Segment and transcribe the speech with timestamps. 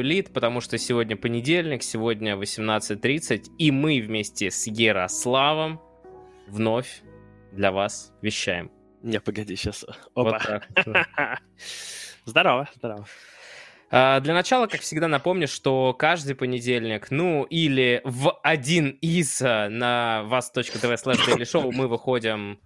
[0.00, 5.80] лид, потому что сегодня понедельник, сегодня 18.30, и мы вместе с Ярославом
[6.46, 7.02] вновь
[7.52, 8.70] для вас вещаем.
[9.02, 9.84] Не, погоди, сейчас.
[9.84, 9.98] Опа.
[10.14, 10.68] Вот так.
[12.26, 13.06] Здорово, здорово.
[13.90, 19.68] А, Для начала, как всегда, напомню, что каждый понедельник, ну или в один из а,
[19.68, 22.60] на WASD.TV слэш show мы выходим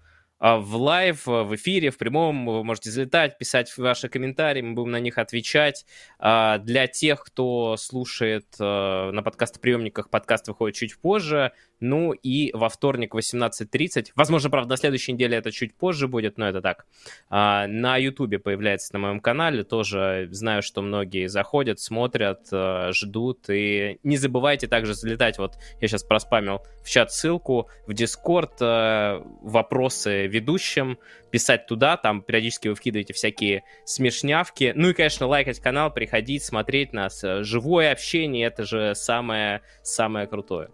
[0.45, 2.45] в live, а, в эфире, в прямом.
[2.45, 5.87] Вы можете залетать, писать ваши комментарии, мы будем на них отвечать.
[6.19, 11.53] А, Для тех, кто слушает а, на подкастоприемниках, подкаст выходит чуть позже.
[11.85, 14.13] Ну и во вторник 18.30.
[14.17, 16.87] Возможно, правда, на следующей неделе это чуть позже будет, но это так.
[17.29, 19.65] А, На Ютубе появляется на моем канале.
[19.65, 23.51] Тоже знаю, что многие заходят, смотрят, а, ждут.
[23.51, 25.37] И не забывайте также залетать.
[25.37, 28.55] Вот я сейчас проспамил в чат ссылку в Дискорд.
[28.63, 30.99] а, Вопросы ведущим.
[31.31, 31.99] Писать туда.
[31.99, 34.73] Там периодически вы вкидываете всякие смешнявки.
[34.75, 37.23] Ну и, конечно, лайкать канал, приходить, смотреть нас.
[37.41, 40.71] Живое общение— это же самое, самое крутое.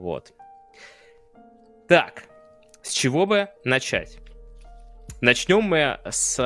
[0.00, 0.32] Вот.
[1.86, 2.24] Так,
[2.80, 4.18] с чего бы начать?
[5.20, 6.36] Начнем мы с...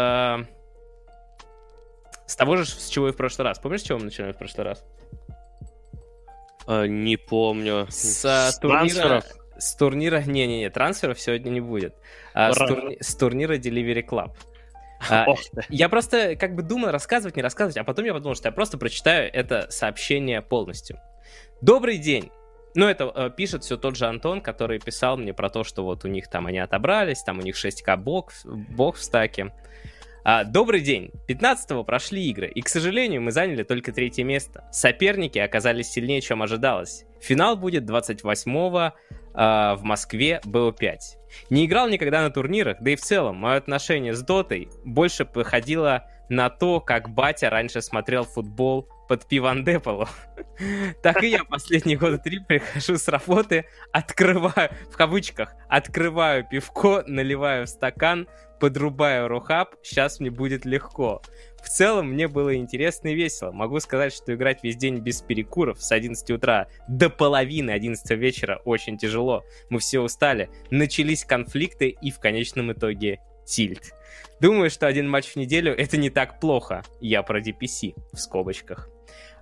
[2.27, 3.61] С того же, с чего и в прошлый раз.
[3.61, 4.85] Помнишь, с чего мы начинали в прошлый раз?
[6.67, 7.87] А, Не помню.
[7.91, 8.81] С, э, турнира...
[8.81, 9.25] трансферов?
[9.57, 10.23] С турнира...
[10.23, 11.95] Не-не-не, трансферов сегодня не будет.
[12.33, 14.33] А, с, турни- с турнира Delivery Club.
[15.11, 15.39] А, Ох.
[15.69, 18.79] Я просто как бы думал, рассказывать, не рассказывать, а потом я подумал, что я просто
[18.79, 20.99] прочитаю это сообщение полностью.
[21.61, 22.31] Добрый день!
[22.75, 26.05] Ну, это э, пишет все тот же Антон, который писал мне про то, что вот
[26.05, 29.53] у них там они отобрались, там у них 6к бог, бог в стаке.
[30.25, 31.11] А, добрый день.
[31.29, 34.65] 15-го прошли игры, и, к сожалению, мы заняли только третье место.
[34.73, 37.05] Соперники оказались сильнее, чем ожидалось.
[37.21, 38.95] Финал будет 28-го
[39.35, 40.99] а, в Москве БО5.
[41.51, 46.09] Не играл никогда на турнирах, да и в целом, мое отношение с Дотой больше походило
[46.31, 50.09] на то, как батя раньше смотрел футбол под пивандеполу.
[51.03, 57.67] Так и я последние года три прихожу с работы, открываю, в кавычках, открываю пивко, наливаю
[57.67, 58.29] в стакан,
[58.61, 61.23] подрубаю рухаб, сейчас мне будет легко.
[61.63, 63.51] В целом, мне было интересно и весело.
[63.51, 68.61] Могу сказать, что играть весь день без перекуров с 11 утра до половины 11 вечера
[68.65, 69.45] очень тяжело.
[69.71, 70.51] Мы все устали.
[70.71, 73.93] Начались конфликты и в конечном итоге тильт.
[74.41, 76.83] Думаю, что один матч в неделю это не так плохо.
[77.01, 78.89] Я про DPC в скобочках.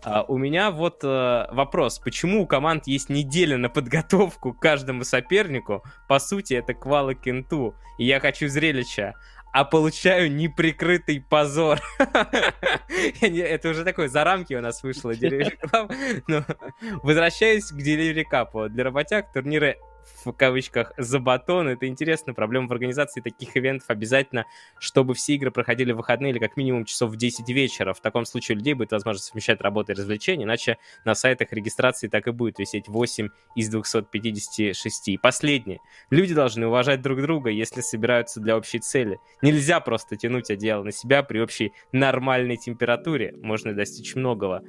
[0.04, 1.98] А, у меня вот э, вопрос.
[1.98, 5.84] Почему у команд есть неделя на подготовку к каждому сопернику?
[6.08, 7.74] По сути, это квалы кенту.
[7.98, 9.14] И я хочу зрелища.
[9.52, 11.78] А получаю неприкрытый позор.
[13.20, 16.56] Это уже такой за рамки у нас вышло Delivery Club.
[17.02, 18.70] Возвращаясь к Delivery Cup.
[18.70, 19.76] Для работяг турниры
[20.24, 21.68] в кавычках за батон.
[21.68, 22.34] Это интересно.
[22.34, 24.44] Проблема в организации таких ивентов обязательно,
[24.78, 27.92] чтобы все игры проходили в выходные или как минимум часов в 10 вечера.
[27.92, 32.08] В таком случае у людей будет возможность совмещать работу и развлечения, иначе на сайтах регистрации
[32.08, 35.08] так и будет висеть 8 из 256.
[35.08, 35.80] И последнее.
[36.10, 39.19] Люди должны уважать друг друга, если собираются для общей цели.
[39.42, 43.34] Нельзя просто тянуть одеяло на себя при общей нормальной температуре.
[43.36, 44.62] Можно достичь многого.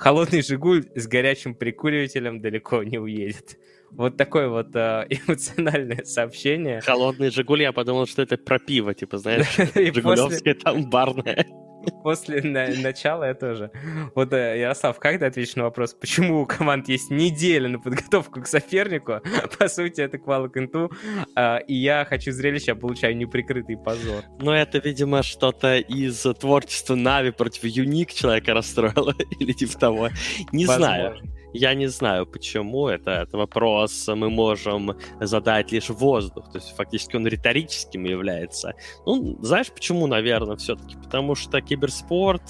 [0.00, 3.58] Холодный «Жигуль» с горячим прикуривателем далеко не уедет.
[3.92, 6.80] Вот такое вот э, эмоциональное сообщение.
[6.80, 11.46] Холодный Жигули, я подумал, что это про пиво, типа, знаешь, Жигулевское там барное.
[12.02, 13.70] после на- начала я тоже.
[14.14, 18.40] Вот, э, Ярослав, как ты ответишь на вопрос, почему у команд есть неделя на подготовку
[18.42, 19.20] к сопернику?
[19.58, 20.90] По сути, это квал кенту,
[21.34, 24.24] а, и я хочу зрелища, получаю неприкрытый позор.
[24.38, 30.08] Но это, видимо, что-то из творчества Нави против Юник человека расстроило, или типа того.
[30.52, 31.18] Не знаю.
[31.52, 33.10] Я не знаю, почему это.
[33.10, 36.50] Это вопрос мы можем задать лишь воздух.
[36.52, 38.74] То есть фактически он риторическим является.
[39.06, 40.96] Ну, знаешь, почему, наверное, все-таки?
[40.96, 42.42] Потому что киберспорт,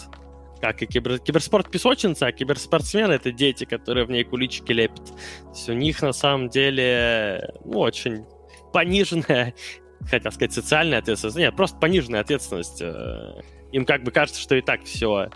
[0.60, 1.18] как и кибер...
[1.18, 5.06] киберспорт песочница, а киберспортсмены— это дети, которые в ней куличики лепят.
[5.06, 8.24] То есть у них на самом деле ну, очень
[8.72, 9.54] пониженная,
[10.10, 11.38] хотел сказать, социальная ответственность.
[11.38, 12.82] Нет, просто пониженная ответственность.
[12.82, 13.40] Э,
[13.72, 15.30] Им как бы кажется, что и так все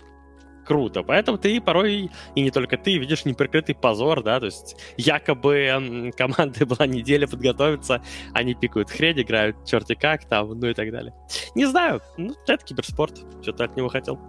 [0.65, 1.03] круто.
[1.03, 6.65] Поэтому ты порой, и не только ты, видишь неприкрытый позор, да, то есть якобы команды
[6.65, 8.01] была неделя подготовиться,
[8.33, 11.13] они пикают хрень, играют черти как там, ну и так далее.
[11.55, 14.19] Не знаю, ну, это киберспорт, что-то от него хотел.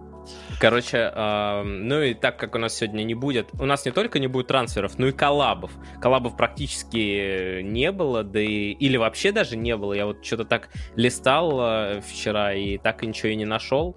[0.61, 4.19] Короче, э, ну и так как у нас сегодня не будет, у нас не только
[4.19, 5.73] не будет трансферов, но и коллабов.
[6.01, 9.93] Коллабов практически не было, да и или вообще даже не было.
[9.93, 13.97] Я вот что-то так листал э, вчера и так и ничего и не нашел.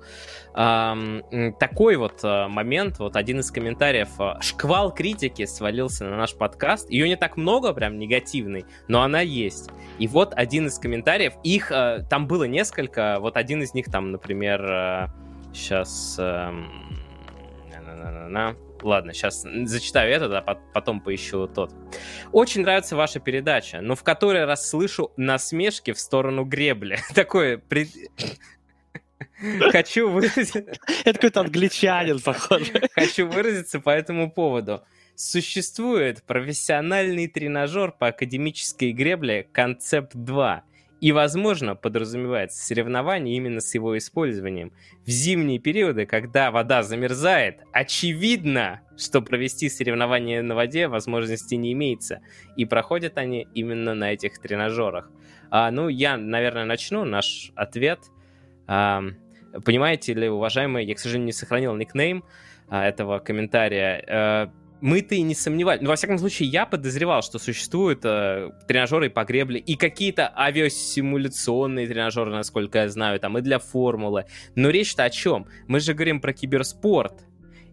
[0.56, 1.24] М,
[1.60, 6.90] такой вот э, момент, вот один из комментариев, э, шквал критики свалился на наш подкаст.
[6.90, 9.70] Ее не так много, прям негативный, но она есть.
[10.00, 14.12] И вот один из комментариев, их э, там было несколько, вот один из них там,
[14.12, 15.08] например, э,
[15.54, 16.18] сейчас...
[16.20, 16.90] эм.
[18.82, 21.74] Ладно, сейчас зачитаю этот, а потом поищу тот.
[22.32, 26.98] Очень нравится ваша передача, но в которой раз слышу насмешки в сторону гребли.
[27.14, 27.62] Такое...
[29.72, 30.56] Хочу выразить...
[30.56, 32.82] Это какой-то англичанин, похоже.
[32.96, 34.84] Хочу выразиться по этому поводу.
[35.16, 40.62] Существует профессиональный тренажер по академической гребле «Концепт 2»,
[41.02, 44.74] и, возможно, подразумевается соревнование именно с его использованием.
[45.06, 52.22] В зимние периоды, когда вода замерзает, очевидно, что провести соревнования на воде возможности не имеется.
[52.58, 55.10] И проходят они именно на этих тренажерах.
[55.50, 58.00] А, ну, я, наверное, начну наш ответ.
[58.68, 59.04] А,
[59.64, 62.26] понимаете ли, уважаемые, я, к сожалению, не сохранил никнейм
[62.68, 64.04] а, этого комментария.
[64.08, 64.52] А,
[64.82, 65.82] мы-то и не сомневались.
[65.82, 71.88] Ну, во всяком случае, я подозревал, что существуют э, тренажеры по гребле и какие-то авиасимуляционные
[71.88, 74.26] тренажеры, насколько я знаю, там и для формулы.
[74.56, 75.48] Но речь-то о чем?
[75.68, 77.26] Мы же говорим про киберспорт.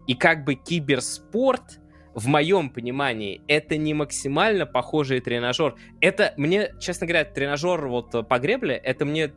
[0.07, 1.79] И как бы киберспорт,
[2.13, 5.75] в моем понимании, это не максимально похожий тренажер.
[6.01, 9.33] Это мне, честно говоря, тренажер вот по гребле, это мне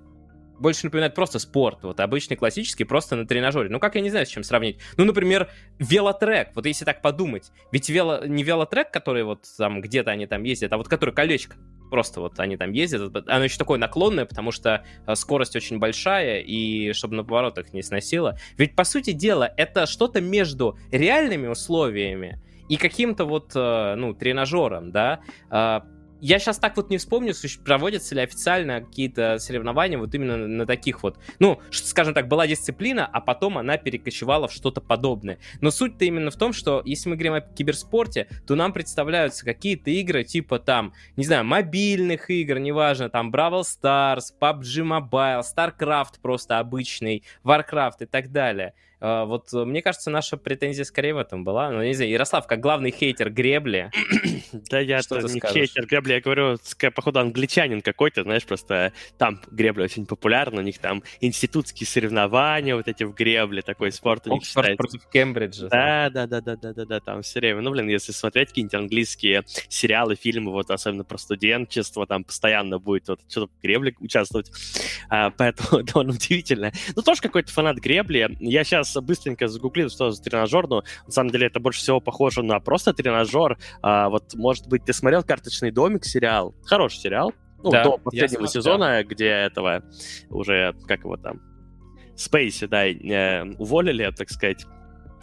[0.61, 3.69] больше напоминает просто спорт, вот обычный классический, просто на тренажере.
[3.71, 4.79] Ну, как я не знаю, с чем сравнить.
[4.97, 7.51] Ну, например, велотрек, вот если так подумать.
[7.73, 11.57] Ведь вело, не велотрек, который вот там где-то они там ездят, а вот который колечко.
[11.91, 13.17] Просто вот они там ездят.
[13.27, 17.83] Оно еще такое наклонное, потому что э, скорость очень большая, и чтобы на поворотах не
[17.83, 18.39] сносило.
[18.57, 24.93] Ведь, по сути дела, это что-то между реальными условиями и каким-то вот, э, ну, тренажером,
[24.93, 25.21] да,
[25.51, 25.85] а,
[26.21, 27.35] я сейчас так вот не вспомню,
[27.65, 31.19] проводятся ли официально какие-то соревнования вот именно на таких вот.
[31.39, 35.39] Ну, скажем так, была дисциплина, а потом она перекочевала в что-то подобное.
[35.61, 39.91] Но суть-то именно в том, что если мы говорим о киберспорте, то нам представляются какие-то
[39.91, 46.59] игры типа там, не знаю, мобильных игр, неважно, там Brawl Stars, PUBG Mobile, StarCraft просто
[46.59, 48.75] обычный, Warcraft и так далее.
[49.01, 51.71] А, вот э, мне кажется, наша претензия скорее в этом была.
[51.71, 53.91] Ну, не знаю, Ярослав, как главный хейтер гребли.
[54.71, 56.59] Да я что не хейтер гребли, я говорю,
[56.95, 62.89] походу, англичанин какой-то, знаешь, просто там гребля очень популярна, у них там институтские соревнования, вот
[62.89, 64.77] эти в гребле, такой спорт у них считается.
[64.77, 65.69] против Кембриджа.
[65.69, 67.61] Да, да, да, да, да, да, да, там все время.
[67.61, 73.09] Ну, блин, если смотреть какие-нибудь английские сериалы, фильмы, вот особенно про студенчество, там постоянно будет
[73.09, 74.51] вот что-то в гребле участвовать,
[75.09, 76.73] а, поэтому довольно удивительно.
[76.97, 78.37] Ну, тоже какой-то фанат гребли.
[78.41, 82.01] Я сейчас сейчас быстренько загуглил, что за тренажер, но на самом деле это больше всего
[82.01, 83.59] похоже на просто тренажер.
[83.83, 86.55] А, вот, может быть, ты смотрел «Карточный домик» сериал?
[86.65, 87.33] Хороший сериал.
[87.63, 89.83] Ну, да, до последнего сезона, где этого
[90.31, 91.41] уже, как его там,
[92.17, 94.65] Спейси, да, э, уволили, так сказать,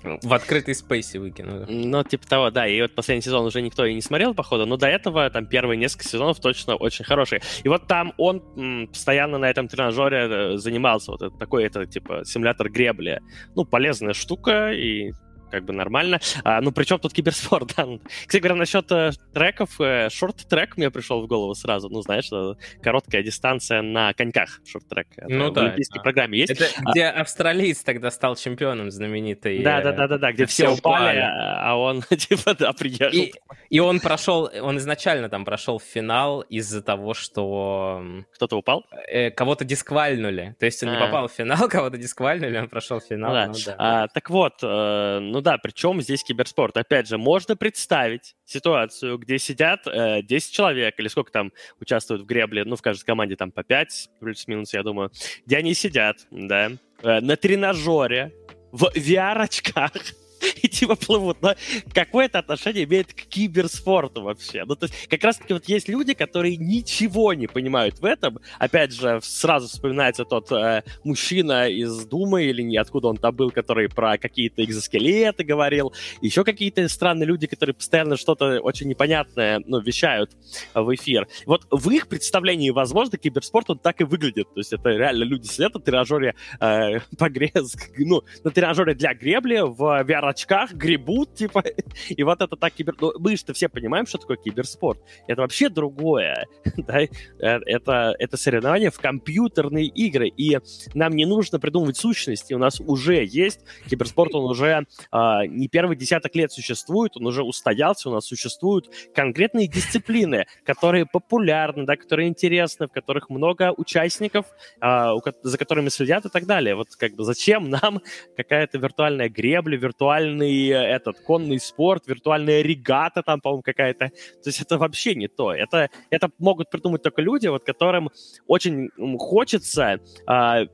[0.04, 1.66] в открытый спейсе выкинули.
[1.68, 2.68] Ну, типа того, да.
[2.68, 5.78] И вот последний сезон уже никто и не смотрел, походу, но до этого там первые
[5.78, 7.42] несколько сезонов точно очень хорошие.
[7.64, 11.12] И вот там он м, постоянно на этом тренажере э, занимался.
[11.12, 13.22] Вот это такой, это типа симулятор гребли.
[13.56, 15.12] Ну, полезная штука, и
[15.52, 16.20] как бы нормально.
[16.44, 17.86] А, ну, причем тут киберспорт, да.
[18.26, 21.90] Кстати говоря, насчет э, треков, э, шорт-трек мне пришел в голову сразу.
[21.90, 25.08] Ну, знаешь, э, короткая дистанция на коньках шорт-трек.
[25.28, 25.62] Ну, да.
[25.62, 26.04] В олимпийской да.
[26.04, 26.52] программе есть.
[26.52, 26.92] Это а...
[26.92, 29.64] где австралиец тогда стал чемпионом знаменитый.
[29.64, 33.18] Да, да, да, да, да, где все упали, а он типа, да, приехал.
[33.18, 33.34] И,
[33.70, 38.04] и он прошел, он изначально там прошел в финал из-за того, что...
[38.36, 38.86] Кто-то упал?
[39.08, 40.56] Э, кого-то дисквальнули.
[40.60, 40.94] То есть он а.
[40.94, 43.30] не попал в финал, кого-то дисквальнули, он прошел в финал.
[43.30, 43.48] Ну, да.
[43.48, 43.76] Ну, да.
[43.78, 46.78] А, так вот, э, ну да, причем здесь киберспорт.
[46.78, 52.26] Опять же, можно представить ситуацию, где сидят э, 10 человек, или сколько там участвуют в
[52.26, 55.12] гребле, ну, в каждой команде там по 5, плюс-минус, я думаю,
[55.46, 56.72] где они сидят, да,
[57.04, 58.34] э, на тренажере,
[58.72, 59.92] в VR-очках,
[60.62, 61.42] и типа плывут.
[61.42, 61.56] Но
[61.94, 64.64] какое это отношение имеет к киберспорту вообще?
[64.66, 68.40] Ну, то есть как раз-таки вот есть люди, которые ничего не понимают в этом.
[68.60, 73.52] Опять же, сразу вспоминается тот э, мужчина из Думы или не откуда он там был,
[73.52, 75.94] который про какие-то экзоскелеты говорил.
[76.22, 80.32] Еще какие-то странные люди, которые постоянно что-то очень непонятное, ну, вещают
[80.74, 81.28] в эфир.
[81.46, 84.48] Вот в их представлении, возможно, киберспорт он так и выглядит.
[84.54, 89.14] То есть это реально люди сидят на тренажере э, по грез, ну, на тренажере для
[89.14, 91.64] гребли в VR очках гребут, типа,
[92.10, 92.96] и вот это так кибер...
[93.00, 95.00] Ну, мы же все понимаем, что такое киберспорт.
[95.28, 97.02] Это вообще другое, да?
[97.02, 100.60] Э, это, это соревнование в компьютерные игры, и
[100.94, 105.96] нам не нужно придумывать сущности, у нас уже есть киберспорт, он уже а, не первый
[105.96, 112.28] десяток лет существует, он уже устоялся, у нас существуют конкретные дисциплины, которые популярны, да, которые
[112.28, 114.46] интересны, в которых много участников,
[114.80, 116.76] а, за которыми следят и так далее.
[116.76, 118.02] Вот как бы зачем нам
[118.38, 124.10] какая-то виртуальная гребля, виртуальная виртуальный э, этот конный спорт, виртуальная регата там, по-моему, какая-то.
[124.10, 125.54] То есть это вообще не то.
[125.54, 128.10] Это, это могут придумать только люди, вот которым
[128.48, 130.66] очень хочется а,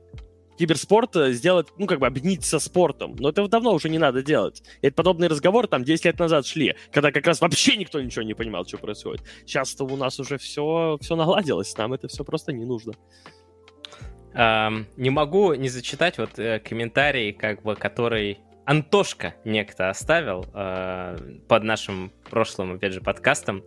[0.58, 3.16] киберспорт э, сделать, ну, как бы объединить со спортом.
[3.18, 4.62] Но этого давно уже не надо делать.
[4.82, 8.34] И подобные разговоры там 10 лет назад шли, когда как раз вообще никто ничего не
[8.34, 9.22] понимал, что происходит.
[9.46, 12.92] Сейчас-то у нас уже все, все наладилось, нам это все просто не нужно.
[14.36, 21.18] Um, не могу не зачитать вот э, комментарий, как бы, который Антошка некто оставил э,
[21.48, 23.62] под нашим прошлым, опять же, подкастом.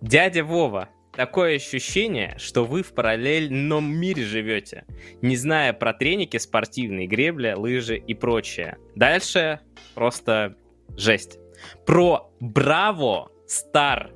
[0.00, 4.84] Дядя Вова, такое ощущение, что вы в параллельном мире живете,
[5.22, 8.76] не зная про треники, спортивные гребли, лыжи и прочее.
[8.94, 9.60] Дальше
[9.94, 10.56] просто
[10.96, 11.38] жесть.
[11.86, 14.10] Про Браво, Стар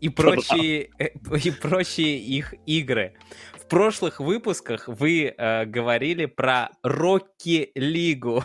[0.00, 1.10] и прочие, э,
[1.44, 3.14] и прочие их игры
[3.72, 8.44] прошлых выпусках вы э, говорили про Рокки Лигу.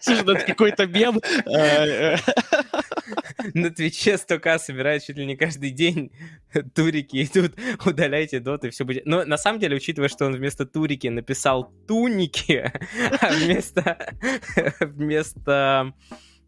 [0.00, 1.20] Слушай, ну это какой-то мем.
[3.52, 6.10] На Твиче 100к собирают чуть ли не каждый день
[6.74, 7.52] турики, и тут
[7.84, 9.04] удаляйте доты, все будет.
[9.04, 12.72] Но на самом деле, учитывая, что он вместо турики написал туники,
[13.20, 13.98] а вместо...
[14.80, 15.92] вместо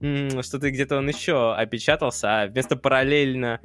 [0.00, 3.60] что-то где-то он еще опечатался, а вместо параллельно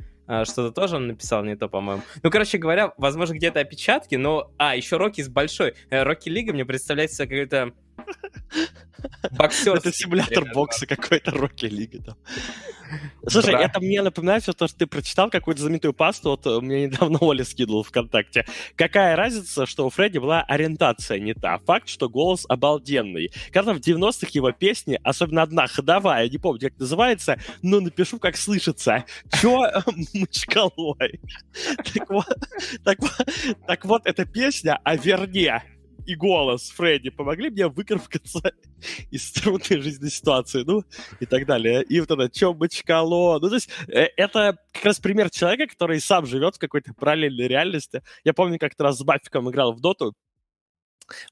[0.45, 2.01] что-то тоже он написал не то, по-моему.
[2.21, 4.51] Ну, короче говоря, возможно, где-то опечатки, но...
[4.57, 5.75] А, еще Рокки с большой.
[5.89, 7.73] Э, Рокки Лига мне представляется какой-то
[9.31, 9.75] Боксер.
[9.75, 12.15] Это симулятор бокса какой-то, Рокки Лиги там.
[13.27, 16.87] Слушай, это мне напоминает все то, что ты прочитал какую-то знаменитую пасту, вот э, мне
[16.87, 18.45] недавно Оля скидывал ВКонтакте.
[18.75, 21.57] Какая разница, что у Фредди была ориентация не та.
[21.59, 23.31] Факт, что голос обалденный.
[23.51, 28.35] Когда в 90-х его песни, особенно одна ходовая, не помню, как называется, но напишу, как
[28.35, 29.05] слышится.
[29.41, 29.63] Чё
[30.13, 31.19] мочкалой?
[31.93, 32.37] Так вот,
[32.83, 33.27] так вот,
[33.67, 35.61] так вот, эта песня о верне
[36.05, 38.41] и голос Фредди помогли мне выкарабкаться
[39.11, 40.83] из трудной жизненной ситуации, ну,
[41.19, 41.83] и так далее.
[41.83, 45.99] И вот это «Чё, бычкало?» Ну, то есть э, это как раз пример человека, который
[45.99, 48.01] сам живет в какой-то параллельной реальности.
[48.23, 50.13] Я помню, как-то раз с Баффиком играл в доту,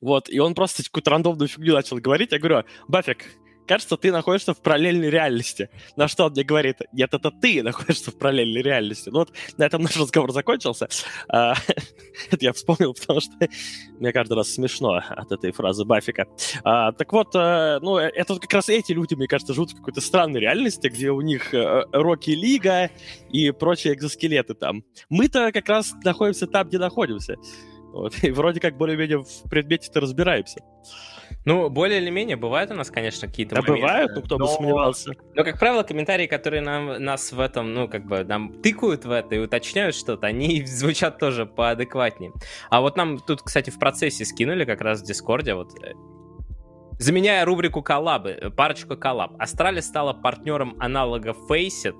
[0.02, 2.32] вот, и он просто какую-то рандомную фигню начал говорить.
[2.32, 3.26] Я говорю, Баффик,
[3.68, 5.70] кажется, ты находишься в параллельной реальности.
[5.96, 9.10] На что он мне говорит, нет, это ты находишься в параллельной реальности.
[9.10, 10.90] Ну вот на этом наш разговор закончился.
[12.32, 13.34] Это я вспомнил, потому что
[14.00, 16.28] мне каждый раз смешно от этой фразы Баффика.
[16.64, 20.02] А, так вот, а, ну, это как раз эти люди, мне кажется, живут в какой-то
[20.02, 22.90] странной реальности, где у них а, Рокки Лига
[23.30, 24.84] и прочие экзоскелеты там.
[25.10, 27.38] Мы-то как раз находимся там, где находимся.
[27.92, 30.62] Вот, и вроде как более-менее в предмете-то разбираемся.
[31.44, 34.46] Ну, более или менее, бывают у нас, конечно, какие-то Да моменты, бывают, ну кто но...
[34.46, 35.12] бы сомневался.
[35.34, 39.12] Но, как правило, комментарии, которые нам, нас в этом, ну, как бы, нам тыкают в
[39.12, 42.32] это и уточняют что-то, они звучат тоже поадекватнее.
[42.70, 45.94] А вот нам тут, кстати, в процессе скинули как раз в Дискорде, вот, э,
[47.00, 49.34] заменяя рубрику коллабы, э, парочку коллаб.
[49.40, 52.00] Astralis стала партнером аналога Faceit,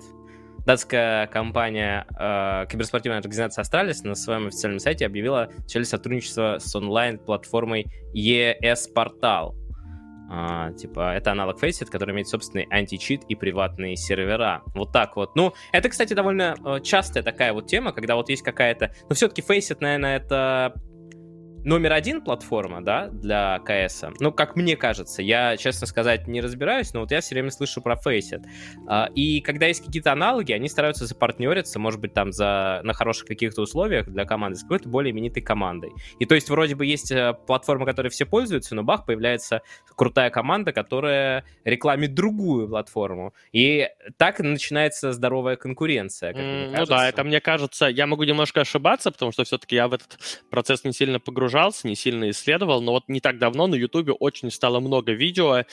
[0.64, 7.86] Датская компания э, киберспортивная организация Astralis на своем официальном сайте объявила начале сотрудничество с онлайн-платформой
[8.14, 9.56] Esportal.
[10.34, 14.62] А, типа, это аналог Faceit, который имеет собственный античит и приватные сервера.
[14.74, 15.36] Вот так вот.
[15.36, 18.94] Ну, это, кстати, довольно э, частая такая вот тема, когда вот есть какая-то...
[19.08, 20.74] Ну, все-таки Faceit, наверное, это
[21.64, 24.04] номер один платформа, да, для КС.
[24.20, 27.80] Ну, как мне кажется, я, честно сказать, не разбираюсь, но вот я все время слышу
[27.80, 28.42] про Faceit.
[28.88, 33.26] А, и когда есть какие-то аналоги, они стараются запартнериться, может быть, там за, на хороших
[33.28, 35.92] каких-то условиях для команды с какой-то более именитой командой.
[36.18, 39.62] И то есть вроде бы есть э, платформа, которой все пользуются, но бах, появляется
[39.94, 43.34] крутая команда, которая рекламит другую платформу.
[43.52, 46.32] И так начинается здоровая конкуренция.
[46.32, 49.94] Mm, ну да, это мне кажется, я могу немножко ошибаться, потому что все-таки я в
[49.94, 50.18] этот
[50.50, 54.12] процесс не сильно погружен погружался, не сильно исследовал, но вот не так давно на Ютубе
[54.12, 55.64] очень стало много видео э,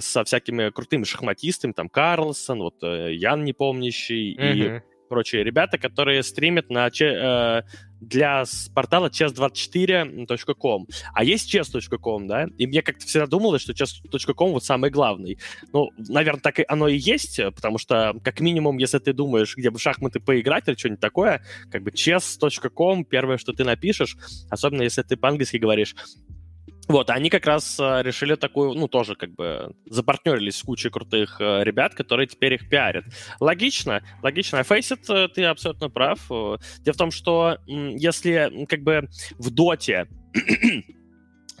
[0.00, 4.78] со всякими крутыми шахматистами, там Карлсон, вот э, Ян Непомнящий mm-hmm.
[4.78, 7.62] и прочие ребята, которые стримят на э,
[8.00, 8.44] для
[8.74, 10.86] портала chess24.com.
[11.14, 12.46] А есть chess.com, да?
[12.58, 15.38] И мне как-то всегда думалось, что chess.com вот самый главный.
[15.72, 19.70] Ну, наверное, так и оно и есть, потому что, как минимум, если ты думаешь, где
[19.70, 24.16] бы шахматы поиграть или что-нибудь такое, как бы chess.com, первое, что ты напишешь,
[24.50, 25.94] особенно если ты по-английски говоришь,
[26.88, 31.40] вот, они как раз э, решили такую, ну, тоже как бы запартнерились с кучей крутых
[31.40, 33.04] э, ребят, которые теперь их пиарят.
[33.40, 34.58] Логично, логично.
[34.58, 36.20] Faceit, э, ты абсолютно прав.
[36.28, 40.06] Дело в том, что если как бы в доте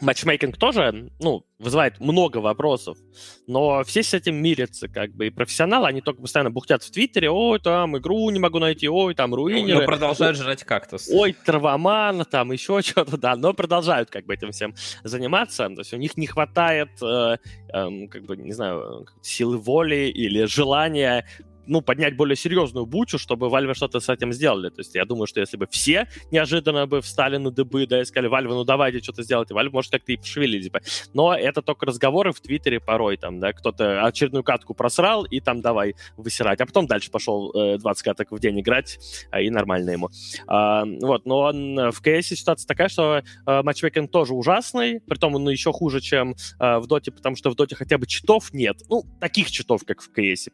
[0.00, 2.98] матчмейкинг тоже, ну, вызывает много вопросов,
[3.46, 7.30] но все с этим мирятся, как бы, и профессионалы, они только постоянно бухтят в Твиттере,
[7.30, 9.80] ой, там, игру не могу найти, ой, там, руинеры.
[9.80, 11.08] Но продолжают жрать кактус.
[11.10, 15.92] Ой, травоман, там, еще что-то, да, но продолжают, как бы, этим всем заниматься, то есть
[15.92, 17.36] у них не хватает, э,
[17.72, 21.26] э, как бы, не знаю, силы воли или желания
[21.66, 24.68] ну, поднять более серьезную бучу, чтобы Valve что-то с этим сделали.
[24.68, 28.04] То есть я думаю, что если бы все неожиданно бы встали на дыбы, да, и
[28.04, 30.80] сказали, Valve, ну давайте что-то сделайте, Valve, может, как-то и пошевелились бы.
[31.14, 35.60] Но это только разговоры в Твиттере порой, там, да, кто-то очередную катку просрал, и там
[35.60, 36.60] давай высирать.
[36.60, 38.98] А потом дальше пошел э, 20 каток в день играть,
[39.32, 40.10] э, и нормально ему.
[40.46, 45.48] А, вот, но он, в КС ситуация такая, что э, матчмейкинг тоже ужасный, притом он
[45.48, 48.76] еще хуже, чем э, в Доте, потому что в Доте хотя бы читов нет.
[48.88, 50.48] Ну, таких читов, как в КС.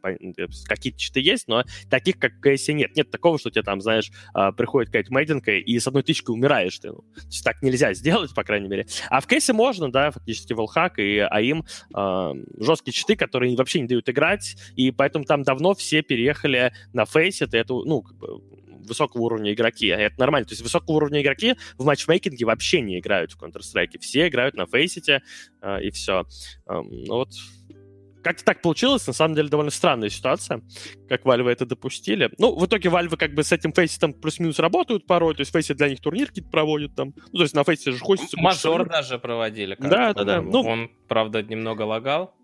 [0.66, 2.96] Какие-то читы есть, но таких, как в нет.
[2.96, 6.78] Нет такого, что тебе там, знаешь, э, приходит какая-то мейдинка, и с одной тычкой умираешь
[6.78, 6.88] ты.
[6.88, 8.86] Ну, то есть так нельзя сделать, по крайней мере.
[9.10, 13.88] А в КС можно, да, фактически волхак и АИМ э, жесткие читы, которые вообще не
[13.88, 18.40] дают играть, и поэтому там давно все переехали на Faceit, и это, ну, как бы,
[18.86, 19.90] высокого уровня игроки.
[19.90, 20.46] А это нормально.
[20.46, 23.98] То есть высокого уровня игроки в матчмейкинге вообще не играют в Counter-Strike.
[24.00, 25.22] Все играют на Faceit е,
[25.60, 26.24] э, и все.
[26.66, 27.30] Э, ну вот
[28.22, 30.62] как-то так получилось, на самом деле, довольно странная ситуация,
[31.08, 32.30] как Valve это допустили.
[32.38, 35.52] Ну, в итоге Valve как бы с этим Faceit ом плюс-минус работают порой, то есть
[35.52, 37.12] Faceit для них турнир какие-то проводят там.
[37.32, 38.38] Ну, то есть на Faceit е же хостится...
[38.40, 39.76] Мажор даже проводили.
[39.78, 40.42] Да, да, да.
[40.42, 42.34] Ну, Он, правда, немного лагал.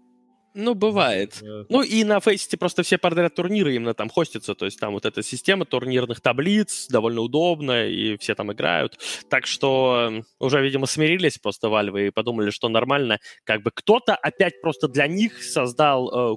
[0.61, 1.41] Ну, бывает.
[1.41, 1.67] Нет.
[1.69, 5.07] Ну, и на Фейсите просто все подряд турниры именно там хостятся, то есть там вот
[5.07, 8.99] эта система турнирных таблиц довольно удобная, и все там играют.
[9.31, 13.21] Так что уже, видимо, смирились просто Valve и подумали, что нормально.
[13.45, 16.37] Как бы кто-то опять просто для них создал э,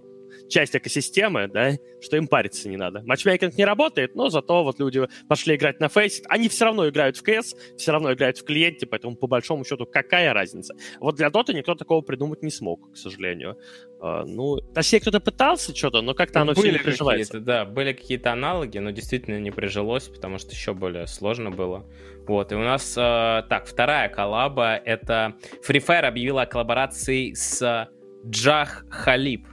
[0.51, 3.01] часть экосистемы, да, что им париться не надо.
[3.05, 7.17] Матчмейкинг не работает, но зато вот люди пошли играть на Face, они все равно играют
[7.17, 10.75] в CS, все равно играют в клиенте, поэтому по большому счету какая разница?
[10.99, 13.57] Вот для Dota никто такого придумать не смог, к сожалению.
[13.99, 17.39] Uh, ну, точнее, кто-то пытался что-то, но как-то оно были все не приживается.
[17.39, 21.87] Да, были какие-то аналоги, но действительно не прижилось, потому что еще более сложно было.
[22.27, 25.35] Вот, и у нас, uh, так, вторая коллаба, это
[25.67, 27.89] Free Fire объявила о коллаборации с
[28.25, 29.50] Джах Халиб.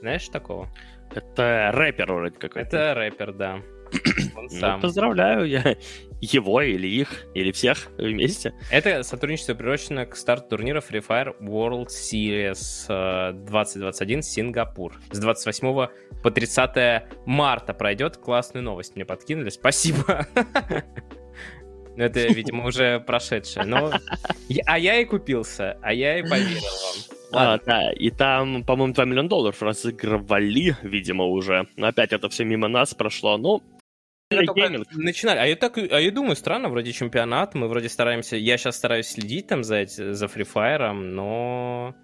[0.00, 0.68] Знаешь такого?
[1.14, 2.76] Это рэпер вроде какой-то.
[2.76, 3.60] Это рэпер, да.
[4.36, 4.80] Он ну, сам.
[4.80, 5.76] поздравляю я
[6.20, 8.54] его или их, или всех вместе.
[8.70, 14.94] Это сотрудничество приурочено к старту турнира Free Fire World Series 2021 Сингапур.
[15.10, 15.88] С 28
[16.22, 18.16] по 30 марта пройдет.
[18.16, 19.50] Классную новость мне подкинули.
[19.50, 20.26] Спасибо.
[22.00, 23.66] Ну, это, видимо, уже прошедшее.
[23.66, 23.92] Но...
[24.64, 26.62] А я и купился, а я и поверил
[27.30, 27.30] вам.
[27.32, 31.68] А, да, и там, по-моему, 2 миллиона долларов разыгрывали, видимо, уже.
[31.76, 33.36] Но опять это все мимо нас прошло.
[33.36, 33.62] Ну,
[34.30, 35.40] начинали.
[35.40, 39.08] А я так, а я думаю, странно, вроде чемпионат, мы вроде стараемся, я сейчас стараюсь
[39.08, 41.94] следить там за, за Free Fire, но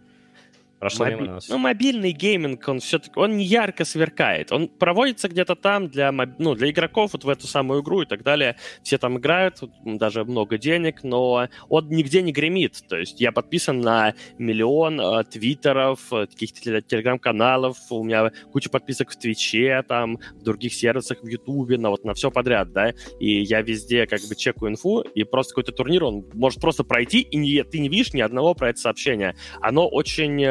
[0.78, 1.16] Прошло Моби...
[1.16, 1.48] мимо нас.
[1.48, 4.52] Ну, мобильный гейминг, он все-таки, он не ярко сверкает.
[4.52, 8.22] Он проводится где-то там для, ну, для игроков, вот в эту самую игру и так
[8.22, 8.56] далее.
[8.82, 12.82] Все там играют, даже много денег, но он нигде не гремит.
[12.88, 19.10] То есть я подписан на миллион э, твиттеров, э, каких-то телеграм-каналов, у меня куча подписок
[19.10, 23.42] в Твиче, там, в других сервисах, в Ютубе, на вот на все подряд, да, и
[23.42, 27.36] я везде как бы чекаю инфу, и просто какой-то турнир, он может просто пройти, и
[27.36, 29.36] не, ты не видишь ни одного про это сообщения.
[29.60, 30.44] Оно очень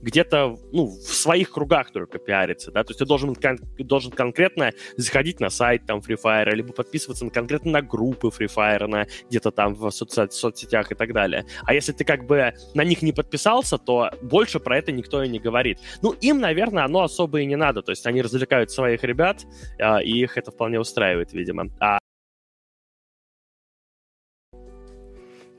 [0.00, 4.72] где-то ну, в своих кругах только пиарится, да, то есть ты должен, кон- должен конкретно
[4.96, 9.06] заходить на сайт там Free Fire, либо подписываться на, конкретно на группы Free Fire, на
[9.28, 11.44] где-то там в соцсетях, соцсетях и так далее.
[11.64, 15.28] А если ты как бы на них не подписался, то больше про это никто и
[15.28, 15.78] не говорит.
[16.02, 19.44] Ну, им, наверное, оно особо и не надо, то есть они развлекают своих ребят,
[19.78, 21.68] э, и их это вполне устраивает, видимо.
[21.80, 21.98] А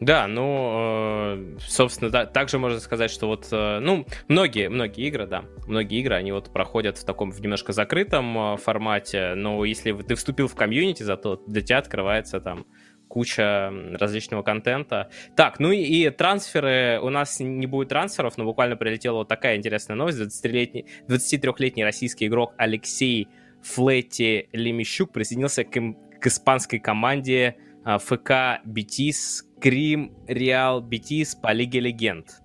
[0.04, 5.28] Да, ну, э, собственно, да, также можно сказать, что вот, э, ну, многие, многие игры,
[5.28, 9.94] да, многие игры, они вот проходят в таком в немножко закрытом э, формате, но если
[9.94, 12.66] ты вступил в комьюнити, зато для тебя открывается там
[13.08, 15.10] куча различного контента.
[15.38, 19.56] Так, ну и, и трансферы, у нас не будет трансферов, но буквально прилетела вот такая
[19.56, 20.20] интересная новость.
[20.20, 23.30] 23-летний, 23-летний российский игрок Алексей
[23.62, 32.44] Флетти Лемещук присоединился к, к испанской команде ФК Бетис Крим Реал Бетис по Лиге Легенд.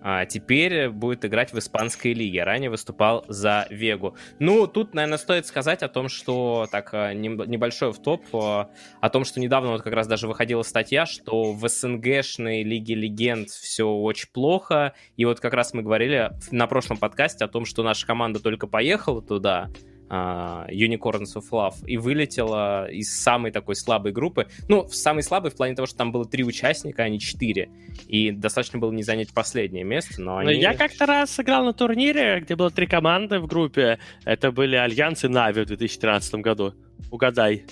[0.00, 2.44] А теперь будет играть в испанской лиге.
[2.44, 4.16] Ранее выступал за Вегу.
[4.38, 9.10] Ну, тут, наверное, стоит сказать о том, что так а, небольшой в топ а, о
[9.10, 13.88] том, что недавно вот как раз даже выходила статья, что в СНГшной лиге легенд все
[13.88, 14.94] очень плохо.
[15.16, 18.66] И вот как раз мы говорили на прошлом подкасте о том, что наша команда только
[18.66, 19.68] поехала туда,
[20.08, 24.48] э, Unicorns of Love и вылетела из самой такой слабой группы.
[24.68, 27.70] Ну, самой слабой в плане того, что там было три участника, а не четыре.
[28.06, 30.54] И достаточно было не занять последнее место, но они...
[30.54, 33.98] я как-то раз сыграл на турнире, где было три команды в группе.
[34.24, 36.74] Это были Альянс и Na'Vi в 2013 году.
[37.10, 37.64] Угадай,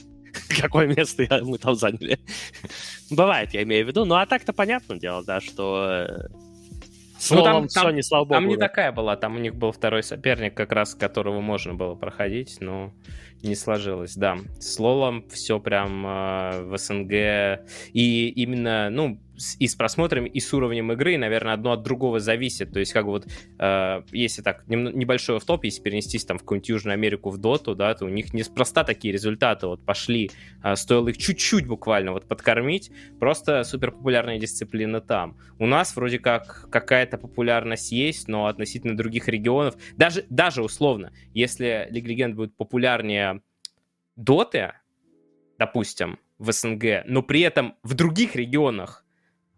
[0.61, 2.19] какое место мы там заняли.
[3.11, 4.05] Бывает, я имею в виду.
[4.05, 6.29] Ну, а так-то понятное дело, да, что э,
[7.19, 8.35] Словом, ну, там, там, Sony, слава богу.
[8.35, 11.95] Там не такая была, там у них был второй соперник, как раз которого можно было
[11.95, 12.93] проходить, но
[13.43, 14.39] не сложилось, да.
[14.59, 17.67] С Лолом все прям э, в СНГ.
[17.93, 19.21] И именно, ну,
[19.59, 22.73] и с просмотрами, и с уровнем игры, наверное, одно от другого зависит.
[22.73, 23.27] То есть, как вот,
[23.59, 27.95] э, если так, небольшой топ если перенестись там в какую-нибудь Южную Америку, в Доту, да,
[27.95, 30.31] то у них неспроста такие результаты вот пошли.
[30.63, 32.91] Э, стоило их чуть-чуть буквально вот подкормить.
[33.21, 35.39] Просто супер популярная дисциплина там.
[35.59, 41.89] У нас вроде как какая-то популярность есть, но относительно других регионов, даже, даже условно, если
[41.91, 43.41] Лига Легенд будет популярнее
[44.17, 44.73] Доты,
[45.59, 49.06] допустим, в СНГ, но при этом в других регионах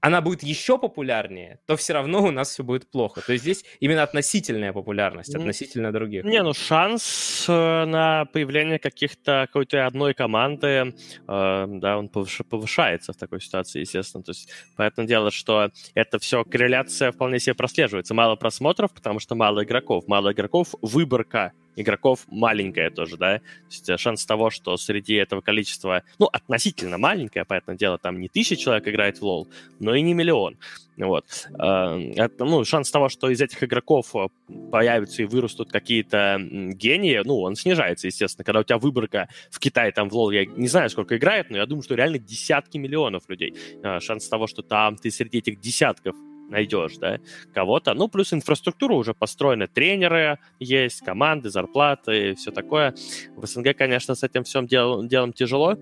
[0.01, 3.21] она будет еще популярнее, то все равно у нас все будет плохо.
[3.21, 6.25] То есть здесь именно относительная популярность, относительно других.
[6.25, 10.93] Не, ну шанс э, на появление каких-то какой-то одной команды, э,
[11.27, 14.23] да, он повышается в такой ситуации, естественно.
[14.23, 18.15] То есть, поэтому дело, что это все корреляция вполне себе прослеживается.
[18.15, 20.05] Мало просмотров, потому что мало игроков.
[20.07, 25.41] Мало игроков, выборка игроков маленькая тоже, да, то есть э, шанс того, что среди этого
[25.41, 30.03] количества, ну, относительно маленькое, поэтому дело, там не тысяча человек играет в лол, но и
[30.03, 30.57] не миллион,
[30.97, 31.25] вот.
[31.59, 34.29] Э, это, ну, шанс того, что из этих игроков э,
[34.71, 39.93] появятся и вырастут какие-то гении, ну, он снижается, естественно, когда у тебя выборка в Китае,
[39.93, 43.29] там, в лол, я не знаю, сколько играет, но я думаю, что реально десятки миллионов
[43.29, 43.55] людей.
[44.01, 46.17] Шанс того, что там ты среди этих десятков
[46.49, 47.19] найдешь, да,
[47.55, 47.95] кого-то.
[47.95, 52.95] Ну, плюс инфраструктура уже построена, тренеры есть, команды, зарплаты, все такое.
[53.37, 55.77] В СНГ, конечно, с этим всем дел, делом тяжело.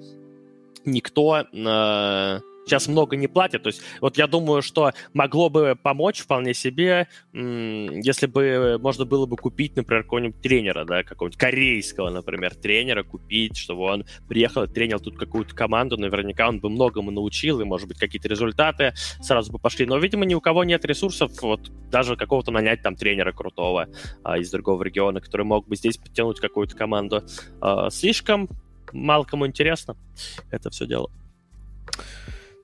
[0.84, 3.62] Никто э, сейчас много не платят.
[3.62, 9.26] То есть вот я думаю, что могло бы помочь вполне себе, если бы можно было
[9.26, 14.68] бы купить, например, какого-нибудь тренера, да, какого-нибудь корейского, например, тренера купить, чтобы он приехал и
[14.68, 19.52] тренил тут какую-то команду, наверняка он бы многому научил, и, может быть, какие-то результаты сразу
[19.52, 19.86] бы пошли.
[19.86, 23.88] Но, видимо, ни у кого нет ресурсов, вот даже какого-то нанять там тренера крутого
[24.24, 27.22] а, из другого региона, который мог бы здесь подтянуть какую-то команду.
[27.60, 28.48] А, слишком
[28.92, 29.96] мало кому интересно
[30.50, 31.10] это все дело.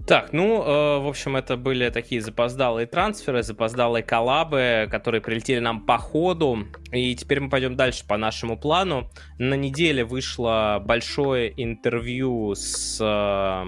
[0.07, 5.87] Так, ну, э, в общем, это были такие запоздалые трансферы, запоздалые коллабы, которые прилетели нам
[5.87, 6.67] по ходу.
[6.91, 9.09] И теперь мы пойдем дальше по нашему плану.
[9.39, 13.65] На неделе вышло большое интервью с э,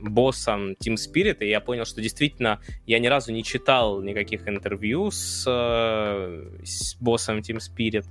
[0.00, 5.10] боссом Team Spirit, и я понял, что действительно я ни разу не читал никаких интервью
[5.10, 8.06] с, э, с боссом Team Spirit,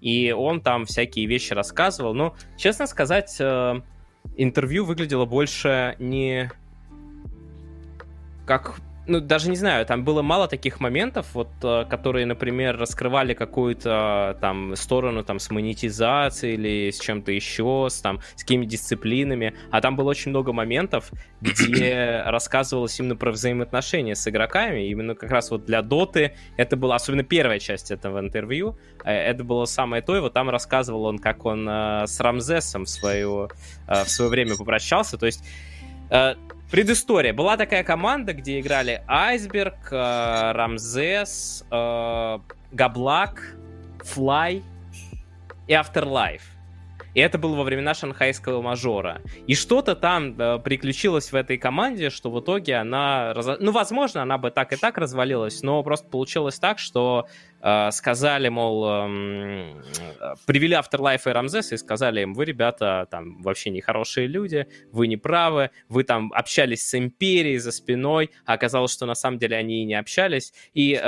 [0.00, 2.14] и он там всякие вещи рассказывал.
[2.14, 3.80] Но, честно сказать, э,
[4.36, 6.50] интервью выглядело больше не
[8.48, 13.32] как ну, даже не знаю, там было мало таких моментов, вот, э, которые, например, раскрывали
[13.32, 19.54] какую-то там сторону там с монетизацией или с чем-то еще, с там, с какими дисциплинами,
[19.70, 25.30] а там было очень много моментов, где рассказывалось именно про взаимоотношения с игроками, именно как
[25.30, 30.02] раз вот для Доты, это была, особенно первая часть этого интервью, э, это было самое
[30.02, 33.48] то, и вот там рассказывал он, как он э, с Рамзесом в, свое,
[33.86, 35.42] в свое время попрощался, то есть
[36.70, 37.32] Предыстория.
[37.32, 42.38] Была такая команда, где играли Айсберг, э, Рамзес, э,
[42.72, 43.56] Габлак,
[44.04, 44.62] Флай
[45.66, 46.42] и Afterlife.
[47.14, 49.22] И это было во времена шанхайского мажора.
[49.46, 53.32] И что-то там э, приключилось в этой команде, что в итоге она...
[53.32, 53.58] Раз...
[53.58, 57.26] Ну, возможно, она бы так и так развалилась, но просто получилось так, что
[57.60, 59.82] сказали, мол, э,
[60.46, 65.16] привели Afterlife и Рамзеса и сказали им, вы, ребята, там вообще нехорошие люди, вы не
[65.16, 69.82] правы, вы там общались с Империей за спиной, а оказалось, что на самом деле они
[69.82, 70.52] и не общались.
[70.72, 70.98] И э,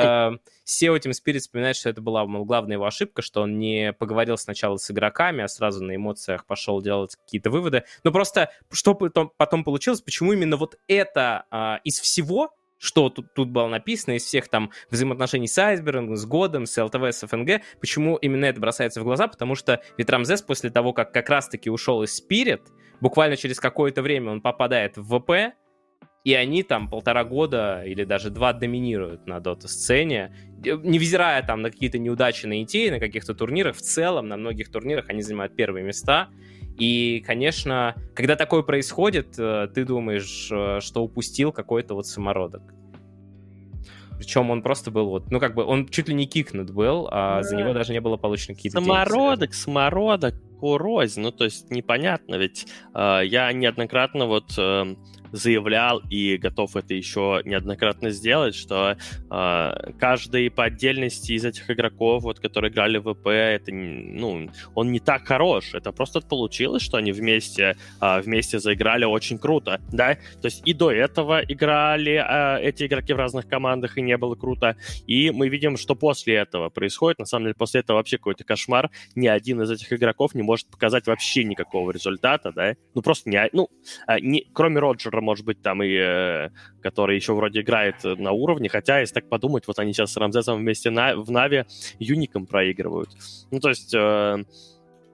[0.70, 4.36] SEO Team Spirit вспоминает, что это была, мол, главная его ошибка, что он не поговорил
[4.36, 7.84] сначала с игроками, а сразу на эмоциях пошел делать какие-то выводы.
[8.04, 13.34] Но просто что потом, потом получилось, почему именно вот это э, из всего что тут,
[13.34, 17.60] тут было написано из всех там взаимоотношений с Айсбергом, с Годом, с ЛТВ, с ФНГ.
[17.78, 19.28] Почему именно это бросается в глаза?
[19.28, 22.62] Потому что ведь Рамзес после того, как как раз-таки ушел из Spirit,
[23.02, 25.54] буквально через какое-то время он попадает в ВП,
[26.24, 31.98] и они там полтора года или даже два доминируют на дота-сцене, невзирая там на какие-то
[31.98, 36.30] неудачи на идеи, на каких-то турнирах, в целом на многих турнирах они занимают первые места,
[36.80, 42.62] и, конечно, когда такое происходит, э, ты думаешь, э, что упустил какой-то вот самородок.
[44.16, 47.36] Причем он просто был вот, ну как бы, он чуть ли не кикнут был, а
[47.36, 47.42] да.
[47.42, 52.36] за него даже не было получено какие-то Самородок, деньги, самородок, курознь, ну то есть непонятно,
[52.36, 54.94] ведь э, я неоднократно вот э,
[55.32, 58.96] заявлял и готов это еще неоднократно сделать, что
[59.30, 64.92] э, каждый по отдельности из этих игроков, вот, которые играли в ВП, это, ну, он
[64.92, 65.74] не так хорош.
[65.74, 70.14] Это просто получилось, что они вместе, э, вместе заиграли очень круто, да?
[70.14, 74.34] То есть и до этого играли э, эти игроки в разных командах, и не было
[74.34, 74.76] круто.
[75.06, 77.18] И мы видим, что после этого происходит.
[77.18, 78.90] На самом деле, после этого вообще какой-то кошмар.
[79.14, 82.74] Ни один из этих игроков не может показать вообще никакого результата, да?
[82.94, 83.48] Ну, просто не...
[83.52, 83.68] Ну,
[84.20, 85.94] не, кроме Роджера, может быть, там и...
[85.94, 86.50] Э,
[86.83, 90.59] который еще вроде играет на уровне, хотя, если так подумать, вот они сейчас с Рамзесом
[90.59, 91.64] вместе на, в Нави
[91.98, 93.11] Юником проигрывают.
[93.50, 93.94] Ну, то есть...
[93.94, 94.44] Э,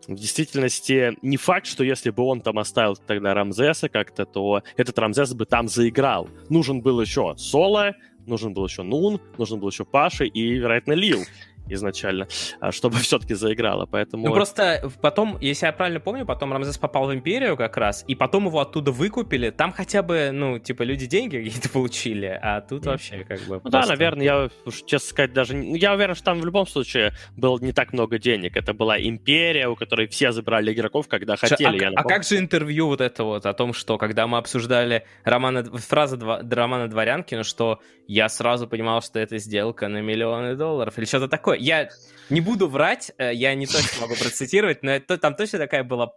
[0.08, 4.96] в действительности не факт, что если бы он там оставил тогда Рамзеса как-то, то этот
[5.00, 6.28] Рамзес бы там заиграл.
[6.48, 7.92] Нужен был еще Соло,
[8.24, 11.24] нужен был еще Нун, нужен был еще Паша и, вероятно, Лил
[11.68, 12.28] изначально,
[12.60, 14.26] а, чтобы все-таки заиграла, поэтому...
[14.26, 18.14] Ну просто потом, если я правильно помню, потом Рамзес попал в Империю как раз, и
[18.14, 22.84] потом его оттуда выкупили, там хотя бы, ну, типа, люди деньги какие-то получили, а тут
[22.84, 22.90] mm.
[22.90, 23.54] вообще как бы...
[23.56, 23.80] Ну просто...
[23.80, 25.56] да, наверное, я, уж честно сказать, даже...
[25.56, 29.68] Я уверен, что там в любом случае было не так много денег, это была Империя,
[29.68, 33.46] у которой все забрали игроков, когда хотели, а, а как же интервью вот это вот
[33.46, 39.02] о том, что когда мы обсуждали романа, фраза два, романа Дворянкина, что я сразу понимал,
[39.02, 41.90] что это сделка на миллионы долларов, или что-то такое, я
[42.30, 46.12] не буду врать, э, я не точно могу процитировать, но это, там точно такая была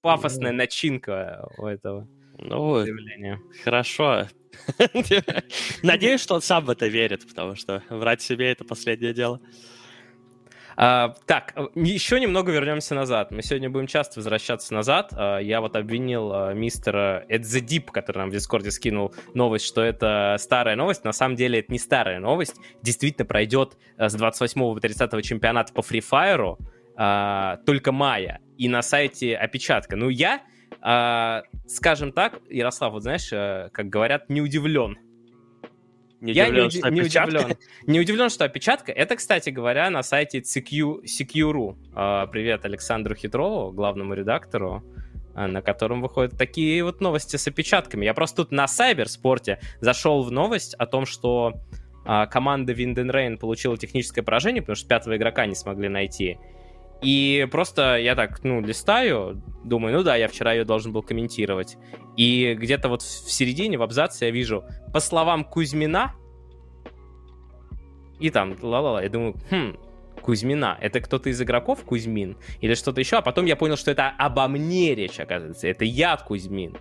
[0.00, 3.40] пафосная начинка у этого ну, заявления.
[3.64, 4.28] Хорошо.
[5.82, 9.40] Надеюсь, что он сам в это верит, потому что врать себе— это последнее дело.
[10.76, 13.30] А, так, еще немного вернемся назад.
[13.30, 15.12] Мы сегодня будем часто возвращаться назад.
[15.12, 19.82] А, я вот обвинил а, мистера Эд The который нам в Дискорде скинул новость, что
[19.82, 21.04] это старая новость.
[21.04, 22.56] На самом деле это не старая новость.
[22.82, 26.56] Действительно пройдет а, с 28 по 30 чемпионата по Free Fire
[26.96, 28.40] а, только мая.
[28.58, 29.96] И на сайте опечатка.
[29.96, 30.42] Ну, я,
[30.80, 34.98] а, скажем так, Ярослав, вот знаешь, а, как говорят, не удивлен
[36.22, 37.56] не я удивлен, не, что не удивлен.
[37.86, 38.92] Не удивлен, что опечатка.
[38.92, 41.76] Это, кстати говоря, на сайте CQ, CQ.ru.
[41.94, 44.84] А, привет Александру Хитрову, главному редактору
[45.34, 48.04] а, на котором выходят такие вот новости с опечатками.
[48.04, 51.54] Я просто тут на Сайберспорте зашел в новость о том, что
[52.04, 56.38] а, команда Wind Rain получила техническое поражение, потому что пятого игрока не смогли найти.
[57.02, 61.76] И просто я так, ну, листаю, думаю, ну да, я вчера ее должен был комментировать.
[62.16, 66.14] И где-то вот в середине, в абзаце я вижу, по словам Кузьмина,
[68.20, 69.76] и там, ла-ла-ла, я думаю, хм,
[70.22, 70.78] Кузьмина.
[70.80, 72.36] Это кто-то из игроков Кузьмин?
[72.60, 73.16] Или что-то еще?
[73.16, 75.66] А потом я понял, что это обо мне речь, оказывается.
[75.66, 76.76] Это я Кузьмин.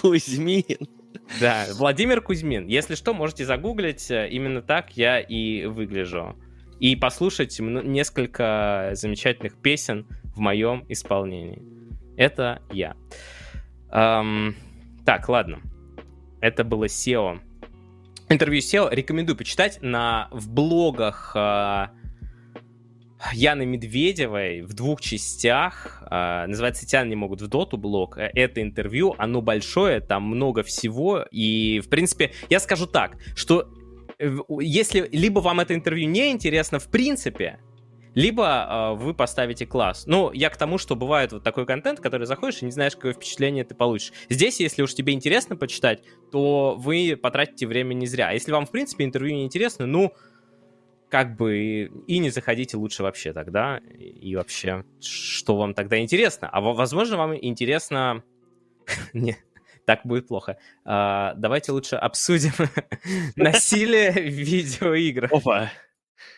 [0.00, 0.88] Кузьмин.
[1.40, 2.66] Да, Владимир Кузьмин.
[2.66, 4.10] Если что, можете загуглить.
[4.10, 6.36] Э, именно так я и выгляжу
[6.80, 11.62] и послушать несколько замечательных песен в моем исполнении.
[12.16, 12.96] Это я.
[13.92, 14.56] Эм,
[15.04, 15.60] так, ладно.
[16.40, 17.40] Это было SEO.
[18.28, 21.88] Интервью SEO рекомендую почитать на, в блогах э,
[23.32, 26.02] Яны Медведевой в двух частях.
[26.10, 28.16] Э, называется «Тян не могут в доту» блог.
[28.16, 31.26] Это интервью, оно большое, там много всего.
[31.30, 33.68] И, в принципе, я скажу так, что
[34.60, 37.58] если либо вам это интервью не интересно в принципе,
[38.14, 38.44] либо
[38.98, 40.04] э, вы поставите класс.
[40.06, 43.12] Ну, я к тому, что бывает вот такой контент, который заходишь и не знаешь, какое
[43.12, 44.12] впечатление ты получишь.
[44.28, 46.02] Здесь, если уж тебе интересно почитать,
[46.32, 48.28] то вы потратите время не зря.
[48.28, 50.12] А если вам, в принципе, интервью не интересно, ну,
[51.08, 53.78] как бы и не заходите лучше вообще тогда.
[53.78, 56.48] И вообще, что вам тогда интересно?
[56.48, 58.22] А возможно, вам интересно...
[59.12, 59.36] не,
[59.90, 60.56] так будет плохо.
[60.84, 62.52] А, давайте лучше обсудим
[63.36, 65.32] насилие в видеоиграх.
[65.32, 65.72] Опа.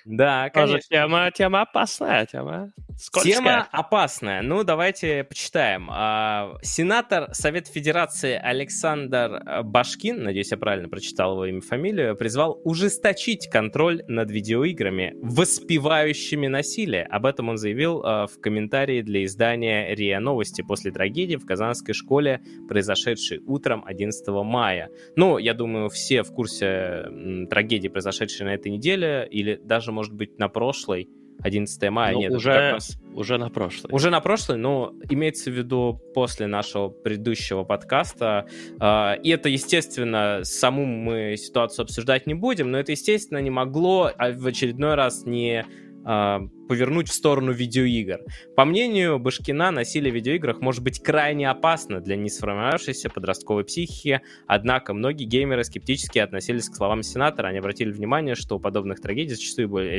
[0.04, 0.76] Да, конечно.
[0.76, 3.34] Тоже тема, тема опасная, тема скользкая.
[3.34, 4.42] Тема опасная.
[4.42, 5.88] Ну, давайте почитаем.
[5.90, 12.60] А, сенатор Совет Федерации Александр Башкин, надеюсь, я правильно прочитал его имя и фамилию, призвал
[12.64, 17.04] ужесточить контроль над видеоиграми, воспевающими насилие.
[17.04, 21.94] Об этом он заявил а, в комментарии для издания РИА Новости после трагедии в Казанской
[21.94, 24.90] школе, произошедшей утром 11 мая.
[25.16, 27.06] Ну, я думаю, все в курсе
[27.50, 31.08] трагедии, произошедшей на этой неделе, или даже может быть, на прошлой,
[31.42, 32.98] 11 мая, ну, нет, уже, раз...
[33.14, 33.90] уже на прошлой.
[33.92, 38.46] Уже на прошлой, но имеется в виду после нашего предыдущего подкаста.
[38.80, 44.10] Э, и это, естественно, саму мы ситуацию обсуждать не будем, но это, естественно, не могло
[44.16, 45.66] а в очередной раз не
[46.04, 48.20] повернуть в сторону видеоигр.
[48.56, 54.94] По мнению Башкина, насилие в видеоиграх может быть крайне опасно для несформировавшейся подростковой психики, однако
[54.94, 59.92] многие геймеры скептически относились к словам сенатора, они обратили внимание, что у подобных трагедий зачастую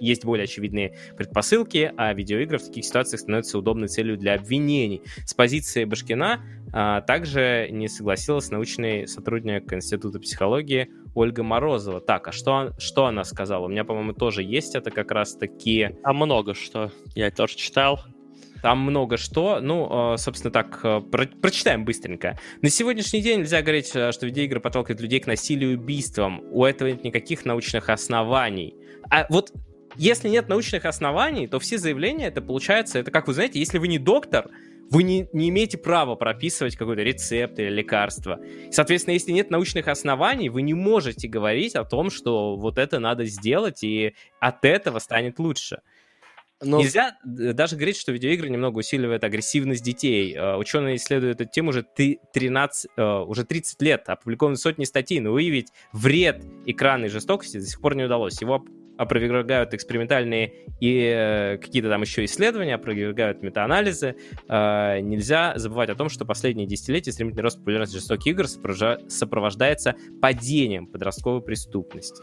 [0.00, 5.02] есть более очевидные предпосылки, а видеоигры в таких ситуациях становятся удобной целью для обвинений.
[5.26, 6.40] С позиции Башкина
[6.72, 12.00] а, также не согласилась научный сотрудник Института психологии Ольга Морозова.
[12.00, 13.64] Так, а что, что она сказала?
[13.64, 15.96] У меня, по-моему, тоже есть это как раз-таки...
[16.02, 16.90] Там много что.
[17.14, 18.00] Я тоже читал.
[18.62, 19.60] Там много что.
[19.60, 22.38] Ну, а, собственно, так, а, про прочитаем быстренько.
[22.62, 26.42] На сегодняшний день нельзя говорить, что видеоигры подталкивают людей к насилию и убийствам.
[26.50, 28.74] У этого нет никаких научных оснований.
[29.10, 29.52] А вот
[29.96, 33.88] если нет научных оснований, то все заявления, это получается, это как вы знаете, если вы
[33.88, 34.50] не доктор,
[34.90, 38.40] вы не, не имеете права прописывать какой-то рецепт или лекарство.
[38.70, 43.24] Соответственно, если нет научных оснований, вы не можете говорить о том, что вот это надо
[43.24, 45.80] сделать, и от этого станет лучше.
[46.62, 46.78] Но...
[46.78, 50.36] Нельзя даже говорить, что видеоигры немного усиливают агрессивность детей.
[50.36, 55.20] Uh, ученые исследуют эту тему уже, 13, uh, э, уже 30 лет, опубликованы сотни статей,
[55.20, 58.42] но выявить вред экранной жестокости до сих пор не удалось.
[58.42, 58.62] Его
[59.00, 64.16] опровергают экспериментальные и э, какие-то там еще исследования, опровергают метаанализы.
[64.46, 70.86] Э, нельзя забывать о том, что последние десятилетия стремительный рост популярности жестоких игр сопровождается падением
[70.86, 72.22] подростковой преступности.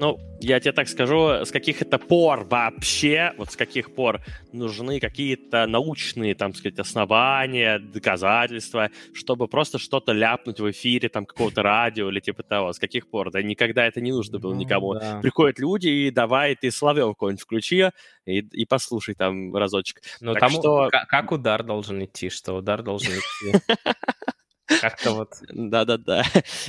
[0.00, 4.98] Ну, я тебе так скажу, с каких это пор вообще, вот с каких пор нужны
[4.98, 12.08] какие-то научные, там сказать, основания, доказательства, чтобы просто что-то ляпнуть в эфире, там, какого-то радио
[12.08, 12.72] или типа того.
[12.72, 13.30] С каких пор?
[13.30, 14.94] Да никогда это не нужно было никому.
[14.94, 15.20] Да.
[15.20, 17.90] Приходят люди и давай ты Соловьев какой-нибудь включи
[18.24, 20.00] и, и послушай там разочек.
[20.22, 20.88] Ну, там что...
[20.90, 23.60] как удар должен идти, что удар должен идти.
[24.80, 25.30] Как-то вот.
[25.48, 26.24] Да-да-да.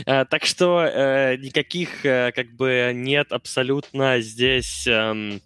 [0.05, 5.41] Э, так что э, никаких э, как бы нет абсолютно здесь эм,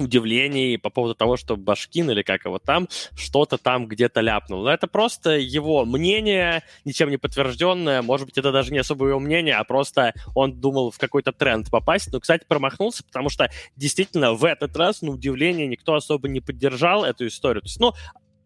[0.00, 4.64] удивлений по поводу того, что Башкин или как его там что-то там где-то ляпнул.
[4.64, 8.02] Но это просто его мнение, ничем не подтвержденное.
[8.02, 11.70] Может быть, это даже не особо его мнение, а просто он думал в какой-то тренд
[11.70, 12.12] попасть.
[12.12, 17.04] Но, кстати, промахнулся, потому что действительно в этот раз, на удивление, никто особо не поддержал
[17.04, 17.62] эту историю.
[17.62, 17.92] То есть, ну,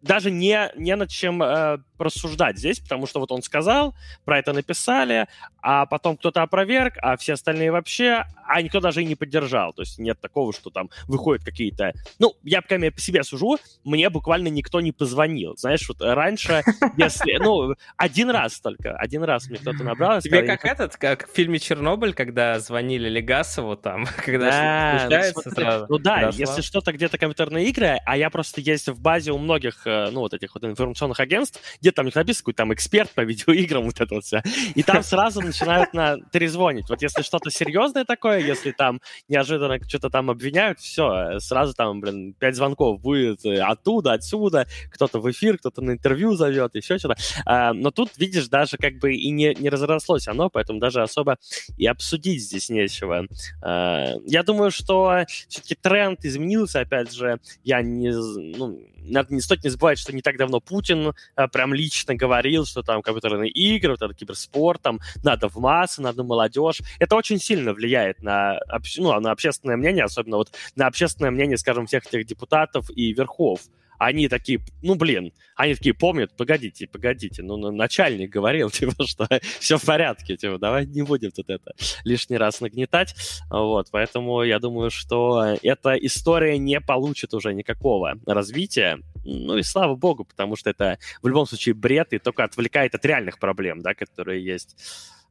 [0.04, 4.52] даже не, не над чем э, рассуждать здесь, потому что вот он сказал, про это
[4.52, 5.26] написали,
[5.62, 9.72] а потом кто-то опроверг, а все остальные вообще, а никто даже и не поддержал.
[9.72, 11.92] То есть нет такого, что там выходят какие-то...
[12.18, 15.56] Ну, я пока по себе сужу, мне буквально никто не позвонил.
[15.56, 16.62] Знаешь, вот раньше,
[16.96, 17.38] если...
[17.38, 20.20] Ну, один раз только, один раз мне кто-то набрал.
[20.20, 25.86] Тебе как этот, как в фильме «Чернобыль», когда звонили Легасову там, когда случается сразу.
[25.88, 29.86] Ну да, если что-то где-то компьютерные игры, а я просто есть в базе у многих,
[29.86, 33.20] э, ну, вот этих вот информационных агентств, где там них написано, какой там эксперт по
[33.24, 34.42] видеоиграм, вот это вот все.
[34.74, 36.88] И там сразу начинают на трезвонить.
[36.88, 42.34] Вот если что-то серьезное такое, если там неожиданно что-то там обвиняют, все, сразу там, блин,
[42.34, 47.16] пять звонков будет э, оттуда, отсюда, кто-то в эфир, кто-то на интервью зовет, еще что-то.
[47.44, 51.38] А, но тут, видишь, даже как бы и не, не разрослось оно, поэтому даже особо
[51.76, 53.26] и обсудить здесь нечего.
[53.62, 58.10] А, я думаю, что все-таки тренд изменился, опять же, я не,
[58.56, 62.66] ну, надо не стоит не забывать, что не так давно Путин а, прям лично говорил,
[62.66, 66.80] что там компьютерные игры, вот этот киберспорт, там надо в массы, надо молодежь.
[66.98, 68.58] Это очень сильно влияет на,
[68.96, 73.60] ну, на общественное мнение, особенно вот на общественное мнение, скажем, всех этих депутатов и верхов
[73.98, 79.28] они такие, ну, блин, они такие помнят, погодите, погодите, ну, начальник говорил, типа, что
[79.60, 81.72] все в порядке, типа, давай не будем тут это
[82.04, 83.14] лишний раз нагнетать,
[83.50, 89.94] вот, поэтому я думаю, что эта история не получит уже никакого развития, ну и слава
[89.94, 93.94] богу, потому что это в любом случае бред и только отвлекает от реальных проблем, да,
[93.94, 94.76] которые есть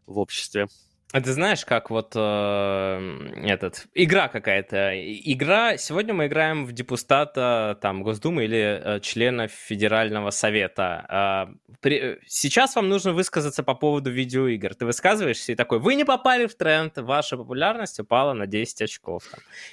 [0.05, 0.67] в обществе.
[1.13, 4.93] А ты знаешь, как вот э, этот игра какая-то.
[4.95, 5.77] Игра.
[5.77, 11.53] Сегодня мы играем в депутата там Госдумы или э, члена Федерального совета.
[11.69, 14.73] Э, при, сейчас вам нужно высказаться по поводу видеоигр.
[14.73, 19.25] Ты высказываешься и такой: вы не попали в тренд, ваша популярность упала на 10 очков.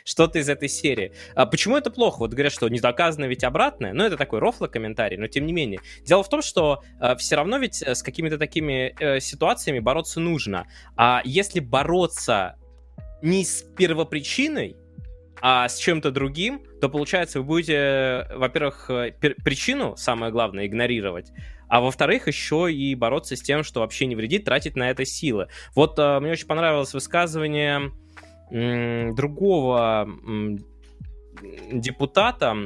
[0.05, 1.15] Что-то из этой серии.
[1.35, 2.19] А почему это плохо?
[2.19, 3.95] Вот говорят, что не доказано ведь обратное.
[3.95, 5.81] Ну это такой рофло комментарий, но тем не менее.
[6.03, 10.67] Дело в том, что э, все равно ведь с какими-то такими э, ситуациями бороться нужно.
[10.99, 12.57] А если бороться
[13.23, 14.77] не с первопричиной,
[15.43, 21.33] а с чем-то другим, то получается вы будете, во-первых, э, причину, самое главное, игнорировать,
[21.69, 25.49] а во-вторых, еще и бороться с тем, что вообще не вредит, тратить на это силы.
[25.75, 27.93] Вот э, мне очень понравилось высказывание
[28.51, 30.59] м, другого м,
[31.73, 32.57] депутата,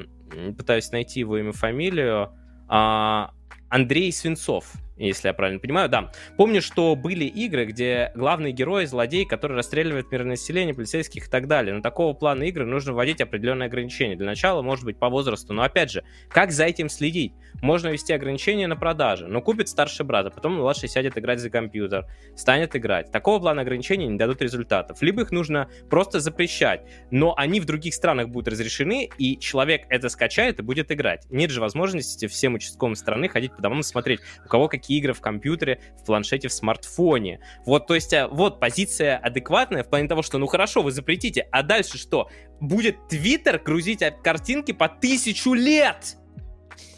[0.57, 2.33] пытаюсь найти его имя, фамилию,
[2.69, 3.27] э,
[3.69, 6.13] Андрей Свинцов если я правильно понимаю, да.
[6.37, 11.49] Помню, что были игры, где главный герой злодей, который расстреливает мирное население, полицейских и так
[11.49, 11.75] далее.
[11.75, 14.17] Но такого плана игры нужно вводить определенные ограничения.
[14.17, 15.53] Для начала, может быть, по возрасту.
[15.53, 17.33] Но опять же, как за этим следить?
[17.63, 19.27] Можно ввести ограничения на продажи.
[19.27, 22.07] Но купит старший брат, а потом младший сядет играть за компьютер,
[22.37, 23.11] станет играть.
[23.11, 25.03] Такого плана ограничений не дадут результатов.
[25.03, 26.83] Либо их нужно просто запрещать.
[27.11, 31.27] Но они в других странах будут разрешены, и человек это скачает и будет играть.
[31.31, 34.99] Нет же возможности всем участковым страны ходить по домам и смотреть, у кого какие какие
[34.99, 37.41] игры в компьютере, в планшете, в смартфоне.
[37.65, 41.49] Вот, то есть, э, вот позиция адекватная в плане того, что, ну хорошо, вы запретите,
[41.51, 42.29] а дальше что?
[42.61, 46.17] Будет Твиттер грузить картинки по тысячу лет!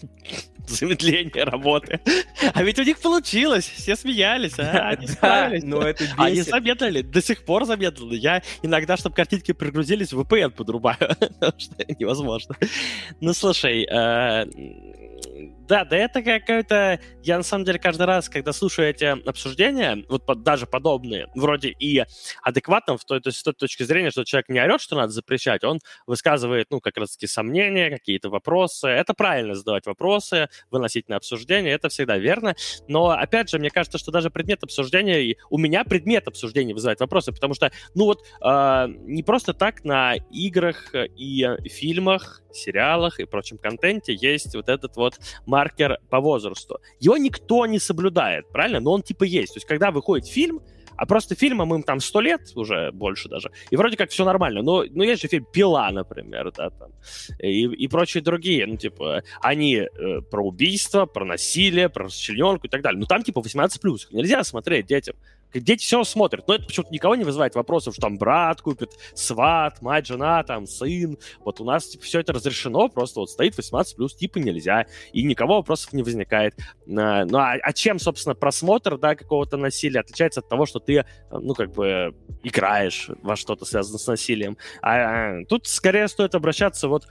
[0.68, 2.00] замедление работы.
[2.52, 4.88] А ведь у них получилось, все смеялись, а?
[4.90, 5.62] они справились.
[5.62, 6.18] но это бесит.
[6.18, 8.16] Они замедлили, до сих пор замедлили.
[8.16, 12.56] Я иногда, чтобы картинки прогрузились, VPN подрубаю, потому что невозможно.
[13.20, 14.46] Ну, слушай, э,
[15.68, 17.00] да, да это какая-то...
[17.22, 21.70] Я, на самом деле, каждый раз, когда слушаю эти обсуждения, вот под, даже подобные, вроде
[21.70, 22.04] и
[22.42, 25.12] адекватно, в той, то есть с той точки зрения, что человек не орет, что надо
[25.12, 28.88] запрещать, он высказывает, ну, как раз-таки сомнения, какие-то вопросы.
[28.88, 32.54] Это правильно задавать вопросы, выносить на обсуждение, это всегда верно.
[32.88, 35.36] Но, опять же, мне кажется, что даже предмет обсуждения...
[35.50, 40.14] У меня предмет обсуждения вызывает вопросы, потому что, ну вот, э, не просто так на
[40.30, 46.80] играх и фильмах, сериалах и прочем контенте есть вот этот вот маркер по возрасту.
[47.00, 48.80] Его никто не соблюдает, правильно?
[48.80, 49.54] Но он типа есть.
[49.54, 50.60] То есть, когда выходит фильм,
[50.96, 54.62] а просто фильмам им там сто лет, уже больше даже, и вроде как все нормально.
[54.62, 56.90] Но, но есть же фильм «Пила», например, да, там,
[57.38, 62.70] и, и прочие другие, ну, типа, они э, про убийство, про насилие, про расчлененку и
[62.70, 62.98] так далее.
[62.98, 63.78] Ну, там, типа, 18+,
[64.12, 65.16] нельзя смотреть детям.
[65.54, 69.80] Дети все смотрят, но это почему-то никого не вызывает вопросов, что там брат купит, сват,
[69.80, 71.18] мать, жена, там, сын.
[71.44, 75.22] Вот у нас, типа, все это разрешено, просто вот стоит 18 плюс, типа, нельзя, и
[75.22, 76.54] никого вопросов не возникает.
[76.86, 81.54] Ну, а, а чем, собственно, просмотр, да, какого-то насилия отличается от того, что ты, ну,
[81.54, 84.56] как бы, играешь во что-то связанное с насилием?
[84.82, 87.06] А, а тут скорее стоит обращаться вот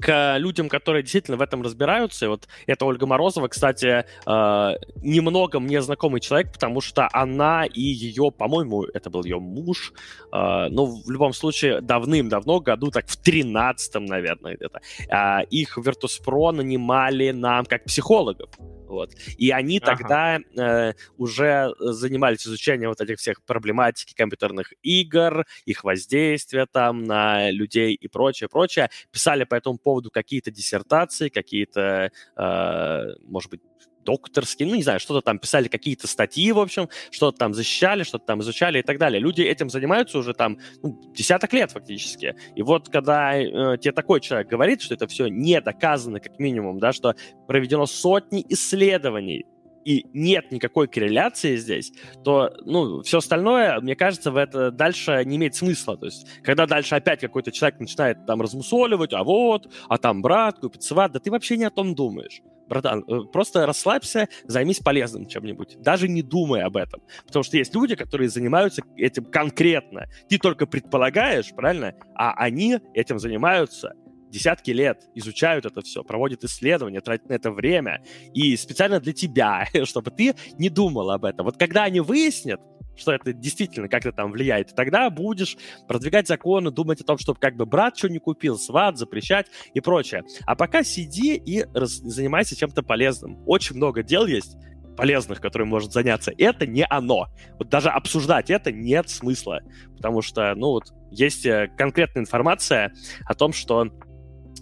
[0.00, 2.26] к людям, которые действительно в этом разбираются.
[2.26, 7.80] И вот это Ольга Морозова, кстати, э, немного мне знакомый человек, потому что она и
[7.80, 9.92] ее, по-моему, это был ее муж,
[10.32, 16.52] э, ну, в любом случае, давным-давно, году так в тринадцатом, наверное, где-то, э, их Virtus.pro
[16.52, 18.50] нанимали нам как психологов.
[18.94, 19.14] Вот.
[19.36, 19.96] И они ага.
[19.96, 27.50] тогда э, уже занимались изучением вот этих всех проблематики компьютерных игр, их воздействия там на
[27.50, 28.90] людей и прочее, прочее.
[29.10, 33.60] Писали по этому поводу какие-то диссертации, какие-то, э, может быть,
[34.04, 38.26] докторские, ну, не знаю, что-то там писали, какие-то статьи, в общем, что-то там защищали, что-то
[38.26, 39.20] там изучали и так далее.
[39.20, 42.36] Люди этим занимаются уже там ну, десяток лет фактически.
[42.54, 46.78] И вот когда э, тебе такой человек говорит, что это все не доказано, как минимум,
[46.78, 47.14] да, что
[47.46, 49.46] проведено сотни исследований,
[49.84, 51.92] и нет никакой корреляции здесь,
[52.24, 55.96] то, ну, все остальное, мне кажется, в это дальше не имеет смысла.
[55.96, 60.58] То есть, когда дальше опять какой-то человек начинает там размусоливать, а вот, а там брат
[60.58, 65.26] купит сват, да ты вообще не о том думаешь братан, э, просто расслабься, займись полезным
[65.26, 67.02] чем-нибудь, даже не думай об этом.
[67.26, 70.06] Потому что есть люди, которые занимаются этим конкретно.
[70.28, 71.94] Ты только предполагаешь, правильно?
[72.14, 73.94] А они этим занимаются
[74.34, 78.02] десятки лет, изучают это все, проводят исследования, тратят на это время.
[78.34, 81.46] И специально для тебя, чтобы ты не думал об этом.
[81.46, 82.60] Вот когда они выяснят,
[82.96, 84.74] что это действительно как-то там влияет.
[84.74, 85.56] тогда будешь
[85.88, 89.80] продвигать законы, думать о том, чтобы как бы брат что не купил, сват, запрещать и
[89.80, 90.22] прочее.
[90.46, 91.92] А пока сиди и раз...
[91.92, 93.42] занимайся чем-то полезным.
[93.46, 94.56] Очень много дел есть,
[94.96, 96.32] полезных, которым может заняться.
[96.36, 97.28] Это не оно.
[97.58, 99.60] Вот даже обсуждать это нет смысла.
[99.96, 102.92] Потому что, ну вот, есть э, конкретная информация
[103.24, 103.90] о том, что э,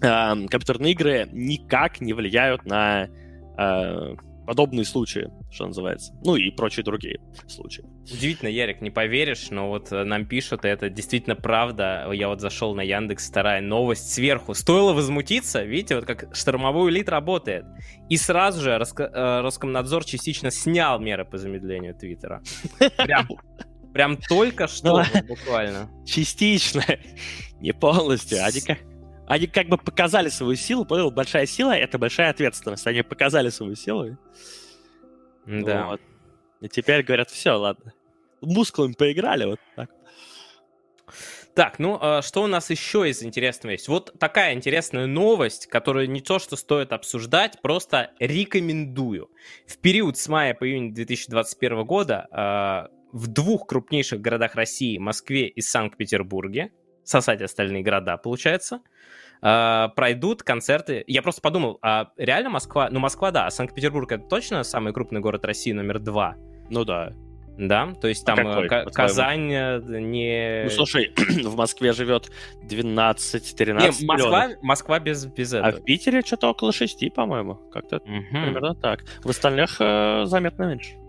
[0.00, 3.08] компьютерные игры никак не влияют на
[3.58, 4.14] э,
[4.47, 6.12] подобные случаи, что называется.
[6.24, 7.84] Ну и прочие другие случаи.
[8.12, 12.09] Удивительно, Ярик, не поверишь, но вот э, нам пишут, и это действительно правда.
[12.12, 14.55] Я вот зашел на Яндекс, вторая новость сверху.
[14.55, 17.64] Стоило возмутиться, видите, вот как штормовой элит работает.
[18.09, 22.43] И сразу же Роско- э, Роскомнадзор частично снял меры по замедлению Твиттера.
[22.97, 23.28] Прям,
[23.93, 25.90] прям только что, ну, буквально.
[26.05, 26.82] Частично,
[27.61, 28.45] не полностью.
[28.45, 28.78] Они как
[29.32, 31.10] они как бы показали свою силу, понял?
[31.10, 32.86] Большая сила— это большая ответственность.
[32.86, 34.18] Они показали свою силу.
[35.46, 35.86] Да.
[35.86, 36.02] Вот.
[36.60, 37.94] И теперь говорят, все, ладно.
[38.42, 39.90] Мускулами поиграли, вот так.
[41.54, 43.88] Так, ну а что у нас еще из интересного есть?
[43.88, 49.30] Вот такая интересная новость, которую не то что стоит обсуждать, просто рекомендую.
[49.66, 55.48] В период с мая по июнь 2021 года а, в двух крупнейших городах России, Москве
[55.48, 56.70] и Санкт-Петербурге,
[57.02, 58.82] сосать остальные города, получается.
[59.43, 61.03] Uh, пройдут концерты.
[61.09, 62.88] Я просто подумал, а реально Москва...
[62.93, 66.36] Ну, Москва, да, а Санкт-Петербург это точно самый крупный город России номер два?
[66.70, 67.12] Ну да.
[67.59, 70.64] Да, то есть а там а какой, Казань э, не...
[70.64, 71.12] Ну, слушай,
[71.45, 72.30] в Москве живет
[72.64, 75.68] 12-13 не, Москва, Москва без, без этого.
[75.68, 77.57] А в Питере что-то около 6, по-моему.
[77.70, 78.24] Как-то угу.
[78.30, 79.05] примерно так.
[79.22, 81.01] В остальных э, заметно меньше.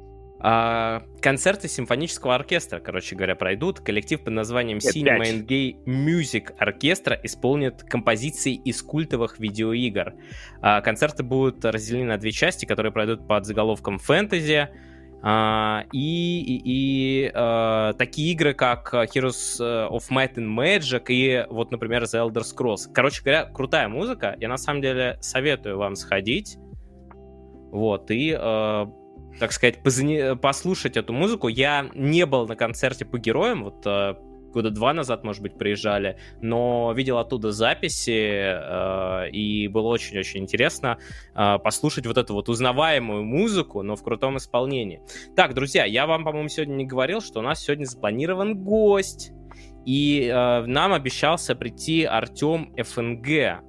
[0.45, 3.79] А, концерты симфонического оркестра, короче говоря, пройдут.
[3.79, 10.13] Коллектив под названием Cinema and Gay Music Orchestra исполнит композиции из культовых видеоигр.
[10.61, 14.69] А, концерты будут разделены на две части, которые пройдут под заголовком «Фэнтези»,
[15.23, 21.71] Uh, и и, и uh, такие игры, как Heroes of Might and Magic и вот,
[21.71, 22.91] например, The Elder Scrolls.
[22.93, 24.35] Короче говоря, крутая музыка.
[24.41, 26.57] Я на самом деле советую вам сходить.
[27.71, 28.91] Вот, и uh,
[29.39, 29.79] так сказать,
[30.41, 31.47] послушать эту музыку.
[31.47, 34.15] Я не был на концерте по героям, вот э,
[34.53, 40.99] года два назад, может быть, приезжали, но видел оттуда записи, э, и было очень-очень интересно
[41.35, 45.01] э, послушать вот эту вот узнаваемую музыку, но в крутом исполнении.
[45.35, 49.33] Так, друзья, я вам, по-моему, сегодня не говорил, что у нас сегодня запланирован гость,
[49.85, 53.63] и э, нам обещался прийти Артем ФНГ,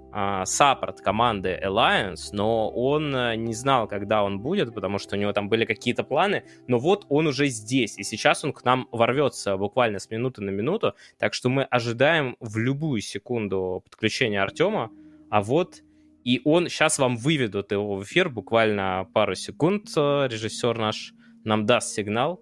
[0.45, 5.33] саппорт команды Alliance, но он э, не знал, когда он будет, потому что у него
[5.33, 9.57] там были какие-то планы, но вот он уже здесь, и сейчас он к нам ворвется
[9.57, 14.91] буквально с минуты на минуту, так что мы ожидаем в любую секунду подключения Артема,
[15.31, 15.83] а вот
[16.23, 21.13] и он сейчас вам выведут его в эфир буквально пару секунд, э, режиссер наш
[21.45, 22.41] нам даст сигнал,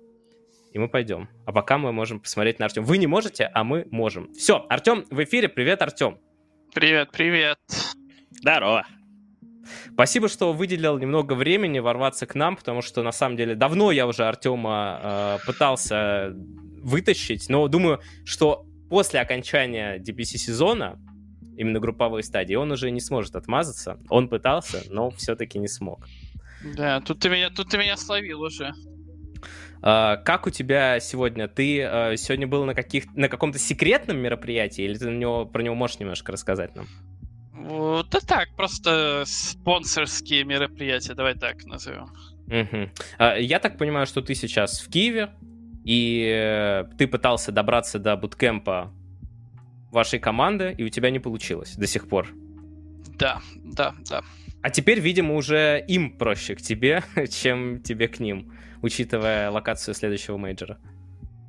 [0.73, 1.29] и мы пойдем.
[1.47, 2.85] А пока мы можем посмотреть на Артем.
[2.85, 4.33] Вы не можете, а мы можем.
[4.35, 5.49] Все, Артем в эфире.
[5.49, 6.19] Привет, Артем.
[6.75, 7.59] Привет, привет.
[8.31, 8.87] Здорово.
[9.93, 14.07] Спасибо, что выделил немного времени ворваться к нам, потому что на самом деле давно я
[14.07, 16.33] уже Артема э, пытался
[16.83, 20.99] вытащить, но думаю, что после окончания DPC сезона,
[21.59, 23.99] именно групповой стадии, он уже не сможет отмазаться.
[24.09, 26.09] Он пытался, но все-таки не смог.
[26.75, 28.73] Да, тут ты меня, тут ты меня словил уже.
[29.83, 31.49] Uh, как у тебя сегодня?
[31.49, 35.61] Ты uh, сегодня был на, каких, на каком-то секретном мероприятии, или ты на него, про
[35.61, 36.87] него можешь немножко рассказать нам?
[38.11, 42.11] Да так, просто спонсорские мероприятия, давай так назовем.
[42.47, 45.31] Uh, я так понимаю, что ты сейчас в Киеве,
[45.85, 48.93] и э, ты пытался добраться до буткемпа
[49.91, 52.29] вашей команды, и у тебя не получилось до сих пор.
[53.19, 54.23] Да, да, да.
[54.63, 58.53] А теперь, видимо, уже им проще к тебе, чем тебе к ним
[58.83, 60.79] учитывая локацию следующего мейджора.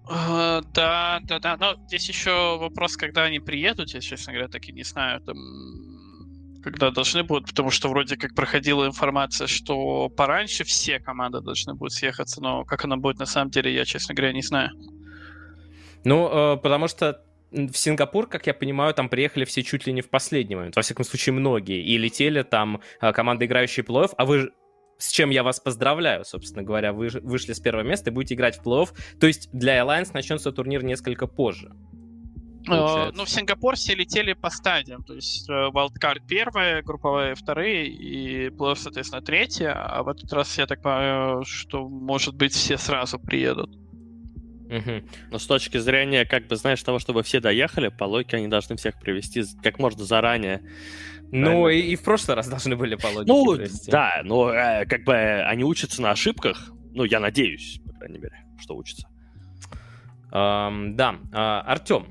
[0.05, 1.57] Uh, да, да, да.
[1.57, 5.37] Но здесь еще вопрос, когда они приедут, я, честно говоря, так и не знаю, там,
[6.61, 11.93] когда должны будут, потому что вроде как проходила информация, что пораньше все команды должны будут
[11.93, 14.71] съехаться, но как оно будет на самом деле, я, честно говоря, не знаю.
[16.03, 17.21] Ну, э, потому что
[17.51, 20.81] в Сингапур, как я понимаю, там приехали все чуть ли не в последний момент, во
[20.81, 24.51] всяком случае многие, и летели там э, команды, играющие плей а вы
[25.03, 26.93] с чем я вас поздравляю, собственно говоря.
[26.93, 28.89] Вы вышли с первого места и будете играть в плей-офф.
[29.19, 31.71] То есть для Alliance начнется турнир несколько позже.
[32.65, 33.17] Получается.
[33.17, 38.49] Ну, в Сингапур все летели по стадиям, то есть э, wildcard первая, групповая вторые и
[38.51, 43.19] плей соответственно, третья, а в этот раз я так понимаю, что, может быть, все сразу
[43.19, 43.75] приедут.
[44.73, 45.03] Угу.
[45.31, 48.75] Но с точки зрения, как бы, знаешь, того, чтобы все доехали, по логике они должны
[48.77, 50.63] всех привести как можно заранее.
[51.33, 53.91] Ну, и, и в прошлый раз должны были по логике Ну, привести.
[53.91, 56.71] да, но э, как бы они учатся на ошибках.
[56.93, 59.07] Ну, я надеюсь, по крайней мере, что учатся.
[60.31, 62.07] Um, да, uh, Артем,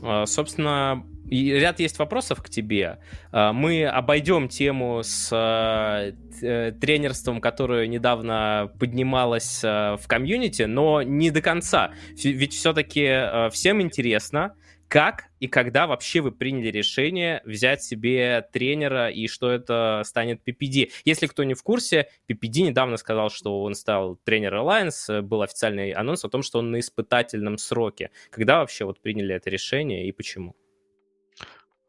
[0.00, 2.98] uh, собственно, и ряд есть вопросов к тебе.
[3.30, 11.40] А, мы обойдем тему с э, тренерством, которое недавно поднималось в комьюнити, но не до
[11.40, 11.92] конца.
[12.22, 14.54] Ведь все-таки всем интересно,
[14.88, 20.92] как и когда вообще вы приняли решение взять себе тренера и что это станет PPD?
[21.04, 25.90] Если кто не в курсе, PPD недавно сказал, что он стал тренером Alliance, был официальный
[25.90, 28.12] анонс о том, что он на испытательном сроке.
[28.30, 30.54] Когда вообще вот приняли это решение и почему?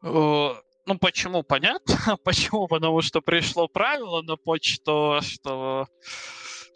[0.02, 2.16] Ну, почему, понятно.
[2.24, 2.66] почему?
[2.66, 5.86] Потому что пришло правило на почту, что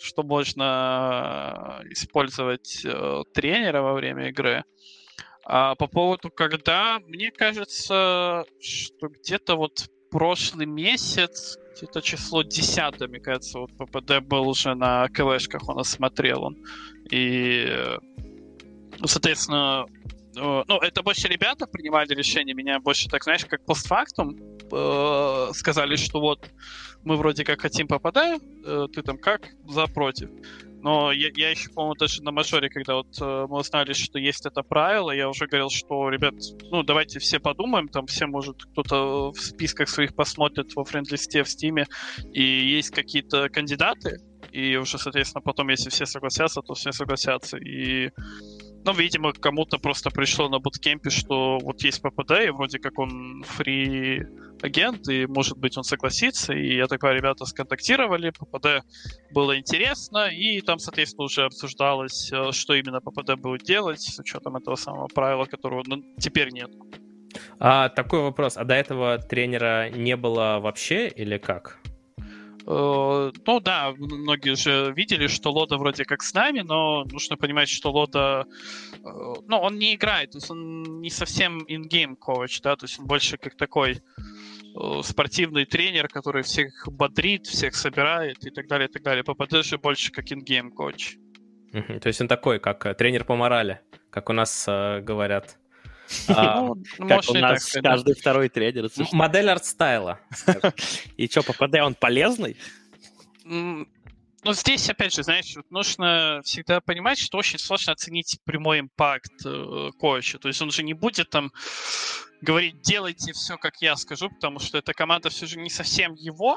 [0.00, 4.62] что можно использовать э, тренера во время игры.
[5.50, 13.18] А по поводу когда, мне кажется, что где-то вот прошлый месяц, где-то число 10, мне
[13.18, 16.58] кажется, вот ППД был уже на КВшках, он осмотрел он.
[17.10, 17.66] И,
[18.98, 19.86] ну, соответственно,
[20.38, 24.36] Э, ну, это больше ребята принимали решение, меня больше, так знаешь, как постфактум
[24.72, 26.50] э, сказали, что вот
[27.04, 30.30] мы вроде как хотим попадаем, э, ты там как, за, против.
[30.82, 34.46] Но я, я еще, по-моему, даже на мажоре, когда вот э, мы узнали, что есть
[34.46, 36.34] это правило, я уже говорил, что, ребят,
[36.70, 41.48] ну, давайте все подумаем, там все, может, кто-то в списках своих посмотрит во френд-листе в
[41.48, 41.86] Стиме,
[42.32, 44.18] и есть какие-то кандидаты,
[44.52, 47.58] и уже, соответственно, потом, если все согласятся, то все согласятся.
[47.58, 48.10] И
[48.88, 53.44] ну, видимо, кому-то просто пришло на буткемпе, что вот есть ППД, и вроде как он
[53.46, 54.26] фри
[54.62, 56.54] агент, и, может быть, он согласится.
[56.54, 58.86] И я такая, ребята сконтактировали, ППД
[59.30, 64.56] было интересно, и там, соответственно, уже обсуждалось, э, что именно ППД будет делать с учетом
[64.56, 66.70] этого самого правила, которого ну, теперь нет.
[67.60, 68.56] А, такой вопрос.
[68.56, 71.78] А до этого тренера не было вообще или как?
[72.70, 77.70] Э, ну да, многие же видели, что Лода вроде как с нами, но нужно понимать,
[77.70, 78.46] что Лода,
[78.92, 82.98] э, ну, он не играет, то есть он не совсем in-game коуч, да, то есть
[82.98, 88.86] он больше как такой э, спортивный тренер, который всех бодрит, всех собирает и так далее,
[88.88, 89.24] и так далее.
[89.24, 91.16] ППД же больше как in-game коуч.
[91.72, 95.58] То есть он такой, как тренер по морали, как у нас говорят.
[96.28, 96.76] А, ну,
[97.08, 98.88] как у нас каждый второй тренер.
[99.12, 100.20] Модель артстайла.
[101.16, 102.56] И что, ППД он полезный?
[103.44, 109.32] Ну, здесь, опять же, знаешь, вот нужно всегда понимать, что очень сложно оценить прямой импакт
[109.44, 110.38] э, коуча.
[110.38, 111.52] То есть он же не будет там
[112.40, 116.56] говорить, делайте все, как я скажу, потому что эта команда все же не совсем его,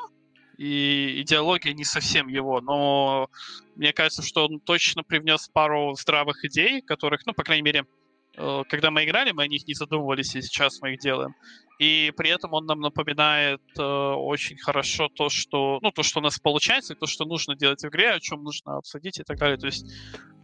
[0.58, 3.30] и идеология не совсем его, но
[3.76, 7.86] мне кажется, что он точно привнес пару здравых идей, которых, ну, по крайней мере,
[8.36, 11.36] когда мы играли, мы о них не задумывались, и сейчас мы их делаем.
[11.79, 16.21] И при этом он нам напоминает э, очень хорошо то, что, ну, то, что у
[16.21, 19.39] нас получается, и то, что нужно делать в игре, о чем нужно обсудить и так
[19.39, 19.57] далее.
[19.57, 19.88] То есть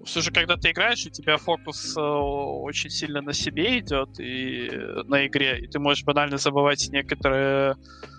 [0.03, 4.67] все же, когда ты играешь, у тебя фокус э, очень сильно на себе идет и
[5.05, 8.16] на игре, и ты можешь банально забывать некоторые Э,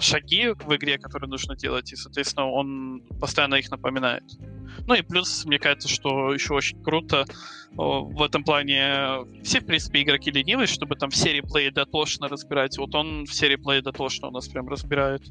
[0.00, 4.24] шаги в игре, которые нужно делать, и, соответственно, он постоянно их напоминает.
[4.86, 9.66] Ну и плюс, мне кажется, что еще очень круто э, в этом плане все, в
[9.66, 12.78] принципе, игроки ленивые, чтобы там все реплеи дотошно разбирать.
[12.78, 15.22] Вот он все реплеи дотошно у нас прям разбирает.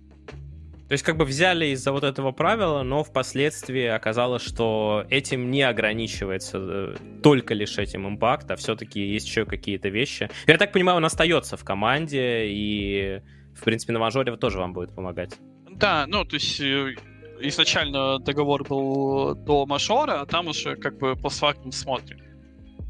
[0.88, 5.62] То есть как бы взяли из-за вот этого правила, но впоследствии оказалось, что этим не
[5.64, 10.30] ограничивается э, только лишь этим импакт, а все-таки есть еще какие-то вещи.
[10.48, 13.22] Я так понимаю, он остается в команде, и
[13.58, 15.38] в принципе, на мажоре тоже вам будет помогать.
[15.70, 16.96] Да, ну, то есть э,
[17.42, 22.20] изначально договор был до мажора, а там уже как бы постфактум смотрим.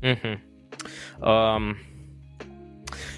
[0.01, 0.39] Угу.
[1.19, 1.75] Um,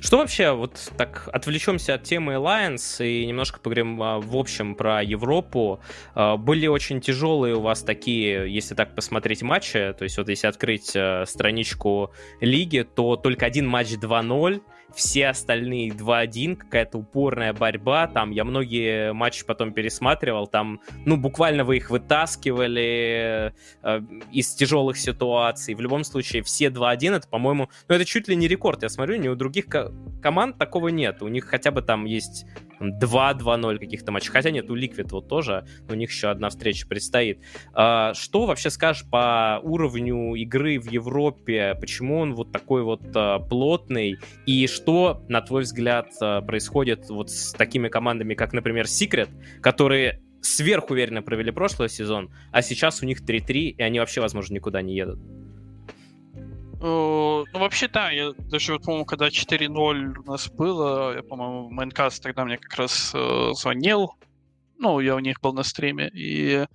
[0.01, 5.03] что вообще, вот так отвлечемся от темы Alliance и немножко поговорим а, в общем про
[5.03, 5.81] Европу.
[6.15, 10.47] А, были очень тяжелые у вас такие, если так посмотреть матчи, то есть вот если
[10.47, 14.61] открыть а, страничку лиги, то только один матч 2-0,
[14.93, 21.63] все остальные 2-1, какая-то упорная борьба, там я многие матчи потом пересматривал, там, ну, буквально
[21.63, 27.95] вы их вытаскивали э, из тяжелых ситуаций, в любом случае все 2-1, это, по-моему, ну,
[27.95, 31.27] это чуть ли не рекорд, я смотрю, ни у других ко- команд такого нет, у
[31.27, 32.45] них хотя бы там есть
[32.79, 34.31] 2-2-0 каких-то матчей.
[34.31, 37.39] Хотя нет, у Liquid вот тоже, у них еще одна встреча предстоит.
[37.73, 41.75] А, что вообще скажешь по уровню игры в Европе?
[41.79, 44.17] Почему он вот такой вот а, плотный?
[44.45, 49.29] И что, на твой взгляд, а, происходит вот с такими командами, как, например, Secret,
[49.61, 54.81] которые сверхуверенно провели прошлый сезон, а сейчас у них 3-3, и они вообще, возможно, никуда
[54.81, 55.19] не едут?
[56.81, 61.69] Э, ну, вообще, да, я даже, вот, по-моему, когда 4-0 у нас было, я, по-моему,
[61.69, 64.13] Майнкаст тогда мне как раз э, звонил,
[64.79, 66.65] ну, я у них был на стриме, и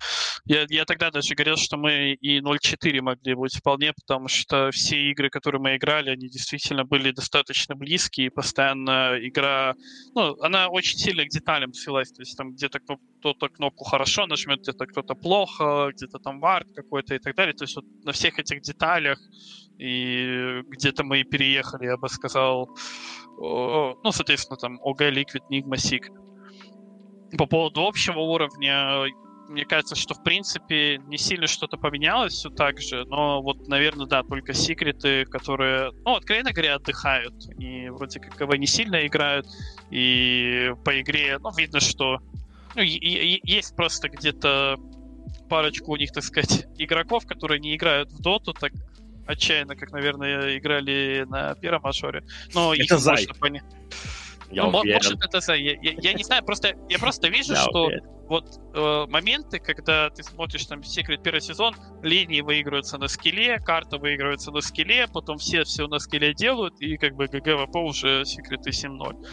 [0.44, 5.10] я, я тогда даже говорил, что мы и 0-4 могли быть вполне, потому что все
[5.10, 9.74] игры, которые мы играли, они действительно были достаточно близкие, и постоянно игра,
[10.14, 14.60] ну, она очень сильно к деталям свелась, то есть там где-то кто-то кнопку хорошо нажмет,
[14.60, 18.38] где-то кто-то плохо, где-то там вард какой-то и так далее, то есть вот на всех
[18.38, 19.18] этих деталях
[19.78, 22.68] и где-то мы и переехали, я бы сказал,
[23.38, 26.02] ну, соответственно, там OG, Liquid, Nigma, Sig.
[27.36, 29.06] По поводу общего уровня,
[29.48, 34.06] мне кажется, что, в принципе, не сильно что-то поменялось все так же, но вот, наверное,
[34.06, 37.34] да, только секреты, которые, ну, откровенно говоря, отдыхают.
[37.50, 39.46] Они вроде как бы не сильно играют,
[39.90, 42.20] и по игре, ну, видно, что
[42.74, 44.78] ну, есть просто где-то
[45.48, 48.72] парочку у них, так сказать, игроков, которые не играют в Dota у так
[49.26, 52.24] отчаянно, как, наверное, играли на первом мажоре.
[52.52, 53.64] Но это их можно понять.
[54.54, 54.96] Я ну, уверен.
[54.96, 55.54] может, это.
[55.54, 57.90] Я, я, я не знаю, просто я просто вижу, что
[58.28, 63.98] вот э, моменты, когда ты смотришь там секрет первый сезон, линии выигрываются на скилле, карта
[63.98, 68.24] выигрывается на скилле, потом все все на скилле делают, и как бы GG WP уже
[68.24, 69.26] секреты 7-0.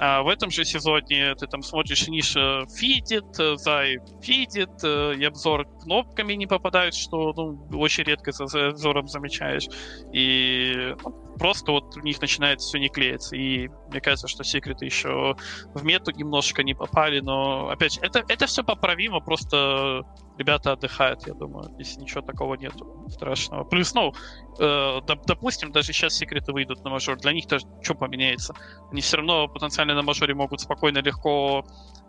[0.00, 6.34] А в этом же сезоне ты там смотришь, Nisha фидит, Zai фидит, и обзор кнопками
[6.34, 9.66] не попадает, что ну, очень редко за обзором замечаешь.
[10.12, 13.36] И ну, просто вот у них начинает все не клеиться.
[13.36, 15.36] И мне кажется, что секреты еще
[15.74, 20.02] в мету немножко не попали, но опять же, это, это все поправимо, просто
[20.38, 23.64] ребята отдыхают, я думаю, если ничего такого нету страшного.
[23.64, 24.12] Плюс, ну,
[24.58, 28.54] э, допустим, даже сейчас секреты выйдут на мажор, для них тоже что поменяется?
[28.90, 31.64] Они все равно потенциально на мажоре могут спокойно, легко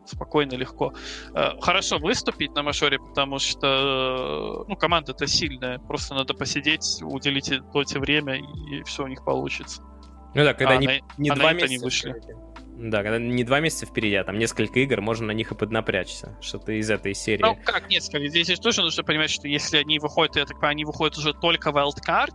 [0.05, 0.93] спокойно, легко.
[1.33, 5.79] Э, хорошо выступить на мажоре, потому что ну, команда-то сильная.
[5.79, 8.37] Просто надо посидеть, уделить доте время,
[8.71, 9.83] и все у них получится.
[10.35, 12.15] Ну да, когда а не, на, не а два месяца не вышли.
[12.81, 16.37] Да, когда не два месяца впереди, а там несколько игр, можно на них и поднапрячься.
[16.41, 17.41] Что-то из этой серии.
[17.41, 18.27] Ну, как несколько?
[18.29, 21.71] Здесь тоже нужно понимать, что если они выходят, я так понимаю, они выходят уже только
[21.71, 22.33] wildcard,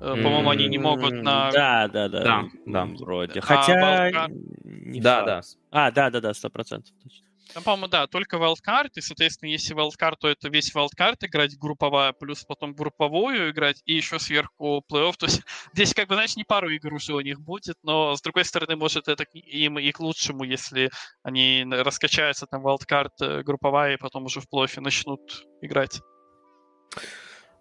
[0.00, 0.22] mm-hmm.
[0.22, 1.50] по-моему, они не могут на...
[1.50, 2.22] Да, да, да.
[2.22, 2.84] Да, да.
[3.00, 3.40] Вроде.
[3.40, 4.06] Хотя...
[4.06, 4.28] А,
[4.64, 5.40] да, да.
[5.72, 6.94] А, да, да, да, сто процентов.
[7.02, 7.27] точно.
[7.54, 12.12] Ну, по-моему, да, только wildcard, и, соответственно, если wildcard, то это весь wildcard играть групповая,
[12.12, 15.16] плюс потом групповую играть, и еще сверху плей-офф.
[15.16, 15.42] То есть
[15.72, 18.76] здесь, как бы, знаешь, не пару игр уже у них будет, но, с другой стороны,
[18.76, 20.90] может, это им и к лучшему, если
[21.22, 25.20] они раскачаются, там, wildcard э, групповая, и потом уже в плей начнут
[25.62, 26.00] играть.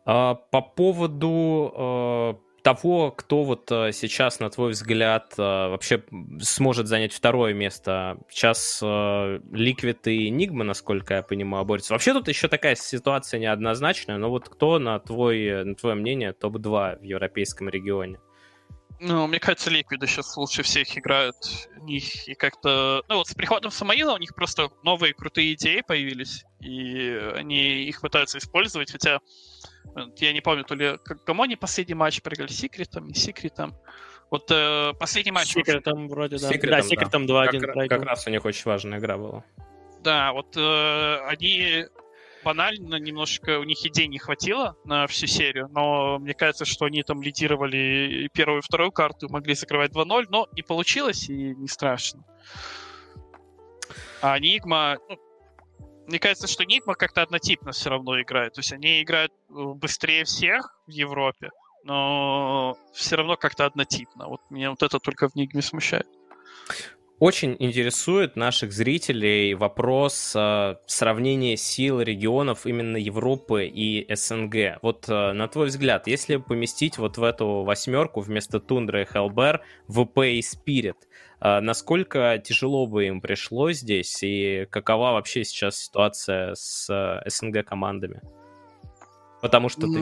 [0.06, 6.04] А, по поводу э, того, кто вот э, сейчас, на твой взгляд, э, вообще
[6.42, 8.18] сможет занять второе место.
[8.30, 11.94] Сейчас э, Liquid и Enigma, насколько я понимаю, борются.
[11.94, 17.00] Вообще тут еще такая ситуация неоднозначная, но вот кто, на, твой, на твое мнение, топ-2
[17.00, 18.20] в европейском регионе?
[19.00, 21.38] Ну, мне кажется, Ликвиды сейчас лучше всех играют.
[21.80, 23.02] У них и как-то...
[23.08, 28.02] Ну, вот с приходом Самоила у них просто новые крутые идеи появились, и они их
[28.02, 29.22] пытаются использовать, хотя
[30.18, 33.76] я не помню, то ли кому они последний матч проиграли, Секретом, не Секретом.
[34.30, 35.48] Вот э, последний матч...
[35.48, 36.50] Секретом вроде, да.
[36.50, 36.84] Секретом, да, да.
[36.84, 39.44] секретом 2-1 Как, как раз у них очень важная игра была.
[40.04, 41.86] Да, вот э, они
[42.44, 47.04] банально немножко, у них идей не хватило на всю серию, но мне кажется, что они
[47.04, 51.68] там лидировали и первую и вторую карту, могли закрывать 2-0, но не получилось, и не
[51.68, 52.24] страшно.
[54.22, 55.18] А Нигма, ну,
[56.08, 58.54] мне кажется, что Нигма как-то однотипно все равно играет.
[58.54, 61.52] То есть они играют э, быстрее всех в Европе,
[61.84, 64.28] но все равно как-то однотипно.
[64.28, 66.08] Вот меня вот это только в Нигме смущает.
[67.20, 74.78] Очень интересует наших зрителей вопрос э, сравнения сил регионов именно Европы и СНГ.
[74.84, 79.64] Вот э, на твой взгляд, если поместить вот в эту восьмерку вместо Тундры и Хелбер
[79.88, 81.08] ВП и Спирит,
[81.40, 88.22] насколько тяжело бы им пришлось здесь и какова вообще сейчас ситуация с э, СНГ командами?
[89.42, 90.00] Потому что ты...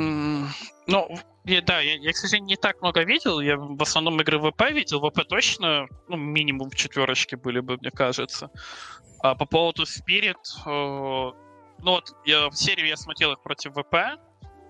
[0.87, 3.41] Ну, да, я, я, к сожалению, не так много видел.
[3.41, 5.01] Я в основном игры ВП видел.
[5.01, 8.49] ВП точно, ну, минимум в четверочке были бы, мне кажется.
[9.21, 14.19] А по поводу Spirit, э, ну вот, я, в серию я смотрел их против ВП,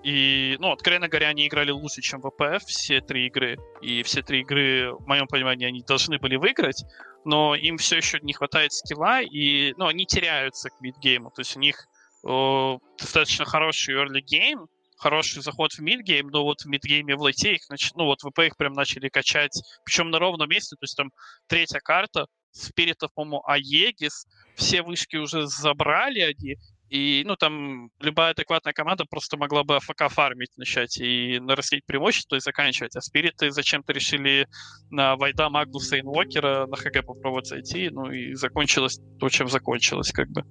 [0.05, 3.57] и, ну, откровенно говоря, они играли лучше, чем ВП, все три игры.
[3.81, 6.83] И все три игры, в моем понимании, они должны были выиграть,
[7.25, 11.31] но им все еще не хватает скилла, и, ну, они теряются к мидгейму.
[11.31, 11.87] То есть у них
[12.23, 17.55] э, достаточно хороший early game, хороший заход в мидгейм, но вот в мидгейме в лейте
[17.55, 17.91] их, нач...
[17.95, 21.11] ну вот ВП их прям начали качать, причем на ровном месте, то есть там
[21.47, 26.57] третья карта, Спиритов, по-моему, Аегис, все вышки уже забрали они,
[26.89, 32.35] и, ну, там любая адекватная команда просто могла бы АФК фармить начать и нарастить преимущество
[32.35, 32.95] и заканчивать.
[32.95, 34.47] А Спириты зачем-то решили
[34.91, 40.11] на Вайда, Магнуса и Инвокера на ХГ попробовать зайти, ну и закончилось то, чем закончилось,
[40.11, 40.43] как бы.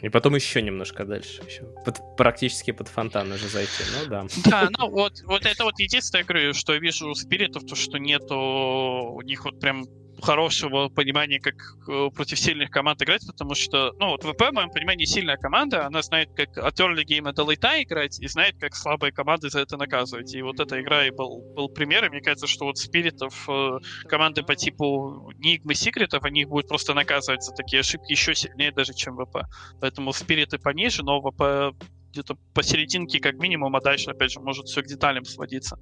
[0.00, 1.42] И потом еще немножко дальше.
[1.46, 3.82] Еще под- практически под фонтан уже зайти.
[3.98, 4.26] Ну да.
[4.44, 7.74] Да, ну вот, вот это вот единственное, я говорю, что я вижу у спиритов, то
[7.74, 9.84] что нету у них вот прям
[10.22, 11.54] хорошего понимания, как
[11.88, 15.86] э, против сильных команд играть, потому что, ну, вот ВП, в моем понимании, сильная команда,
[15.86, 19.60] она знает, как от early game до лейта играть, и знает, как слабые команды за
[19.60, 20.34] это наказывать.
[20.34, 23.78] И вот эта игра и был, был пример, и мне кажется, что вот спиритов, э,
[24.08, 28.94] команды по типу Нигмы Секретов, они будут просто наказывать за такие ошибки еще сильнее даже,
[28.94, 29.44] чем ВП.
[29.80, 31.74] Поэтому спириты пониже, но ВП
[32.12, 35.78] где-то посерединке как минимум, а дальше, опять же, может все к деталям сводиться.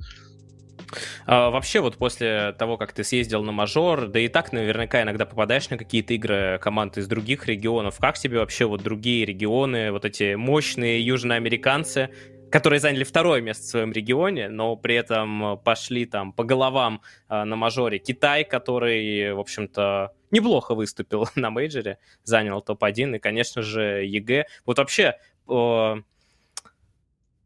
[1.26, 5.26] А, вообще, вот после того, как ты съездил на мажор, да и так наверняка иногда
[5.26, 7.98] попадаешь на какие-то игры команд из других регионов.
[7.98, 12.10] Как тебе вообще вот другие регионы, вот эти мощные южноамериканцы,
[12.50, 17.44] которые заняли второе место в своем регионе, но при этом пошли там по головам а,
[17.44, 17.98] на мажоре.
[17.98, 24.46] Китай, который, в общем-то, неплохо выступил на мейджоре, занял топ-1, и, конечно же, EG.
[24.66, 25.16] Вот вообще,
[25.48, 25.94] э,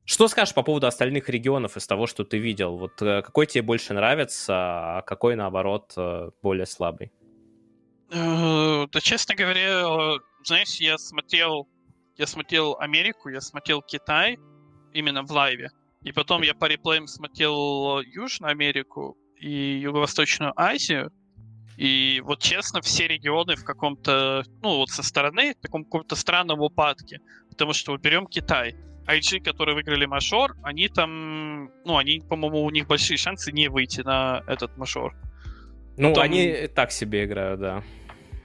[0.05, 2.77] что скажешь по поводу остальных регионов из того, что ты видел?
[2.77, 4.55] Вот э, какой тебе больше нравится,
[4.99, 7.13] а какой, наоборот, э, более слабый?
[8.11, 11.69] Э, Да, честно говоря, знаешь, я смотрел,
[12.17, 14.39] я смотрел Америку, я смотрел Китай
[14.93, 15.71] именно в лайве,
[16.03, 21.11] и потом я по реплеям смотрел Южную Америку и Юго-Восточную Азию,
[21.77, 26.61] и вот честно, все регионы в каком-то, ну вот со стороны, в таком каком-то странном
[26.61, 28.77] упадке, потому что вот берем Китай,
[29.07, 34.01] IG, которые выиграли мажор, они там, ну они, по-моему, у них большие шансы не выйти
[34.01, 35.15] на этот мажор.
[35.97, 37.83] Ну, Потом- они так себе играют, да.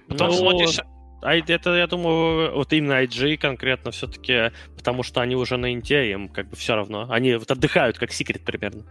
[0.08, 0.80] Потом Ну, смотришь,
[1.22, 6.12] А это, я думаю, вот именно IG конкретно все-таки, потому что они уже на инте,
[6.12, 7.08] им как бы все равно.
[7.10, 8.86] Они вот отдыхают, как секрет примерно.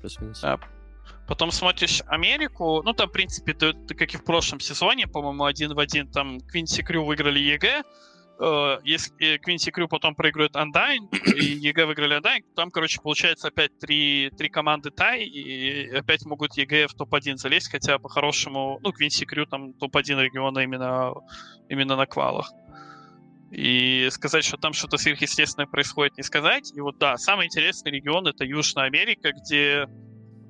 [0.00, 0.40] Плюс-минус.
[0.40, 0.60] Да.
[1.26, 5.44] Потом смотришь Америку, ну там, в принципе, ты, ты как и в прошлом сезоне, по-моему,
[5.44, 7.82] один в один, там Quincy Crew выиграли EG,
[8.40, 13.78] Э, если Quincy Crew потом проигрывает Undying, и EG выиграли Undying, там, короче, получается опять
[13.78, 19.26] три, три команды tie, и опять могут EG в топ-1 залезть, хотя по-хорошему, ну, Quincy
[19.26, 21.14] Crew там топ-1 региона именно,
[21.68, 22.52] именно на квалах.
[23.50, 26.70] И сказать, что там что-то сверхъестественное происходит, не сказать.
[26.76, 29.88] И вот да, самый интересный регион это Южная Америка, где э,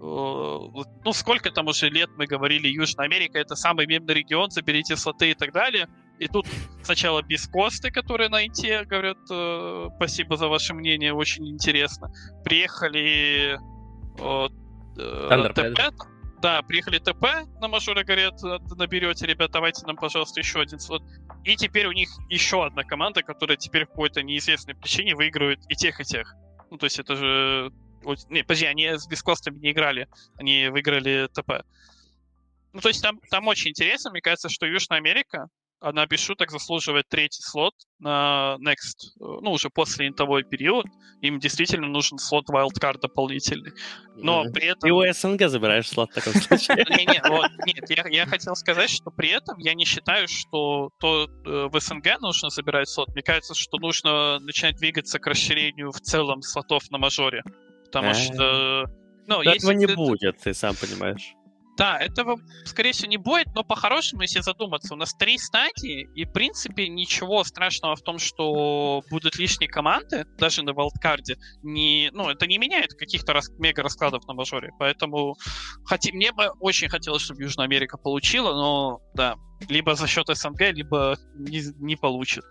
[0.00, 5.30] ну, сколько там уже лет мы говорили, Южная Америка это самый мемный регион, заберите слоты
[5.30, 5.88] и так далее.
[6.18, 6.46] И тут
[6.82, 12.12] сначала бескосты, которые на Инте говорят, э, спасибо за ваше мнение, очень интересно.
[12.44, 13.58] Приехали
[14.18, 14.48] э,
[14.98, 15.52] э.
[15.54, 15.94] ТП,
[16.40, 21.02] да, приехали ТП на мажоре, говорят, «Э, наберете, ребят, давайте нам, пожалуйста, еще один слот.
[21.44, 25.74] И теперь у них еще одна команда, которая теперь по какой-то неизвестной причине выигрывает и
[25.74, 26.34] тех, и тех.
[26.70, 27.72] Ну, то есть это же...
[28.28, 31.64] Не, подожди, они с бескостами не играли, они выиграли ТП.
[32.72, 34.10] Ну, то есть там, там очень интересно.
[34.10, 35.48] Мне кажется, что Южная Америка,
[35.80, 40.86] она без шуток заслуживает третий слот на Next, э, ну, уже после интовой период.
[41.20, 43.72] Им действительно нужен слот wildcard дополнительный.
[44.16, 44.52] Но Мгм.
[44.52, 44.90] при этом...
[44.90, 46.76] у СНГ забираешь слот в таком случае.
[47.66, 52.20] Нет, я, хотел сказать, что при этом я не считаю, что то э, в СНГ
[52.20, 53.08] нужно забирать слот.
[53.10, 57.42] Мне кажется, что нужно начинать двигаться к расширению в целом слотов на мажоре.
[57.84, 58.14] Потому А.
[58.14, 58.84] что...
[59.26, 61.34] Ну, Этого не будет, ты сам понимаешь.
[61.78, 66.24] Да, этого, скорее всего, не будет, но по-хорошему, если задуматься, у нас три стадии, и,
[66.24, 72.28] в принципе, ничего страшного в том, что будут лишние команды, даже на валдкарде, не, ну,
[72.28, 75.36] это не меняет каких-то рас- мега-раскладов на мажоре, поэтому
[75.84, 79.36] хоти, мне бы очень хотелось, чтобы Южная Америка получила, но, да,
[79.68, 82.44] либо за счет СНГ, либо не, не получит.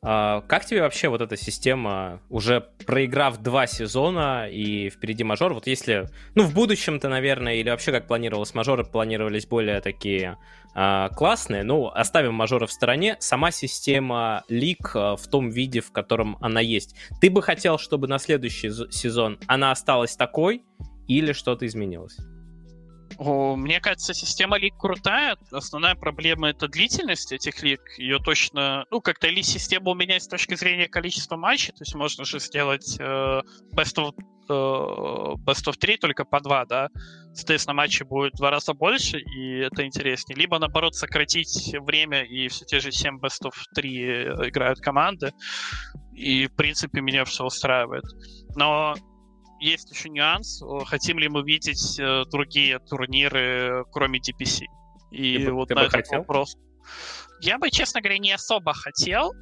[0.00, 5.66] А, как тебе вообще вот эта система, уже проиграв два сезона и впереди мажор, вот
[5.66, 10.38] если, ну, в будущем-то, наверное, или вообще как планировалось, мажоры планировались более такие
[10.74, 15.90] а, классные, ну, оставим мажоры в стороне, сама система лиг а, в том виде, в
[15.90, 16.94] котором она есть.
[17.20, 20.62] Ты бы хотел, чтобы на следующий сезон она осталась такой
[21.08, 22.18] или что-то изменилось?
[23.18, 25.36] О, Мне кажется, система лиг крутая.
[25.50, 27.80] Основная проблема это длительность этих лиг.
[27.98, 28.86] Ее точно...
[28.92, 31.72] Ну, как-то ли система у меня с точки зрения количества матчей.
[31.72, 33.02] То есть можно же сделать э,
[33.74, 34.14] best, of,
[34.48, 36.90] э, best of 3 только по 2, да.
[37.34, 40.38] Соответственно, матчей будет два раза больше, и это интереснее.
[40.38, 45.32] Либо, наоборот, сократить время, и все те же 7 best of 3 играют команды.
[46.14, 48.04] И, в принципе, меня все устраивает.
[48.54, 48.94] Но
[49.60, 50.62] есть еще нюанс.
[50.62, 54.64] Э, Хотим ли мы видеть э, другие турниры, кроме DPC?
[55.10, 56.18] И Ты бы- вот ты на бы этот хотел?
[56.20, 56.56] вопрос.
[57.40, 59.32] Я бы, честно говоря, не особо хотел,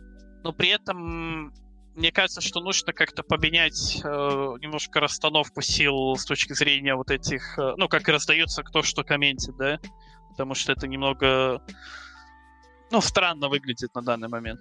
[0.44, 1.52] но при этом
[1.94, 7.58] мне кажется, что нужно как-то поменять э, немножко расстановку сил с точки зрения вот этих,
[7.58, 9.80] э, ну, как раздается кто что комментит, да?
[10.30, 11.62] Потому что это немного,
[12.90, 14.60] ну, странно выглядит на данный момент.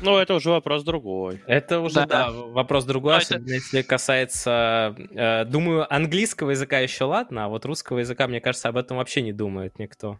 [0.00, 1.42] Ну, это уже вопрос другой.
[1.46, 2.06] Это уже, Да.
[2.06, 7.48] да, вопрос другой, Но это- особенно если касается, э, думаю, английского языка еще ладно, а
[7.48, 10.18] вот русского языка, мне кажется, об этом вообще не думает никто.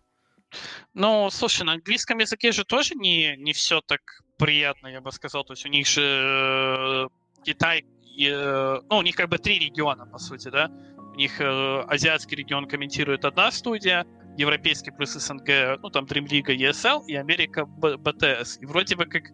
[0.94, 4.00] Ну, слушай, на английском языке же тоже не, не все так
[4.38, 5.44] приятно, я бы сказал.
[5.44, 7.06] То есть у них же э,
[7.44, 7.84] Китай,
[8.20, 10.70] э, ну, у них как бы три региона, по сути, да.
[11.12, 14.06] У них э, азиатский регион комментирует одна студия,
[14.38, 18.60] европейский плюс СНГ, ну, там Dream League, ESL, и Америка BTS.
[18.60, 19.24] И вроде бы как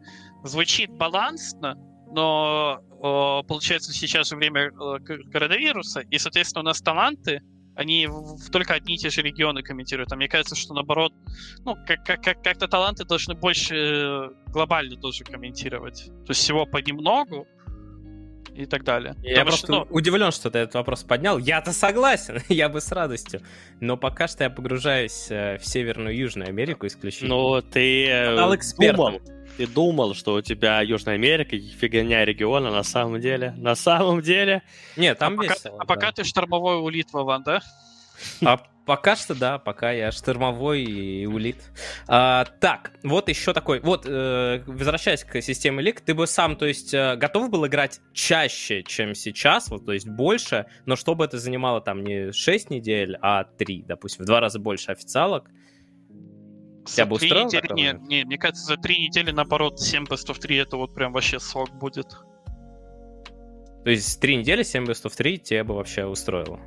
[0.43, 1.77] звучит балансно,
[2.11, 4.99] но э, получается сейчас же время э,
[5.33, 7.41] коронавируса, и, соответственно, у нас таланты,
[7.77, 10.13] они в только одни и те же регионы комментируют.
[10.13, 11.13] А мне кажется, что наоборот,
[11.65, 16.05] ну, как- как- как- как-то таланты должны больше э, глобально тоже комментировать.
[16.25, 17.47] То есть всего понемногу
[18.55, 19.15] и так далее.
[19.23, 21.39] Я Потому просто что, ну, удивлен, что ты этот вопрос поднял.
[21.39, 23.43] Я-то согласен, я бы с радостью.
[23.81, 27.35] Но пока что я погружаюсь э, в Северную и Южную Америку исключительно.
[27.35, 28.97] Ну, ты э, Стал экспертом.
[28.97, 29.21] думал,
[29.57, 34.63] ты думал, что у тебя Южная Америка, фигня региона, на самом деле, на самом деле,
[34.97, 35.77] Нет, там а, пока, весело.
[35.81, 36.13] а пока да.
[36.13, 37.61] ты штормовой улит, Вован, да?
[38.45, 41.57] А пока что да, пока я штормовой и улит.
[42.07, 43.81] А, так, вот еще такой.
[43.81, 48.01] Вот, э, возвращаясь к системе лиг, ты бы сам, то есть, э, готов был играть
[48.13, 53.17] чаще, чем сейчас, вот, то есть больше, но чтобы это занимало там не 6 недель,
[53.21, 55.51] а 3, допустим, в два раза больше официалок.
[56.87, 60.39] Тебя бы устроил недели, не, не, мне кажется, за три недели, наоборот, 7 best of
[60.39, 62.11] 3 это вот прям вообще срок будет.
[63.85, 66.61] То есть три недели 7 best of 3 тебе бы вообще устроило?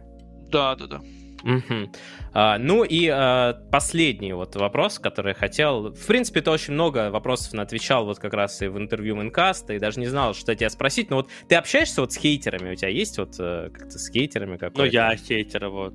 [0.50, 1.02] Да, да, да.
[1.48, 1.92] Угу.
[2.34, 5.94] А, ну и а, последний вот вопрос, который я хотел.
[5.94, 9.80] В принципе, ты очень много вопросов отвечал вот как раз и в интервью Мэнкаста, и
[9.80, 11.10] даже не знал, что тебя спросить.
[11.10, 12.74] Но вот ты общаешься вот с хейтерами?
[12.74, 14.80] У тебя есть вот э, как-то с хейтерами какой-то?
[14.80, 15.94] Ну, я хейтер, вот.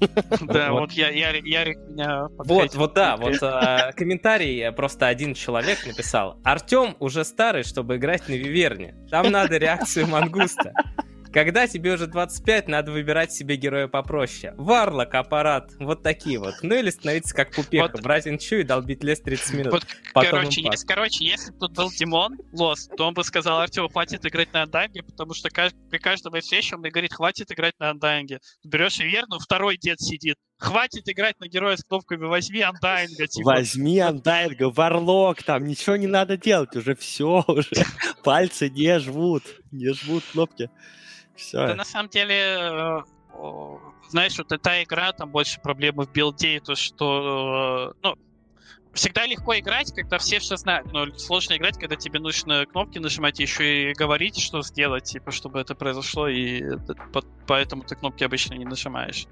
[0.42, 6.40] Да, вот я, Ярик меня Вот, вот да, вот а, комментарий просто один человек написал.
[6.42, 8.96] Артем уже старый, чтобы играть на Виверне.
[9.10, 10.72] Там надо реакцию мангуста.
[11.32, 14.54] Когда тебе уже 25, надо выбирать себе героя попроще.
[14.58, 16.56] Варлок, аппарат, вот такие вот.
[16.62, 18.02] Ну или становиться как Пупеха, вот.
[18.02, 19.72] брать инчу и долбить лес 30 минут.
[19.72, 23.88] Вот, короче, если, короче, если бы тут был Димон Лос, то он бы сказал, Артем,
[23.88, 27.90] хватит играть на андайнге, потому что при каждом встрече он мне говорит, хватит играть на
[27.90, 28.40] андайнге.
[28.64, 30.36] Берешь верну, второй дед сидит.
[30.58, 33.26] Хватит играть на героя с кнопками, возьми андайнга.
[33.26, 33.52] Типа.
[33.52, 37.84] Возьми андайнга, варлок, там ничего не надо делать, уже все, уже
[38.22, 40.70] пальцы не жмут, не жмут кнопки.
[41.36, 41.66] Все.
[41.66, 43.00] Да на самом деле, э,
[44.08, 48.16] знаешь, вот эта игра, там больше проблемы в билде, то что, э, ну,
[48.94, 53.40] всегда легко играть, когда все все знают, но сложно играть, когда тебе нужно кнопки нажимать
[53.40, 56.62] и еще и говорить, что сделать, типа, чтобы это произошло, и
[57.46, 59.26] поэтому ты кнопки обычно не нажимаешь.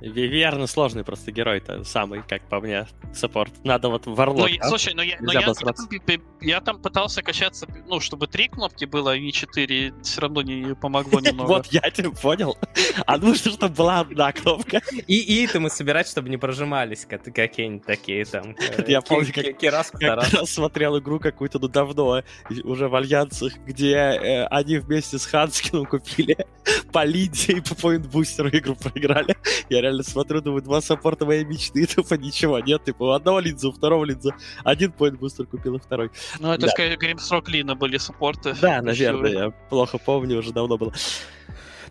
[0.00, 3.52] Виверно сложный просто герой-то самый, как по мне, саппорт.
[3.64, 4.50] Надо вот варлок.
[4.50, 4.68] Ну, а?
[4.68, 9.12] слушай, но, я, но я, я, я там пытался качаться, ну, чтобы три кнопки было,
[9.12, 11.48] а не четыре, все равно не помогло немного.
[11.48, 12.58] Вот я тебя понял.
[13.06, 14.82] А нужно, чтобы была одна кнопка.
[15.06, 18.54] И и мы собирать, чтобы не прожимались какие-нибудь такие там.
[18.96, 22.22] Я помню, как Кираску раз смотрел игру какую-то, ну, давно,
[22.64, 26.46] уже в Альянсах, где э, они вместе с Ханскиным купили
[26.92, 29.36] по Лиде и по поинт-бустеру игру проиграли.
[29.68, 33.68] Я реально смотрю, думаю, два саппорта моей мечты, тупо ничего нет, типа у одного линза,
[33.68, 34.34] у второго линза,
[34.64, 36.10] один поинт бустер купил, и второй.
[36.40, 36.68] Ну, это, да.
[36.68, 38.54] скорее, Гримстрок Лина были саппорты.
[38.62, 40.94] Да, наверное, я плохо помню, уже давно было.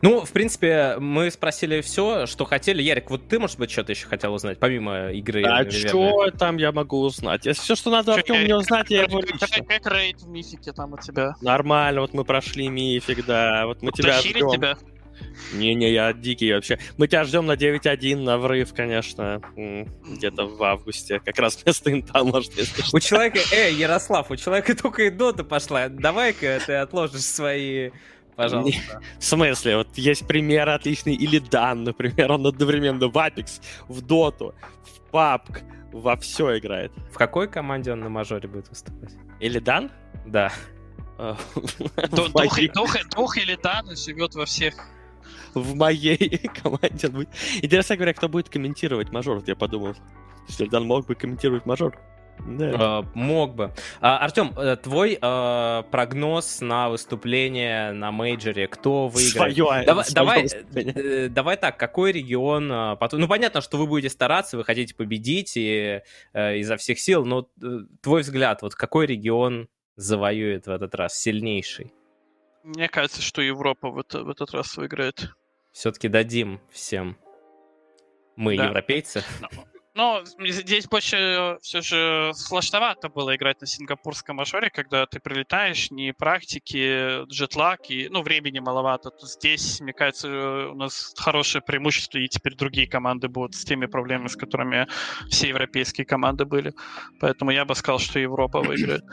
[0.01, 2.81] Ну, в принципе, мы спросили все, что хотели.
[2.81, 5.43] Ярик, вот ты, может быть, что-то еще хотел узнать, помимо игры?
[5.43, 7.45] А что там я могу узнать?
[7.45, 9.21] Если все, что надо Артем мне узнать, я его.
[9.21, 11.35] Как рейд в мифике там у тебя?
[11.41, 13.65] Нормально, вот мы прошли мифик, да.
[13.65, 14.51] Вот мы тебя ждем.
[14.51, 14.77] тебя?
[15.53, 16.79] Не-не, я дикий вообще.
[16.97, 21.19] Мы тебя ждем на 9.1 на врыв, конечно, где-то в августе.
[21.23, 25.43] Как раз вместо инта, может, если У человека, эй, Ярослав, у человека только и дота
[25.43, 25.87] пошла.
[25.87, 27.91] Давай-ка ты отложишь свои
[28.35, 29.01] Пожалуйста.
[29.19, 29.77] В смысле?
[29.77, 31.15] Вот есть пример отличный.
[31.15, 35.63] Или Дан, например, он одновременно в Apex, в Доту, в PUBG,
[35.93, 36.91] во все играет.
[37.11, 39.13] В какой команде он на мажоре будет выступать?
[39.39, 39.91] Или Дан?
[40.25, 40.51] Да.
[43.15, 44.75] Дух или Дан живет во всех
[45.55, 47.29] в моей команде будет.
[47.61, 49.95] Интересно говоря, кто будет комментировать мажор, я подумал.
[50.47, 51.97] Если Дан мог бы комментировать мажор.
[52.39, 52.71] Да.
[52.71, 53.63] Uh, мог бы.
[53.63, 59.55] Uh, Артем, uh, твой uh, прогноз на выступление на мейджоре, кто выиграет?
[59.55, 62.97] Свое, давай, давай, э, давай так, какой регион?
[62.97, 63.19] Потом...
[63.19, 66.01] Ну, понятно, что вы будете стараться, вы хотите победить и,
[66.33, 67.47] изо всех сил, но
[68.01, 71.93] твой взгляд, вот какой регион завоюет в этот раз сильнейший?
[72.63, 75.29] Мне кажется, что Европа в, это, в этот раз выиграет.
[75.71, 77.17] Все-таки дадим всем.
[78.35, 78.65] Мы да.
[78.65, 79.23] европейцы.
[79.95, 86.13] Но здесь больше все же сложновато было играть на сингапурском мажоре, когда ты прилетаешь, не
[86.13, 89.09] практики, джетлаг, и, ну, времени маловато.
[89.09, 90.27] То здесь, мне кажется,
[90.69, 94.85] у нас хорошее преимущество, и теперь другие команды будут с теми проблемами, с которыми
[95.29, 96.73] все европейские команды были.
[97.21, 99.03] Поэтому я бы сказал, что Европа выиграет.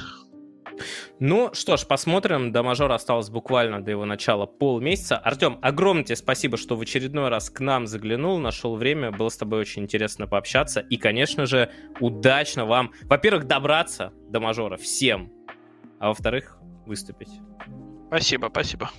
[1.18, 2.52] Ну что ж, посмотрим.
[2.52, 5.16] До мажора осталось буквально до его начала полмесяца.
[5.18, 9.10] Артем, огромное тебе спасибо, что в очередной раз к нам заглянул, нашел время.
[9.10, 10.80] Было с тобой очень интересно пообщаться.
[10.80, 11.70] И, конечно же,
[12.00, 15.32] удачно вам, во-первых, добраться до мажора всем,
[15.98, 17.30] а во-вторых, выступить.
[18.08, 18.90] Спасибо, спасибо.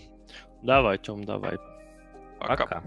[0.61, 1.57] Давай, Тем, давай.
[2.39, 2.57] Пока.
[2.57, 2.84] Пока.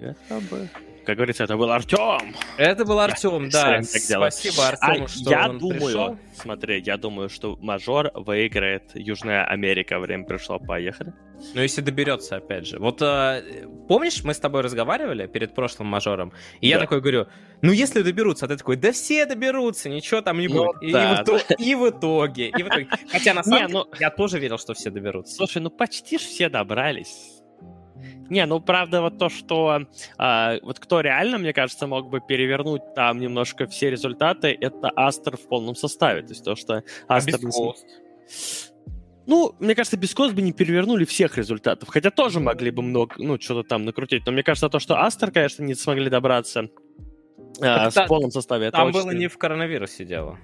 [0.00, 0.68] Это бы...
[1.04, 2.34] Как говорится, это был Артем.
[2.56, 3.82] Это был Артем, да.
[3.82, 6.18] Спасибо Артему, а что я он думаю, пришел.
[6.34, 9.98] Смотри, я думаю, что мажор выиграет Южная Америка.
[9.98, 11.12] Время пришло, поехали.
[11.54, 12.78] Ну, если доберется, опять же.
[12.78, 16.76] Вот э, помнишь, мы с тобой разговаривали перед прошлым мажором, и да.
[16.76, 17.26] я такой говорю,
[17.62, 20.92] ну, если доберутся, а ты такой, да все доберутся, ничего там не ну, будет.
[20.92, 22.88] Да, и, в итоге, и в итоге, и в итоге.
[23.10, 25.34] Хотя, на самом деле, ну, я тоже верил, что все доберутся.
[25.34, 27.41] Слушай, ну, почти все добрались
[28.30, 29.86] Не, ну правда вот то, что
[30.18, 35.36] а, вот кто реально, мне кажется, мог бы перевернуть там немножко все результаты, это Астер
[35.36, 36.22] в полном составе.
[36.22, 37.38] То есть то, что Астер...
[37.44, 37.72] А
[39.26, 41.88] ну, мне кажется, без Кост бы не перевернули всех результатов.
[41.88, 44.26] Хотя тоже могли бы много, ну, что-то там накрутить.
[44.26, 46.68] Но мне кажется, то, что Астер, конечно, не смогли добраться
[47.60, 48.70] а, в полном составе.
[48.70, 50.38] Там было не в коронавирусе дело.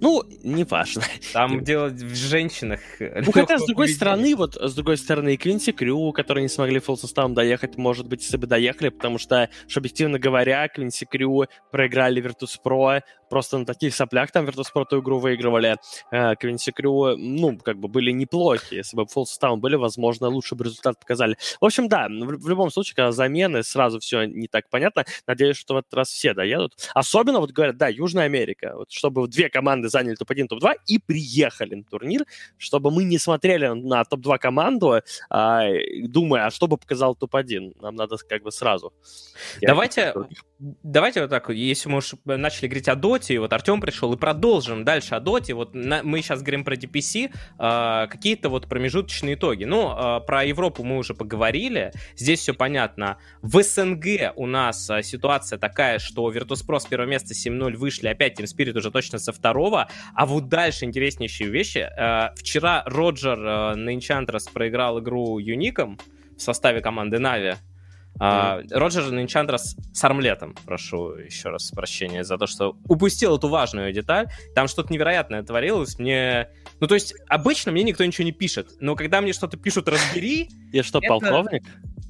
[0.00, 1.02] Ну, не важно.
[1.32, 2.80] Там дело в женщинах.
[3.00, 6.78] Ну, хотя, с другой стороны, вот, с другой стороны, и Квинси Крю, которые не смогли
[6.78, 11.44] фулл составом доехать, может быть, если бы доехали, потому что, что объективно говоря, Квинси Крю
[11.70, 15.76] проиграли Virtus.pro, просто на таких соплях там Virtus.pro игру выигрывали.
[16.10, 18.76] Э, Квинси Крю, ну, как бы были неплохи.
[18.76, 21.36] Если бы фулл составом были, возможно, лучше бы результат показали.
[21.60, 25.04] В общем, да, в, в любом случае, когда замены, сразу все не так понятно.
[25.26, 26.74] Надеюсь, что в этот раз все доедут.
[26.94, 28.72] Особенно, вот говорят, да, Южная Америка.
[28.76, 32.24] Вот чтобы две команды заняли топ-1, топ-2 и приехали на турнир,
[32.56, 35.00] чтобы мы не смотрели на топ-2 команду,
[35.30, 35.62] а,
[36.02, 37.80] думая, а что бы показал топ-1.
[37.80, 38.92] Нам надо как бы сразу.
[39.60, 40.14] Давайте,
[40.58, 44.84] давайте вот так, если мы уж начали говорить о Доте, вот Артем пришел, и продолжим
[44.84, 45.52] дальше о Доте.
[45.54, 49.64] Вот на, мы сейчас говорим про DPC, а, какие-то вот промежуточные итоги.
[49.64, 53.18] Ну, а, про Европу мы уже поговорили, здесь все понятно.
[53.42, 58.38] В СНГ у нас а, ситуация такая, что Virtus.pro с первого места 7-0 вышли, опять
[58.38, 59.88] Team Spirit уже точно со второго.
[60.14, 61.78] А вот дальше интереснейшие вещи.
[61.78, 65.98] Э, вчера Роджер э, на Enchantress проиграл игру Юником
[66.36, 67.54] в составе команды Нави.
[68.20, 73.92] А, Роджер Enchantress с армлетом, прошу еще раз прощения за то, что упустил эту важную
[73.92, 74.28] деталь.
[74.54, 75.98] Там что-то невероятное творилось.
[75.98, 76.48] Мне...
[76.80, 80.48] Ну, то есть, обычно мне никто ничего не пишет, но когда мне что-то пишут «разбери...»
[80.72, 81.08] Я что, это...
[81.08, 81.64] полковник?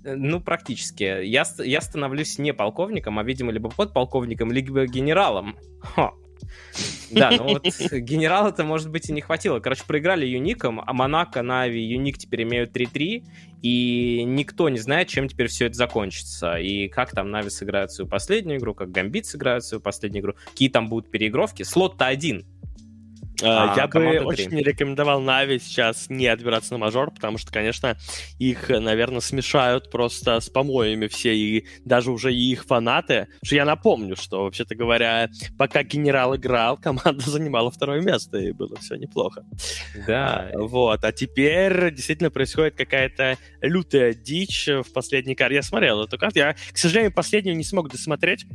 [0.04, 1.24] Э, ну, практически.
[1.24, 5.56] Я, я становлюсь не полковником, а, видимо, либо подполковником, либо генералом.
[5.80, 6.12] Ха,
[7.10, 9.60] да, ну вот генерала это может быть, и не хватило.
[9.60, 13.24] Короче, проиграли Юником, а Монако, Нави, Юник теперь имеют 3-3,
[13.62, 16.56] и никто не знает, чем теперь все это закончится.
[16.56, 20.68] И как там Нави сыграют свою последнюю игру, как Гамбит сыграют свою последнюю игру, какие
[20.68, 21.62] там будут переигровки.
[21.62, 22.46] Слот-то один.
[23.42, 27.96] А, я бы очень не рекомендовал Нави сейчас не отбираться на мажор, потому что, конечно,
[28.38, 33.28] их, наверное, смешают просто с помоями все, и даже уже и их фанаты.
[33.42, 38.76] Что я напомню, что, вообще-то говоря, пока генерал играл, команда занимала второе место, и было
[38.76, 39.44] все неплохо.
[40.06, 40.50] Да.
[40.52, 45.56] А, вот, а теперь действительно происходит какая-то лютая дичь в последней карте.
[45.56, 48.46] Я смотрел эту карту, я, к сожалению, последнюю не смог досмотреть,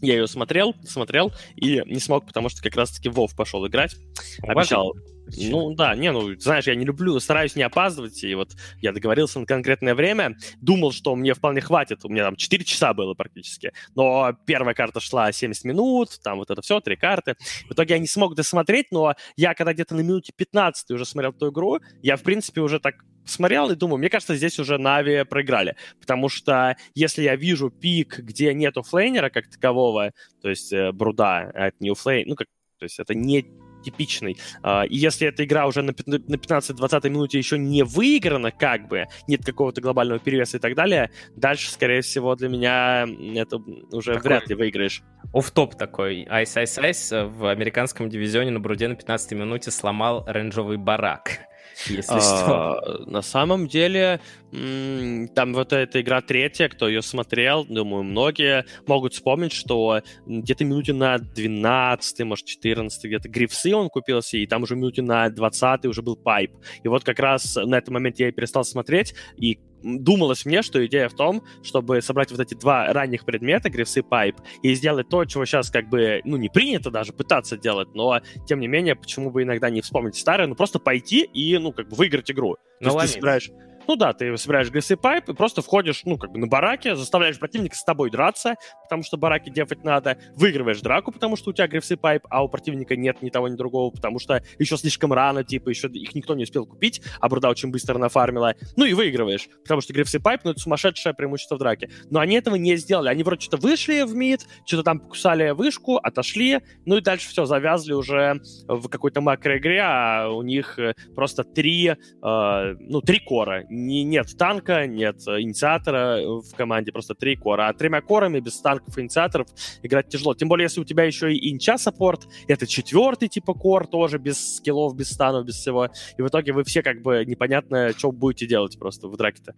[0.00, 3.96] я ее смотрел, смотрел и не смог, потому что как раз-таки Вов пошел играть.
[4.42, 4.94] Обещал.
[5.36, 9.40] Ну да, не, ну, знаешь, я не люблю, стараюсь не опаздывать, и вот я договорился
[9.40, 13.72] на конкретное время, думал, что мне вполне хватит, у меня там 4 часа было практически,
[13.96, 17.34] но первая карта шла 70 минут, там вот это все, три карты.
[17.68, 21.32] В итоге я не смог досмотреть, но я когда где-то на минуте 15 уже смотрел
[21.32, 22.94] эту игру, я, в принципе, уже так
[23.26, 25.76] смотрел и думаю, мне кажется, здесь уже Нави проиграли.
[26.00, 31.50] Потому что если я вижу пик, где нету флейнера как такового, то есть э, Бруда
[31.54, 32.48] от New Flame, ну, как,
[32.78, 33.44] то есть это не
[33.86, 34.36] типичный.
[34.62, 39.44] А, и если эта игра уже на 15-20 минуте еще не выиграна, как бы, нет
[39.44, 43.58] какого-то глобального перевеса и так далее, дальше, скорее всего, для меня это
[43.92, 45.02] уже такой вряд ли выиграешь.
[45.32, 46.24] Оффтоп такой.
[46.24, 51.46] iceiceice в американском дивизионе на Бруде на 15 минуте сломал рейнджовый барак
[51.86, 52.78] если что.
[52.78, 54.20] А, на самом деле,
[54.50, 60.92] там вот эта игра третья, кто ее смотрел, думаю, многие могут вспомнить, что где-то минуте
[60.92, 66.02] на 12, может, 14, где-то грифсы он купился, и там уже минуте на 20 уже
[66.02, 66.52] был pipe.
[66.82, 70.84] И вот как раз на этот момент я и перестал смотреть, и думалось мне, что
[70.86, 75.24] идея в том, чтобы собрать вот эти два ранних предмета, грифсы pipe, и сделать то,
[75.24, 79.30] чего сейчас как бы, ну, не принято даже пытаться делать, но, тем не менее, почему
[79.30, 82.56] бы иногда не вспомнить старое, ну, просто пойти и, ну, как бы выиграть игру.
[82.80, 83.50] Ну, То есть ты собираешь
[83.88, 87.38] ну да, ты собираешь грифсы pipe и просто входишь, ну, как бы на бараке, заставляешь
[87.38, 91.66] противника с тобой драться, потому что бараки дефать надо, выигрываешь драку, потому что у тебя
[91.66, 95.44] грифсы pipe, а у противника нет ни того, ни другого, потому что еще слишком рано,
[95.44, 98.54] типа, еще их никто не успел купить, а Бруда очень быстро нафармила.
[98.76, 101.90] Ну и выигрываешь, потому что грифсы pipe, ну, это сумасшедшее преимущество в драке.
[102.10, 103.08] Но они этого не сделали.
[103.08, 107.44] Они вроде что-то вышли в мид, что-то там покусали вышку, отошли, ну и дальше все,
[107.44, 113.64] завязли уже в какой-то макроигре, а у них э, просто три, э, ну, три кора
[113.76, 117.68] не, нет танка, нет э, инициатора в команде, просто три кора.
[117.68, 119.48] А тремя корами без танков и инициаторов
[119.82, 120.34] играть тяжело.
[120.34, 124.56] Тем более, если у тебя еще и инча саппорт, это четвертый типа кор тоже, без
[124.56, 125.90] скиллов, без станов, без всего.
[126.16, 129.54] И в итоге вы все как бы непонятно, что будете делать просто в драке-то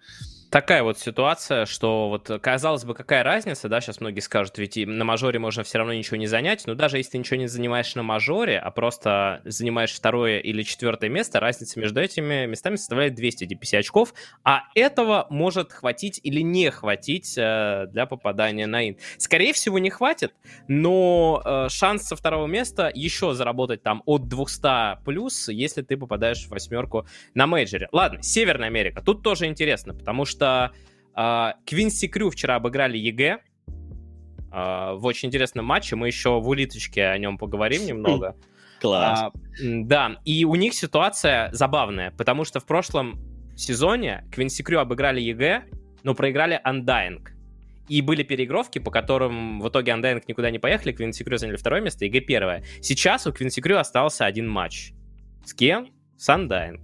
[0.50, 5.04] такая вот ситуация, что вот казалось бы, какая разница, да, сейчас многие скажут, ведь на
[5.04, 8.02] мажоре можно все равно ничего не занять, но даже если ты ничего не занимаешь на
[8.02, 13.78] мажоре, а просто занимаешь второе или четвертое место, разница между этими местами составляет 200 DPC
[13.78, 14.14] очков, игроков,
[14.44, 18.96] а этого может хватить или не хватить э, для попадания на инт.
[19.18, 20.34] Скорее всего, не хватит,
[20.68, 26.46] но э, шанс со второго места еще заработать там от 200 плюс, если ты попадаешь
[26.46, 27.88] в восьмерку на мейджоре.
[27.92, 29.02] Ладно, Северная Америка.
[29.02, 33.40] Тут тоже интересно, потому что э, Quincy Crew вчера обыграли EG,
[34.50, 35.96] а, в очень интересном матче.
[35.96, 38.36] Мы еще в улиточке о нем поговорим немного.
[38.80, 39.20] Класс.
[39.20, 43.18] А, да, и у них ситуация забавная, потому что в прошлом
[43.56, 45.64] сезоне Quincy Crew обыграли EG,
[46.04, 47.26] но проиграли Undying.
[47.88, 51.80] И были переигровки, по которым в итоге Undying никуда не поехали, Quincy Crew заняли второе
[51.80, 52.64] место, EG первое.
[52.80, 54.92] Сейчас у Quincy Crew остался один матч.
[55.44, 55.88] С кем?
[56.16, 56.78] С Undying.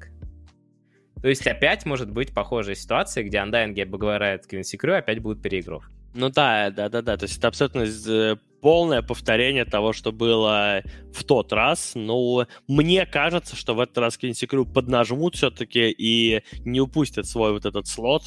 [1.25, 5.91] То есть опять может быть похожая ситуация, где Undying обыграет Quincy Crew, опять будут переигровки.
[6.13, 7.17] Ну да, да, да, да.
[7.17, 10.83] То есть это абсолютно э, полное повторение того, что было
[11.15, 11.93] в тот раз.
[11.95, 17.53] Но мне кажется, что в этот раз Quincy Crew поднажмут все-таки и не упустят свой
[17.53, 18.25] вот этот слот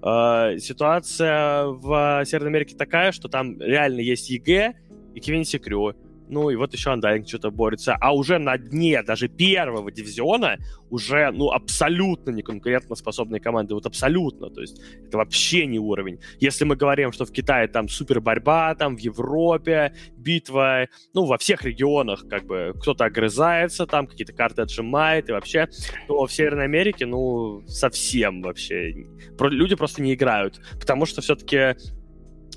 [0.67, 4.75] ситуация в Северной Америке такая, что там реально есть EG
[5.15, 5.95] и Quincy Crew.
[6.29, 7.95] Ну и вот еще Undying что-то борется.
[7.99, 10.57] А уже на дне даже первого дивизиона
[10.89, 13.73] уже, ну, абсолютно неконкурентно способные команды.
[13.73, 14.49] Вот абсолютно.
[14.49, 16.19] То есть это вообще не уровень.
[16.39, 21.37] Если мы говорим, что в Китае там супер борьба, там в Европе битва, ну, во
[21.37, 25.67] всех регионах как бы кто-то огрызается, там какие-то карты отжимает и вообще,
[26.07, 29.05] то в Северной Америке, ну, совсем вообще.
[29.39, 30.59] Люди просто не играют.
[30.79, 31.75] Потому что все-таки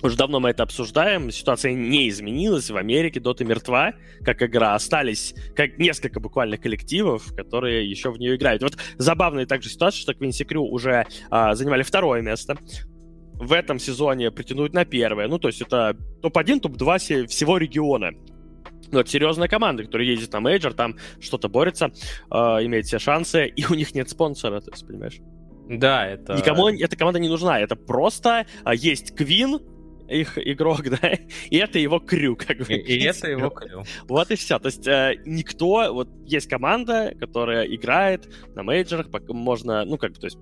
[0.03, 3.95] уже давно мы это обсуждаем, ситуация не изменилась, в Америке Дота мертва,
[4.25, 8.63] как игра, остались как несколько буквально коллективов, которые еще в нее играют.
[8.63, 12.57] Вот забавная также ситуация, что Квинси Крю уже а, занимали второе место,
[13.35, 18.13] в этом сезоне претендуют на первое, ну то есть это топ-1, топ-2 всего региона.
[18.93, 21.93] Ну, это серьезная команда, которая ездит на мейджор, там что-то борется,
[22.31, 25.21] э, имеет все шансы, и у них нет спонсора, то есть, понимаешь?
[25.69, 26.35] Да, это...
[26.35, 27.61] Никому эта команда не нужна.
[27.61, 29.61] Это просто а, есть Квин,
[30.11, 31.13] их игрок, да,
[31.51, 32.75] и это его crew, как бы.
[32.75, 33.85] И, и это его crew.
[34.09, 34.59] Вот и все.
[34.59, 40.19] То есть э, никто, вот есть команда, которая играет на мейджорах, можно, ну, как бы,
[40.19, 40.39] то есть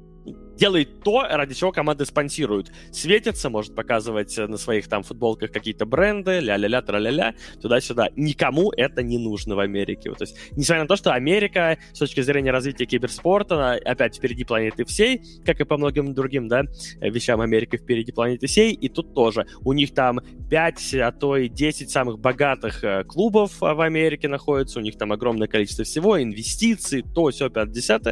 [0.58, 2.70] делает то, ради чего команды спонсируют.
[2.92, 8.10] Светится, может показывать на своих там футболках какие-то бренды, ля-ля-ля, тра-ля-ля, туда-сюда.
[8.16, 10.10] Никому это не нужно в Америке.
[10.10, 14.44] Вот, то есть, несмотря на то, что Америка, с точки зрения развития киберспорта, опять впереди
[14.44, 16.64] планеты всей, как и по многим другим, да,
[17.00, 19.46] вещам Америка впереди планеты всей, и тут тоже.
[19.60, 20.20] У них там
[20.50, 25.12] 5, а то и 10 самых богатых э, клубов в Америке находятся, у них там
[25.12, 28.02] огромное количество всего, инвестиций, то, все, 5, 10.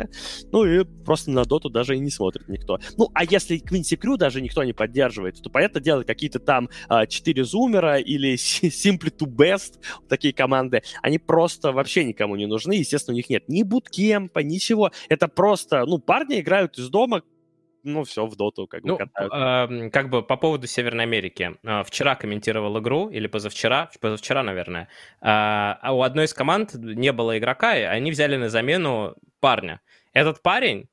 [0.53, 2.79] Ну и просто на доту даже и не смотрит никто.
[2.97, 7.07] Ну, а если Квинси Крю даже никто не поддерживает, то, понятно дело, какие-то там а,
[7.07, 12.75] 4 зумера или Simply to Best, такие команды, они просто вообще никому не нужны.
[12.75, 14.91] Естественно, у них нет ни буткемпа, ничего.
[15.09, 17.23] Это просто, ну, парни играют из дома,
[17.85, 21.53] ну, все, в доту как бы ну, э, как бы по поводу Северной Америки.
[21.63, 24.89] Э, вчера комментировал игру, или позавчера, позавчера, наверное,
[25.21, 29.81] э, а у одной из команд не было игрока, и они взяли на замену парня.
[30.13, 30.89] Этот парень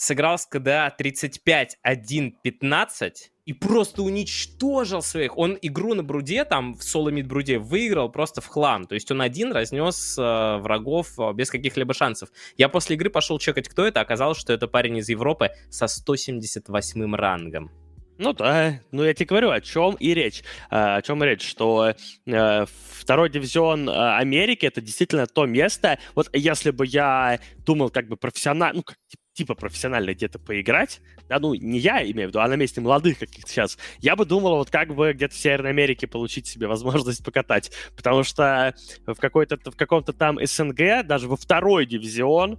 [0.00, 3.12] сыграл с КДА 35-1-15
[3.44, 5.36] и просто уничтожил своих.
[5.36, 8.86] Он игру на Бруде, там, в соло мид Бруде, выиграл просто в хлам.
[8.86, 12.30] То есть он один разнес э, врагов э, без каких-либо шансов.
[12.56, 14.00] Я после игры пошел чекать, кто это.
[14.00, 17.70] Оказалось, что это парень из Европы со 178 рангом.
[18.20, 20.44] Ну да, ну я тебе говорю, о чем и речь.
[20.68, 21.94] А, о чем речь, что
[22.26, 22.66] э,
[22.98, 28.18] второй дивизион э, Америки это действительно то место, вот если бы я думал как бы
[28.18, 28.98] профессионально, ну как,
[29.40, 33.20] типа профессионально где-то поиграть, да, ну, не я имею в виду, а на месте молодых
[33.20, 37.24] каких-то сейчас, я бы думал, вот как бы где-то в Северной Америке получить себе возможность
[37.24, 38.74] покатать, потому что
[39.06, 42.58] в, какой-то, в каком-то там СНГ, даже во второй дивизион,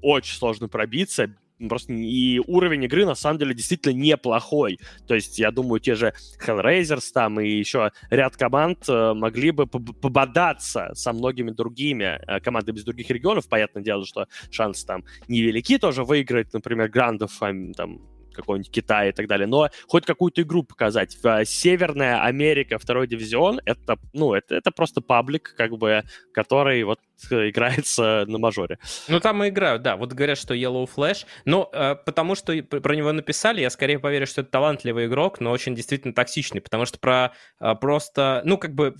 [0.00, 1.34] очень сложно пробиться
[1.68, 4.78] просто и уровень игры на самом деле действительно неплохой.
[5.06, 6.14] То есть, я думаю, те же
[6.46, 12.76] Hellraisers там и еще ряд команд э, могли бы пободаться со многими другими э, командами
[12.76, 13.48] из других регионов.
[13.48, 18.00] Понятное дело, что шансы там невелики тоже выиграть, например, грандов там
[18.32, 21.16] какой-нибудь Китай и так далее, но хоть какую-то игру показать.
[21.24, 26.02] Э, Северная Америка, второй дивизион, это, ну, это, это просто паблик, как бы,
[26.32, 27.00] который вот
[27.30, 28.78] играется на мажоре.
[29.08, 29.96] Ну, там и играют, да.
[29.96, 31.26] Вот говорят, что Yellow Flash.
[31.44, 35.50] Но э, потому что про него написали, я скорее поверю, что это талантливый игрок, но
[35.50, 38.94] очень действительно токсичный, потому что про э, просто, ну, как бы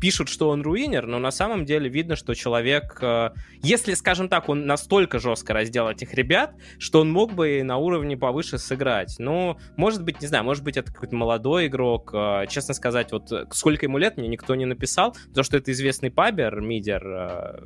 [0.00, 3.30] пишут, что он руинер, но на самом деле видно, что человек, э,
[3.62, 8.16] если, скажем так, он настолько жестко раздел этих ребят, что он мог бы на уровне
[8.16, 9.16] повыше сыграть.
[9.18, 12.10] Ну, может быть, не знаю, может быть, это какой-то молодой игрок.
[12.12, 16.10] Э, честно сказать, вот сколько ему лет, мне никто не написал, потому что это известный
[16.10, 17.60] пабер, мидер, э,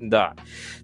[0.00, 0.34] да.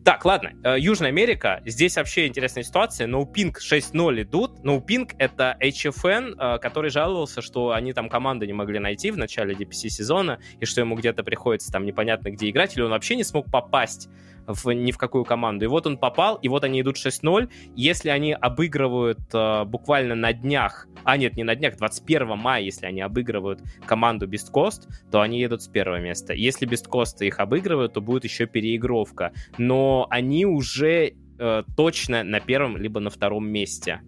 [0.05, 0.52] Так, ладно.
[0.62, 1.62] Э, Южная Америка.
[1.64, 3.09] Здесь вообще интересная ситуация.
[3.09, 4.60] NoPing 6.0 идут.
[4.62, 9.55] NoPing— это HFN, э, который жаловался, что они там команды не могли найти в начале
[9.55, 13.24] DPC сезона, и что ему где-то приходится там непонятно где играть, или он вообще не
[13.24, 14.09] смог попасть
[14.47, 15.64] в, ни в какую команду.
[15.64, 17.51] И вот он попал, и вот они идут 6-0.
[17.74, 22.86] Если они обыгрывают э, буквально на днях, а нет, не на днях, 21 мая, если
[22.86, 26.32] они обыгрывают команду Best Coast, то они едут с первого места.
[26.32, 29.32] Если Best Coast их обыгрывают, то будет еще переигровка.
[29.59, 34.01] Но они уже э, точно на первом либо на втором месте.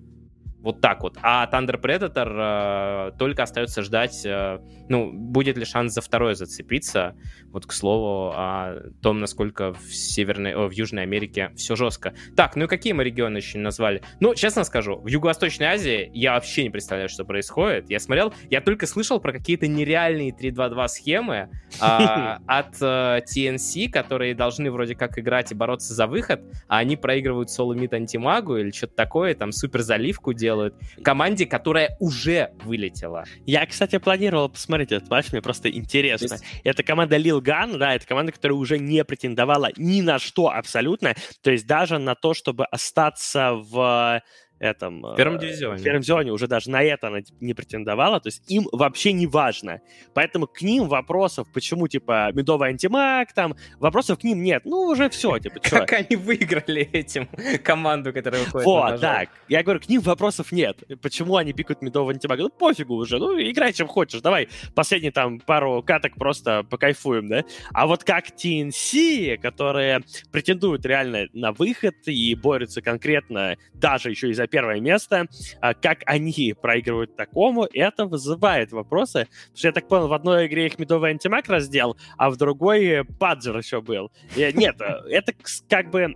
[0.60, 1.16] Вот так вот.
[1.22, 4.58] А Thunder Predator э, только остается ждать, э,
[4.88, 7.14] ну, будет ли шанс за второе зацепиться.
[7.52, 12.12] Вот, к слову, о том, насколько в Северной, о, в Южной Америке все жестко.
[12.36, 14.02] Так, ну и какие мы регионы еще не назвали?
[14.20, 17.88] Ну, честно скажу, в Юго-Восточной Азии я вообще не представляю, что происходит.
[17.88, 21.84] Я смотрел, я только слышал про какие-то нереальные 3-2-2 схемы э,
[22.46, 27.48] от э, TNC, которые должны вроде как играть и бороться за выход, а они проигрывают
[27.50, 33.24] соло-мид антимагу или что-то такое, там супер заливку делают делают команде, которая уже вылетела.
[33.44, 36.34] Я, кстати, планировал посмотреть этот матч, мне просто интересно.
[36.34, 36.44] Есть...
[36.64, 41.14] Это команда Lil Gun, да, это команда, которая уже не претендовала ни на что абсолютно,
[41.42, 44.22] то есть даже на то, чтобы остаться в
[44.58, 45.02] этом...
[45.02, 45.80] В первом э, дивизионе.
[45.80, 49.26] В первом дивизионе уже даже на это она не претендовала, то есть им вообще не
[49.26, 49.80] важно.
[50.14, 54.62] Поэтому к ним вопросов, почему, типа, медовый антимаг, там, вопросов к ним нет.
[54.64, 55.80] Ну, уже все, типа, что?
[55.80, 57.28] Как они выиграли этим
[57.62, 59.28] команду, которая выходит Вот, так.
[59.48, 60.82] Я говорю, к ним вопросов нет.
[61.00, 62.38] Почему они пикают медовый антимаг?
[62.38, 67.44] Ну, пофигу уже, ну, играй чем хочешь, давай последние там пару каток просто покайфуем, да?
[67.72, 70.00] А вот как TNC, которые
[70.32, 75.26] претендуют реально на выход и борются конкретно даже еще и за первое место.
[75.60, 79.28] А как они проигрывают такому, это вызывает вопросы.
[79.28, 83.04] Потому что я так понял, в одной игре их медовый антимаг раздел, а в другой
[83.18, 84.10] Паджер еще был.
[84.36, 85.32] И, нет, это
[85.68, 86.14] как бы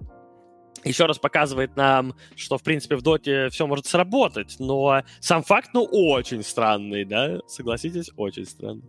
[0.85, 5.71] еще раз показывает нам, что, в принципе, в доте все может сработать, но сам факт,
[5.75, 7.39] ну, очень странный, да?
[7.47, 8.83] Согласитесь, очень странный.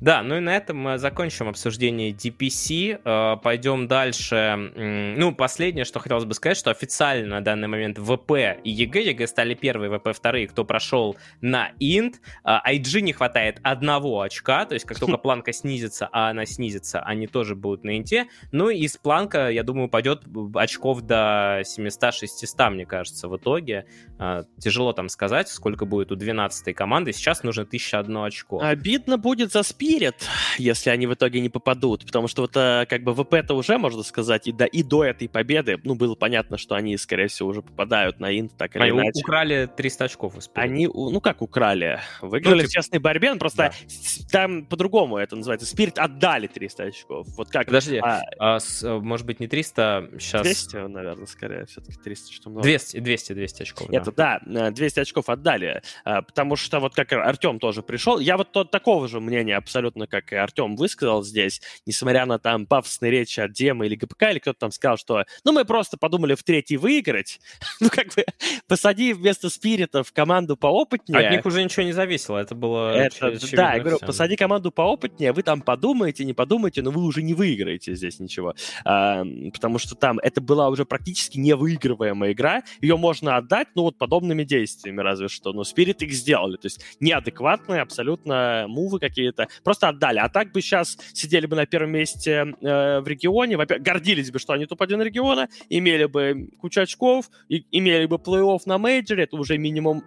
[0.00, 3.00] Да, ну и на этом мы закончим обсуждение DPC.
[3.02, 4.72] Э, Пойдем дальше.
[5.16, 9.26] Ну, последнее, что хотелось бы сказать, что официально на данный момент VP и EG, EG
[9.26, 12.20] стали первые, VP вторые, кто прошел на Инт.
[12.44, 17.26] IG не хватает одного очка, то есть как только планка снизится, а она снизится, они
[17.26, 18.26] тоже будут на Инте.
[18.52, 20.24] Ну и с планка, я думаю, пойдет
[20.54, 23.86] очков до 700-600, мне кажется, в итоге.
[24.18, 27.12] Э, тяжело там сказать, сколько будет у 12 команды.
[27.12, 28.60] Сейчас нужно 1001 очко.
[28.60, 30.14] Обидно будет за Spi Spirit,
[30.58, 34.02] если они в итоге не попадут, потому что вот э, как бы ВП-то уже, можно
[34.02, 37.62] сказать, и до, и до этой победы, ну, было понятно, что они, скорее всего, уже
[37.62, 39.20] попадают на инт, так или они иначе.
[39.20, 40.50] украли 300 очков у Spirit.
[40.54, 42.00] Они, ну, как украли?
[42.20, 44.28] Выиграли ну, в честной борьбе, но просто да.
[44.30, 45.72] там по-другому это называется.
[45.72, 47.28] Spirit отдали 300 очков.
[47.36, 47.66] Вот как...
[47.66, 50.42] Подожди, а, а, с, э, может быть, не 300, сейчас...
[50.42, 52.62] 200, наверное, скорее, все-таки 300, что много.
[52.62, 57.58] 200, 200, 200 очков, Это, да, 200 очков отдали, а, потому что вот как Артем
[57.58, 61.60] тоже пришел, я вот тот, такого же мнения абсолютно абсолютно, как и Артем высказал здесь,
[61.84, 65.52] несмотря на там пафосные речи от Дема или ГПК, или кто-то там сказал, что ну
[65.52, 67.40] мы просто подумали в третий выиграть,
[67.80, 68.24] ну как бы
[68.66, 71.26] посади вместо Спиритов команду поопытнее.
[71.26, 75.32] От них уже ничего не зависело, это было это, Да, я говорю, посади команду поопытнее,
[75.32, 78.54] вы там подумаете, не подумаете, но вы уже не выиграете здесь ничего.
[78.84, 83.98] А, потому что там это была уже практически невыигрываемая игра, ее можно отдать, ну вот
[83.98, 89.88] подобными действиями разве что, но Спирит их сделали, то есть неадекватные абсолютно мувы какие-то, просто
[89.88, 90.20] отдали.
[90.20, 94.52] А так бы сейчас сидели бы на первом месте э, в регионе, гордились бы, что
[94.52, 99.58] они топ-1 региона, имели бы кучу очков, и, имели бы плей-офф на мейджоре, это уже
[99.58, 100.04] минимум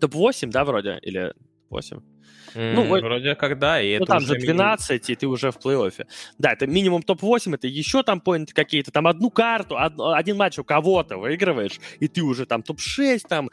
[0.00, 1.32] топ-8, да, вроде, или
[1.70, 1.98] 8?
[2.54, 5.02] ну, mm, вроде как да, и ну, это там же 12, минимум...
[5.08, 6.06] и ты уже в плей-оффе.
[6.38, 9.94] Да, это минимум топ-8, это еще там поинты какие-то, там одну карту, од...
[9.98, 13.50] один матч у кого-то выигрываешь, и ты уже там топ-6, там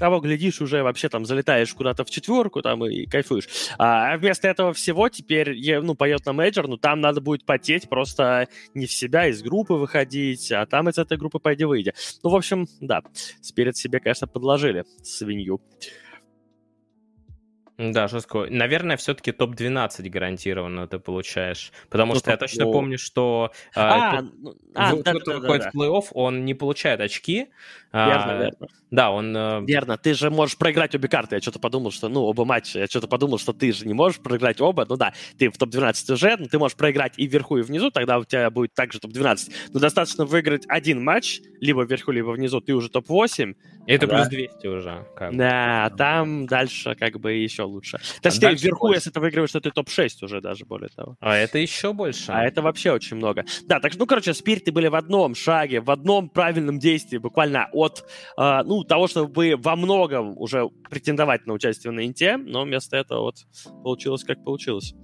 [0.00, 3.48] того, глядишь, уже вообще там залетаешь куда-то в четверку там и, кайфуешь.
[3.78, 8.48] А вместо этого всего теперь, ну, поет на мейджор, ну, там надо будет потеть, просто
[8.74, 11.92] не в себя, из группы выходить, а там из этой группы пойди выйди.
[12.24, 13.02] Ну, в общем, да,
[13.42, 15.60] Спирит себе, конечно, подложили свинью.
[17.80, 18.46] Да, жестко.
[18.50, 21.72] Наверное, все-таки топ-12 гарантированно ты получаешь.
[21.88, 25.70] Потому ну, что я точно помню, что а, а, ну, а, да, да, выходит да,
[25.70, 27.48] в плей-офф, он не получает очки.
[27.92, 28.68] Верно, а, верно.
[28.90, 29.36] Да, он...
[29.36, 31.36] Э, верно, ты же можешь проиграть обе карты.
[31.36, 34.20] Я что-то подумал, что, ну, оба матча, я что-то подумал, что ты же не можешь
[34.20, 34.84] проиграть оба.
[34.88, 38.18] Ну да, ты в топ-12 уже, но ты можешь проиграть и вверху, и внизу, тогда
[38.18, 39.52] у тебя будет также топ-12.
[39.72, 43.54] Но достаточно выиграть один матч, либо вверху, либо внизу, ты уже топ-8.
[43.86, 44.16] И это да.
[44.16, 45.06] плюс 200 уже.
[45.16, 45.96] Как да, бы.
[45.96, 47.98] там дальше как бы еще лучше.
[48.20, 48.98] Точнее, а вверху, больше.
[48.98, 51.16] если ты выигрываешь, то ты топ-6 уже даже, более того.
[51.20, 52.32] А это еще больше.
[52.32, 53.44] А это вообще очень много.
[53.66, 57.68] Да, так что, ну, короче, спириты были в одном шаге, в одном правильном действии, буквально
[57.72, 58.04] от,
[58.36, 63.20] э, ну, того, чтобы во многом уже претендовать на участие на Инте, но вместо этого
[63.22, 63.36] вот
[63.82, 64.94] получилось, как получилось.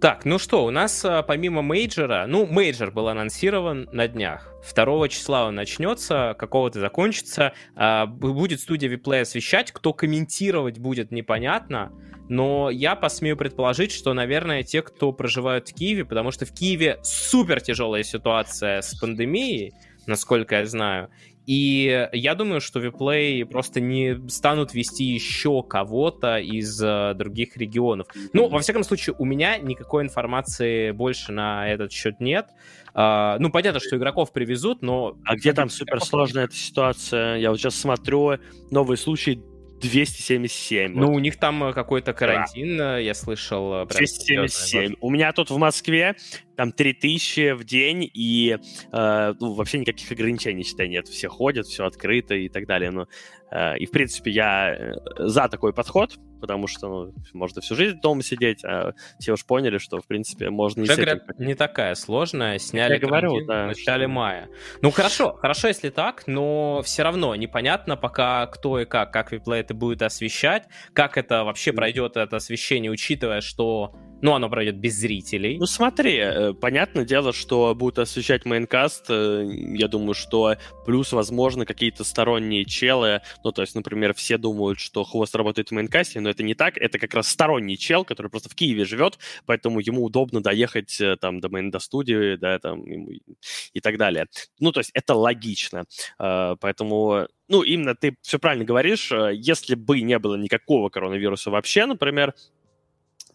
[0.00, 4.54] Так, ну что, у нас а, помимо мейджора, ну, мейджор был анонсирован на днях.
[4.72, 7.52] 2 числа он начнется, какого-то закончится.
[7.74, 11.90] А, будет студия WePlay освещать, кто комментировать будет непонятно.
[12.28, 17.00] Но я посмею предположить, что, наверное, те, кто проживают в Киеве, потому что в Киеве
[17.02, 19.72] супер тяжелая ситуация с пандемией,
[20.06, 21.10] насколько я знаю.
[21.48, 28.06] И я думаю, что Виплей просто не станут вести еще кого-то из uh, других регионов.
[28.34, 32.48] Ну, во всяком случае, у меня никакой информации больше на этот счет нет.
[32.94, 35.16] Uh, ну, понятно, что игроков привезут, но...
[35.24, 37.36] А где там суперсложная эта ситуация?
[37.38, 38.36] Я вот сейчас смотрю,
[38.70, 39.40] новый случай
[39.80, 40.92] 277.
[40.92, 41.16] Ну, вот.
[41.16, 42.98] у них там э, какой-то карантин, да.
[42.98, 43.86] я слышал.
[43.86, 44.96] 277.
[45.00, 46.16] У меня тут в Москве
[46.56, 48.58] там 3000 в день, и
[48.92, 51.06] э, ну, вообще никаких ограничений, считай, нет.
[51.06, 52.90] Все ходят, все открыто и так далее.
[52.90, 53.06] Но,
[53.50, 58.00] э, и, в принципе, я э, за такой подход, потому что ну, можно всю жизнь
[58.00, 60.82] дома сидеть, а все уж поняли, что, в принципе, можно...
[60.82, 64.12] Уже, говорят, не такая сложная, сняли я говорю, да, в начале что...
[64.12, 64.48] мая.
[64.82, 69.60] Ну, хорошо, хорошо, если так, но все равно непонятно пока кто и как, как WePlay
[69.60, 74.94] это будет освещать, как это вообще пройдет, это освещение, учитывая, что ну, оно пройдет без
[74.94, 75.58] зрителей.
[75.58, 79.06] Ну, смотри, э, понятное дело, что будут освещать Maincast.
[79.10, 83.20] Э, я думаю, что плюс, возможно, какие-то сторонние челы.
[83.44, 86.76] Ну, то есть, например, все думают, что Хвост работает в Maincast'е, но это не так.
[86.76, 91.16] Это как раз сторонний чел, который просто в Киеве живет, поэтому ему удобно доехать э,
[91.16, 94.26] там до мейн до студии, да, там, и так далее.
[94.58, 95.84] Ну, то есть, это логично.
[96.18, 102.34] Поэтому ну, именно ты все правильно говоришь, если бы не было никакого коронавируса вообще, например,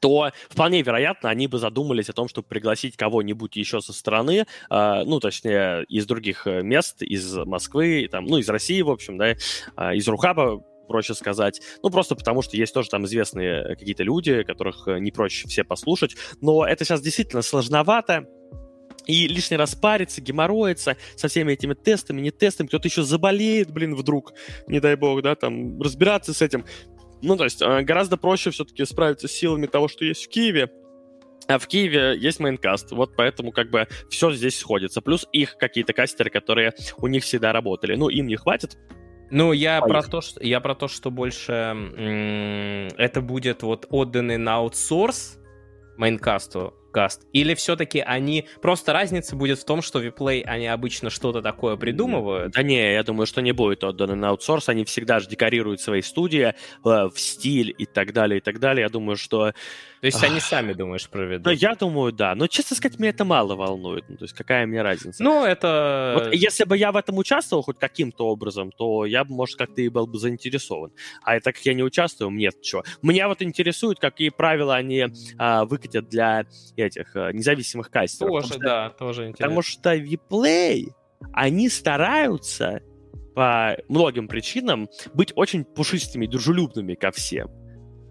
[0.04, 5.04] то вполне вероятно, они бы задумались о том, чтобы пригласить кого-нибудь еще со стороны, э,
[5.06, 9.30] ну, точнее, из других э, мест, из Москвы, там, ну, из России, в общем, да,
[9.30, 9.36] э,
[9.96, 11.62] из Рухаба, проще сказать.
[11.84, 16.18] Ну, просто потому что есть тоже там известные какие-то люди, которых не проще все послушать.
[16.42, 18.28] Но это сейчас действительно сложновато.
[19.06, 22.68] И лишний раз париться, геморроиться со всеми этими тестами, не тестами.
[22.68, 24.34] Кто-то еще заболеет, блин, вдруг,
[24.68, 26.66] не дай бог, да, там, разбираться с этим.
[27.24, 30.70] Ну, то есть э, гораздо проще все-таки справиться с силами того, что есть в Киеве,
[31.48, 35.02] а в Киеве есть мейнкаст, вот поэтому как бы все здесь сходится.
[35.02, 37.96] Плюс их какие-то кастеры, которые у них всегда работали.
[37.96, 38.78] Ну, им не хватит,
[39.32, 44.38] ну, я про, то, что, я про то, что больше м- это будет вот отданный
[44.38, 45.40] на аутсорс
[45.98, 47.28] мейнкасту, каст?
[47.34, 48.48] Или все-таки они...
[48.62, 52.54] Просто разница будет в том, что Виплей, они обычно что-то такое придумывают?
[52.54, 54.70] Да не, я думаю, что не будет отдано на аутсорс.
[54.70, 56.54] Они всегда же декорируют свои студии э,
[56.84, 58.84] в стиль и так далее, и так далее.
[58.84, 59.54] Я думаю, что
[60.04, 61.46] то есть они сами, думаешь, проведут?
[61.46, 62.36] Ну, я думаю, да.
[62.36, 64.04] Но, честно сказать, меня это мало волнует.
[64.10, 65.24] Ну, то есть какая мне разница?
[65.24, 66.20] Ну, это...
[66.20, 69.82] Вот если бы я в этом участвовал хоть каким-то образом, то я бы, может, как-то
[69.82, 70.92] и был бы заинтересован.
[71.24, 72.84] А так как я не участвую, мне чего.
[73.02, 75.06] Меня вот интересует, какие правила они
[75.38, 78.44] а, выкатят для этих а, независимых кастеров.
[78.44, 79.46] Тоже, да, тоже интересно.
[79.46, 80.88] Потому что Vplay,
[81.32, 82.82] они стараются
[83.36, 87.63] по многим причинам быть очень пушистыми, дружелюбными ко всем.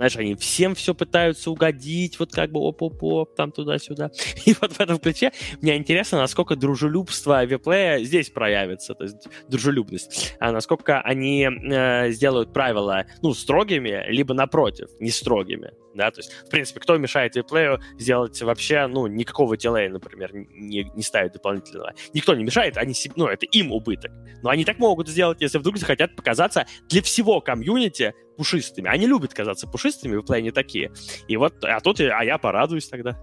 [0.02, 4.10] Знаешь, они всем все пытаются угодить, вот как бы оп-оп-оп, там туда-сюда.
[4.44, 5.30] И вот в этом ключе
[5.60, 12.52] мне интересно, насколько дружелюбство виплея здесь проявится, то есть дружелюбность, а насколько они э, сделают
[12.52, 17.80] правила, ну, строгими, либо напротив, не строгими да, то есть, в принципе, кто мешает виплею
[17.98, 21.92] сделать вообще, ну, никакого дилея, например, не, не ставить дополнительного.
[22.14, 24.10] Никто не мешает, они, ну, это им убыток.
[24.42, 28.88] Но они так могут сделать, если вдруг захотят показаться для всего комьюнити пушистыми.
[28.88, 30.92] Они любят казаться пушистыми, виплеи не такие.
[31.28, 33.18] И вот, а тут, а я порадуюсь тогда.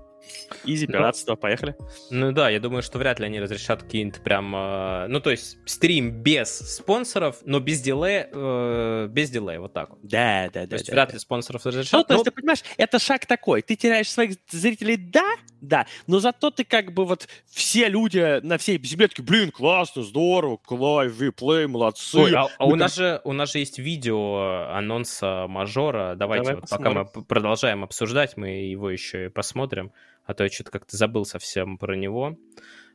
[0.64, 1.76] Изи, ну, пиратство, поехали.
[2.10, 4.56] Ну да, я думаю, что вряд ли они разрешат какие-нибудь прям...
[4.56, 9.92] Э, ну, то есть стрим без спонсоров, но без дилея, э, без дилея, вот так
[9.92, 10.00] вот.
[10.04, 10.68] Да, да, да.
[10.68, 11.14] То есть да, вряд да.
[11.14, 11.94] ли спонсоров разрешат.
[11.94, 13.62] Ну, то есть, ты понимаешь, это шаг такой.
[13.62, 18.58] Ты теряешь своих зрителей, да, да, но зато ты как бы вот все люди на
[18.58, 22.18] всей земле такие, блин, классно, здорово, клайв, виплей, молодцы.
[22.18, 26.16] Ой, а, а у, нас же, у нас же есть видео анонса мажора.
[26.16, 29.92] Давайте Давай вот пока мы продолжаем обсуждать, мы его еще и посмотрим
[30.30, 32.38] а то я что-то как-то забыл совсем про него.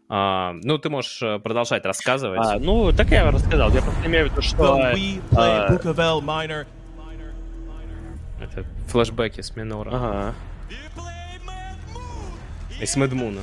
[0.09, 2.39] А, ну, ты можешь э, продолжать рассказывать.
[2.41, 3.73] А, ну, так я рассказал.
[3.73, 4.77] Я просто имею в виду, что...
[5.37, 5.67] А...
[8.41, 9.91] Это флешбеки с Минора.
[9.93, 10.35] Ага.
[12.81, 13.41] И с Медмуна.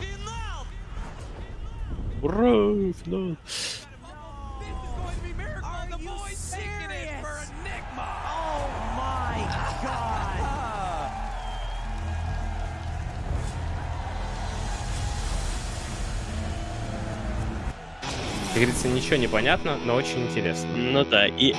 [2.22, 3.36] Ура, финал.
[18.52, 20.70] Как говорится, ничего не понятно, но очень интересно.
[20.76, 21.54] Ну да, и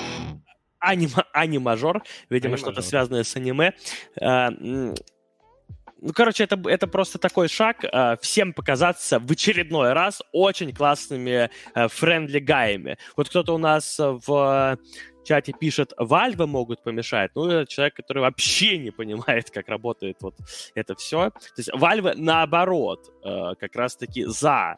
[0.78, 3.72] анима, анимажор, видимо, что-то связанное с аниме.
[4.20, 10.74] А, ну, короче, это, это просто такой шаг э, всем показаться в очередной раз очень
[10.74, 12.98] классными э, френдли-гаями.
[13.16, 14.78] Вот кто-то у нас в
[15.24, 17.30] чате пишет, Valve могут помешать.
[17.34, 20.34] Ну, это человек, который вообще не понимает, как работает вот
[20.74, 21.30] это все.
[21.30, 24.76] То есть Valve, наоборот, э, как раз-таки за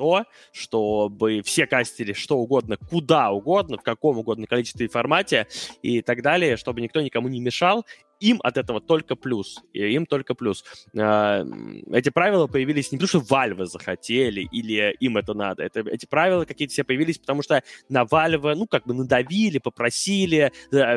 [0.00, 5.46] то, чтобы все кастили что угодно, куда угодно, в каком угодно количестве и формате
[5.82, 7.84] и так далее, чтобы никто никому не мешал,
[8.20, 9.60] им от этого только плюс.
[9.72, 10.64] И им только плюс.
[10.98, 11.44] А,
[11.92, 15.62] эти правила появились не потому, что Valve захотели или им это надо.
[15.62, 20.52] Это, эти правила какие-то все появились, потому что на Valve, ну, как бы надавили, попросили,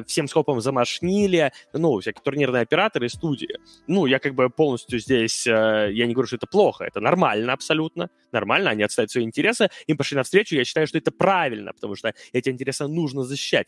[0.06, 3.58] всем скопом замашнили, ну, всякие турнирные операторы и студии.
[3.88, 7.54] Ну, я как бы полностью здесь, э, я не говорю, что это плохо, это нормально
[7.54, 11.96] абсолютно, нормально, они отстают свои интересы, им пошли навстречу, я считаю, что это правильно, потому
[11.96, 13.68] что эти интересы нужно защищать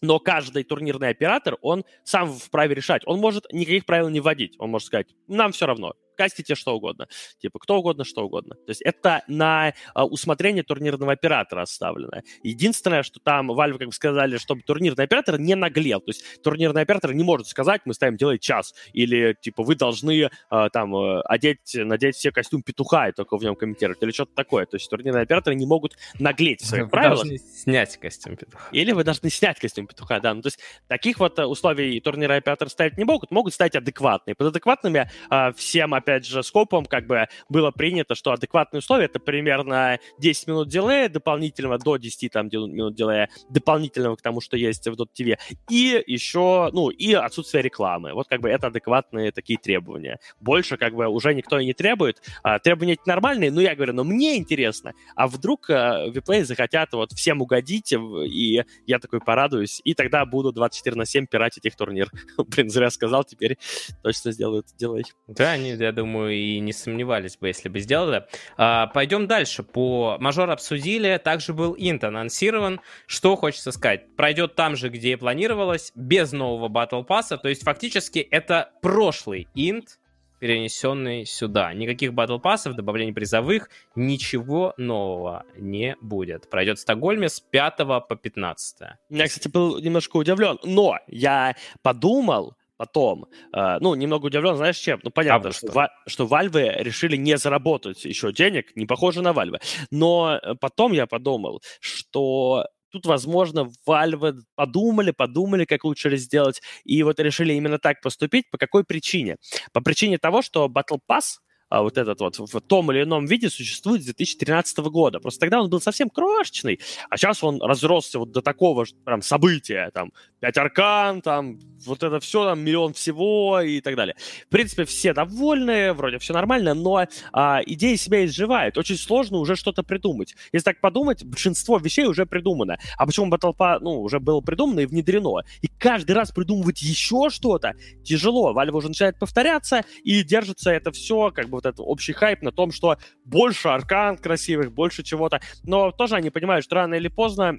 [0.00, 3.02] но каждый турнирный оператор, он сам вправе решать.
[3.06, 4.54] Он может никаких правил не вводить.
[4.58, 7.06] Он может сказать, нам все равно, кастите что угодно.
[7.38, 8.56] Типа, кто угодно, что угодно.
[8.56, 12.22] То есть это на а, усмотрение турнирного оператора оставлено.
[12.42, 16.00] Единственное, что там Valve как бы сказали, чтобы турнирный оператор не наглел.
[16.00, 18.74] То есть турнирный оператор не может сказать, мы ставим делать час.
[18.92, 23.44] Или, типа, вы должны а, там э, одеть, надеть все костюм петуха и только в
[23.44, 24.02] нем комментировать.
[24.02, 24.66] Или что-то такое.
[24.66, 27.18] То есть турнирные операторы не могут наглеть в своих вы правилах.
[27.18, 28.68] должны снять костюм петуха.
[28.72, 30.34] Или вы должны снять костюм петуха, да.
[30.34, 30.58] Ну, то есть
[30.88, 33.30] таких вот э, условий турнирный оператор ставить не могут.
[33.30, 34.34] Могут стать адекватные.
[34.34, 39.06] Под адекватными а, всем операторам опять же, скопом как бы было принято, что адекватные условия
[39.06, 44.56] это примерно 10 минут дилея дополнительного, до 10 там, минут дилея дополнительного к тому, что
[44.56, 48.14] есть в Dot TV, и еще, ну, и отсутствие рекламы.
[48.14, 50.18] Вот как бы это адекватные такие требования.
[50.40, 52.22] Больше как бы уже никто и не требует.
[52.42, 56.92] А, требования эти нормальные, но я говорю, но мне интересно, а вдруг а, виплей захотят
[56.92, 61.76] вот всем угодить, и я такой порадуюсь, и тогда буду 24 на 7 пиратить их
[61.76, 62.10] турнир.
[62.38, 63.58] Блин, зря сказал, теперь
[64.02, 65.04] точно сделают, делай.
[65.26, 68.24] Да, они, я думаю, и не сомневались бы, если бы сделали.
[68.56, 69.62] А, пойдем дальше.
[69.62, 71.20] По мажор обсудили.
[71.22, 72.80] Также был инт анонсирован.
[73.06, 74.14] Что хочется сказать?
[74.16, 77.36] Пройдет там же, где и планировалось, без нового батл пасса.
[77.36, 79.98] То есть фактически это прошлый инт,
[80.38, 81.74] перенесенный сюда.
[81.74, 86.48] Никаких батл пассов, добавлений призовых, ничего нового не будет.
[86.48, 87.76] Пройдет в Стокгольме с 5
[88.08, 88.76] по 15.
[89.10, 93.26] Я, кстати, был немножко удивлен, но я подумал, потом.
[93.54, 95.00] Э, ну, немного удивлен, знаешь, чем?
[95.02, 99.32] Ну, понятно, а что, что, что Valve решили не заработать еще денег, не похоже на
[99.32, 99.60] Valve.
[99.90, 107.02] Но э, потом я подумал, что тут, возможно, Valve подумали, подумали, как лучше сделать, и
[107.02, 108.50] вот решили именно так поступить.
[108.50, 109.36] По какой причине?
[109.72, 111.38] По причине того, что Battle Pass
[111.68, 115.20] а, вот этот вот в том или ином виде существует с 2013 года.
[115.20, 116.80] Просто тогда он был совсем крошечный,
[117.10, 122.20] а сейчас он разросся вот до такого прям события, там, пять аркан, там, вот это
[122.20, 124.16] все, там, миллион всего и так далее.
[124.46, 128.78] В принципе, все довольны, вроде все нормально, но а, идея себя изживает.
[128.78, 130.34] Очень сложно уже что-то придумать.
[130.52, 132.78] Если так подумать, большинство вещей уже придумано.
[132.96, 135.42] А почему Battle ну, уже было придумано и внедрено.
[135.60, 137.74] И каждый раз придумывать еще что-то
[138.04, 138.52] тяжело.
[138.54, 142.52] Valve уже начинает повторяться, и держится это все, как бы вот этот общий хайп на
[142.52, 145.40] том, что больше аркан красивых, больше чего-то.
[145.64, 147.58] Но тоже они понимают, что рано или поздно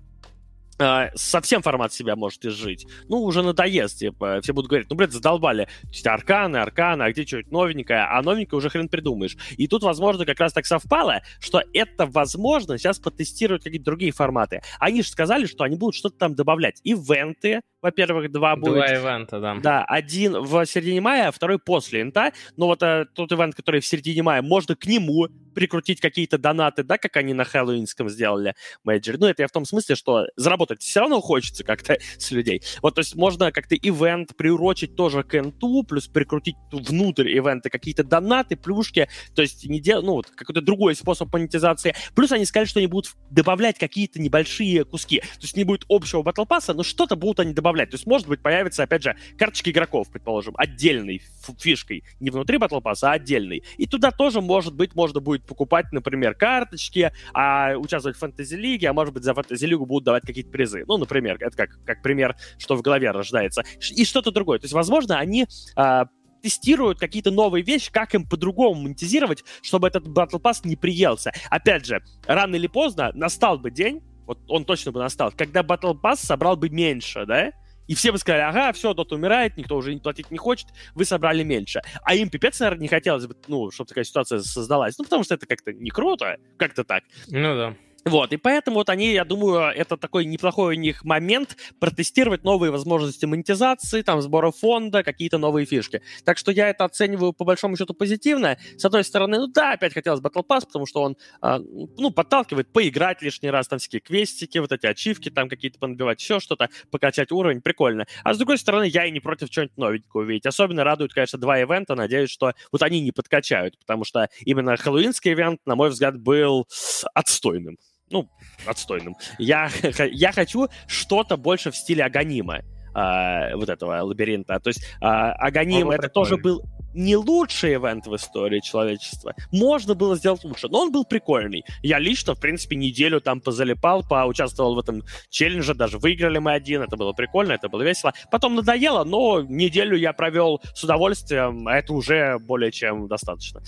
[0.80, 2.88] Uh, совсем формат себя может изжить.
[3.10, 5.68] Ну, уже надоест, типа, все будут говорить, ну, блядь, задолбали,
[6.06, 9.36] арканы, арканы, а где что-нибудь новенькое, а новенькое уже хрен придумаешь.
[9.58, 14.62] И тут, возможно, как раз так совпало, что это, возможно, сейчас потестируют какие-то другие форматы.
[14.80, 16.80] Они же сказали, что они будут что-то там добавлять.
[16.86, 18.74] Ивенты, во-первых, два будет.
[18.74, 19.56] Два ивента, да.
[19.56, 22.34] Да, один в середине мая, а второй после инта.
[22.58, 26.84] Но вот а, тот ивент, который в середине мая, можно к нему прикрутить какие-то донаты,
[26.84, 29.18] да, как они на Хэллоуинском сделали менеджер.
[29.18, 32.62] Ну, это я в том смысле, что заработать все равно хочется как-то с людей.
[32.82, 38.04] Вот, то есть можно как-то ивент приурочить тоже к инту, плюс прикрутить внутрь ивента какие-то
[38.04, 40.02] донаты, плюшки, то есть не дел...
[40.02, 41.96] ну, вот какой-то другой способ монетизации.
[42.16, 45.20] Плюс они сказали, что они будут добавлять какие-то небольшие куски.
[45.20, 47.69] То есть не будет общего батл пасса, но что-то будут они добавлять.
[47.74, 51.22] То есть, может быть, появится, опять же, карточки игроков, предположим, отдельной
[51.60, 52.04] фишкой.
[52.20, 53.64] Не внутри батл пасса, а отдельной.
[53.78, 58.94] И туда тоже, может быть, можно будет покупать, например, карточки, а участвовать в фэнтези-лиге, а
[58.94, 60.84] может быть, за фэнтези-лигу будут давать какие-то призы.
[60.88, 63.64] Ну, например, это как, как пример, что в голове рождается.
[63.92, 64.60] И что-то другое.
[64.60, 66.06] То есть, возможно, они а,
[66.42, 71.32] тестируют какие-то новые вещи, как им по-другому монетизировать, чтобы этот Battle Pass не приелся.
[71.50, 76.00] Опять же, рано или поздно настал бы день, вот он точно бы настал, когда Battle
[76.00, 77.52] Pass собрал бы меньше, да?
[77.88, 81.04] И все бы сказали, ага, все, Dota умирает, никто уже не платить не хочет, вы
[81.04, 81.82] собрали меньше.
[82.04, 85.00] А им пипец, наверное, не хотелось бы, ну, чтобы такая ситуация создалась.
[85.00, 87.04] Ну, потому что это как-то не круто, как-то так.
[87.30, 87.76] Ну да.
[88.10, 92.72] Вот, и поэтому вот они, я думаю, это такой неплохой у них момент протестировать новые
[92.72, 96.02] возможности монетизации, там, сбора фонда, какие-то новые фишки.
[96.26, 98.58] Так что я это оцениваю по большому счету позитивно.
[98.78, 102.74] С одной стороны, ну да, опять хотелось Battle Pass, потому что он, а, ну, подталкивает
[102.74, 107.32] поиграть лишний раз, там всякие квестики, вот эти ачивки там какие-то понабивать, еще что-то, покачать
[107.32, 108.08] уровень, прикольно.
[108.24, 110.48] А с другой стороны, я и не против чего-нибудь новенького увидеть.
[110.48, 115.32] Особенно радует, конечно, два ивента, надеюсь, что вот они не подкачают, потому что именно хэллоуинский
[115.34, 116.68] ивент, на мой взгляд, был
[117.14, 117.78] отстойным
[118.10, 118.30] ну,
[118.66, 119.16] отстойным.
[119.38, 119.70] Я,
[120.12, 122.62] я хочу что-то больше в стиле Аганима,
[122.96, 124.60] э, вот этого лабиринта.
[124.60, 126.64] То есть э, Аганим это тоже был
[126.94, 129.34] не лучший ивент в истории человечества.
[129.52, 131.64] Можно было сделать лучше, но он был прикольный.
[131.84, 136.82] Я лично, в принципе, неделю там позалипал, поучаствовал в этом челлендже, даже выиграли мы один,
[136.82, 138.14] это было прикольно, это было весело.
[138.32, 143.62] Потом надоело, но неделю я провел с удовольствием, а это уже более чем достаточно.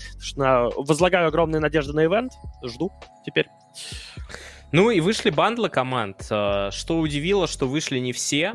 [0.76, 2.32] Возлагаю огромные надежды на ивент,
[2.64, 2.90] жду
[3.24, 3.46] теперь.
[4.72, 6.26] Ну и вышли бандлы команд.
[6.30, 8.54] Э, что удивило, что вышли не все.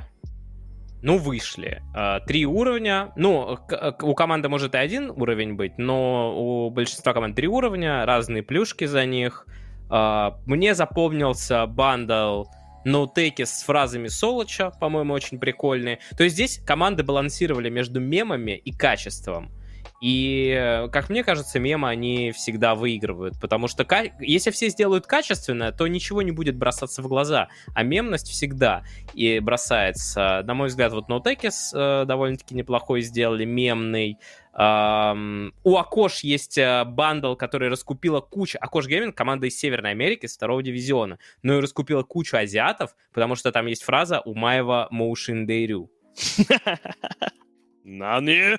[1.03, 1.83] Ну, вышли.
[1.95, 3.13] Э, три уровня.
[3.15, 3.59] Ну,
[4.01, 8.85] у команды может и один уровень быть, но у большинства команд три уровня, разные плюшки
[8.85, 9.45] за них.
[9.91, 12.45] Э, мне запомнился бандл
[12.83, 15.99] ноутеки с фразами Солоча, по-моему, очень прикольные.
[16.17, 19.51] То есть здесь команды балансировали между мемами и качеством.
[19.99, 23.85] И, э, как мне кажется, мемы, они всегда выигрывают, потому что
[24.19, 28.83] если все сделают качественно, то ничего не будет бросаться в глаза, а мемность всегда
[29.13, 30.43] и бросается.
[30.45, 34.17] На мой взгляд, вот No Techies э, довольно-таки неплохой сделали, мемный.
[34.59, 38.57] Um, у Akosh есть uh, бандл, который раскупила кучу...
[38.59, 43.35] Akosh Gaming— команда из Северной Америки, с второго дивизиона, но и раскупила кучу азиатов, потому
[43.35, 45.91] что там есть фраза у Маева Motion Дейрю.
[47.87, 48.57] Нани?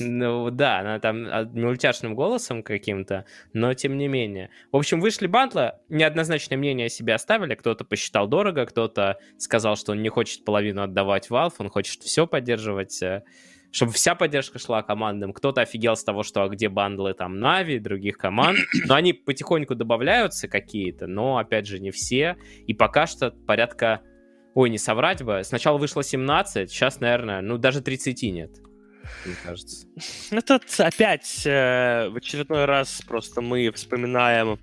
[0.00, 4.50] Ну да, она там мультяшным голосом каким-то, но тем не менее.
[4.72, 9.92] В общем, вышли бандлы, неоднозначное мнение о себе оставили, кто-то посчитал дорого, кто-то сказал, что
[9.92, 13.22] он не хочет половину отдавать Valve, он хочет все поддерживать, э,
[13.70, 15.32] чтобы вся поддержка шла командам.
[15.32, 18.58] Кто-то офигел с того, что а где бандлы там Нави, других команд.
[18.86, 22.36] Но они потихоньку добавляются какие-то, но опять же не все.
[22.66, 24.00] И пока что порядка
[24.58, 25.42] Ой, не соврать бы.
[25.44, 28.50] Сначала вышло 17, сейчас, наверное, ну даже 30 нет
[29.24, 29.86] мне кажется.
[30.30, 34.58] Ну, тут опять э, в очередной раз просто мы вспоминаем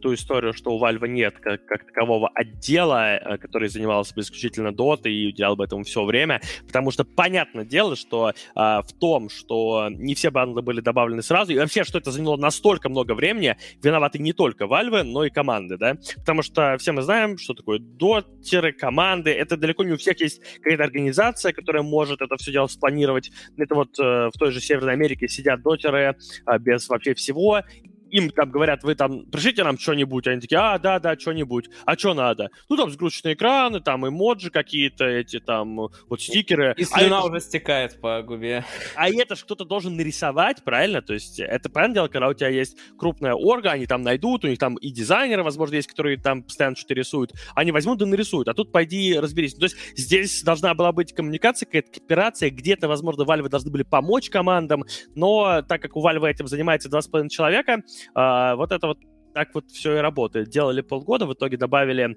[0.00, 4.72] ту историю, что у Valve нет как, как такового отдела, э, который занимался бы исключительно
[4.72, 9.28] дотой и уделял бы этому все время, потому что понятное дело, что э, в том,
[9.28, 13.56] что не все банды были добавлены сразу, и вообще, что это заняло настолько много времени,
[13.82, 17.78] виноваты не только Valve, но и команды, да, потому что все мы знаем, что такое
[17.78, 22.66] дотеры, команды, это далеко не у всех есть какая-то организация, которая может это все дело
[22.66, 27.14] спланировать, это вот вот э, в той же Северной Америке сидят дотеры э, без вообще
[27.14, 27.62] всего,
[28.10, 31.96] им там говорят, вы там пришлите нам что-нибудь, они такие, а, да, да, что-нибудь, а
[31.96, 32.50] что надо?
[32.68, 35.76] Ну, там сгрузочные экраны, там эмоджи какие-то, эти там,
[36.08, 36.74] вот стикеры.
[36.76, 37.46] И слюна а уже это...
[37.46, 38.64] стекает по губе.
[38.94, 41.02] А это же кто-то должен нарисовать, правильно?
[41.02, 44.48] То есть это, понятное дело, когда у тебя есть крупная орга, они там найдут, у
[44.48, 48.48] них там и дизайнеры, возможно, есть, которые там постоянно что-то рисуют, они возьмут и нарисуют,
[48.48, 49.54] а тут пойди разберись.
[49.54, 54.30] То есть здесь должна была быть коммуникация, какая-то кооперация, где-то, возможно, Valve должны были помочь
[54.30, 54.84] командам,
[55.14, 57.82] но так как у Valve этим занимается 2,5 человека,
[58.14, 58.98] а, вот это вот
[59.34, 60.48] так вот все и работает.
[60.48, 62.16] Делали полгода, в итоге добавили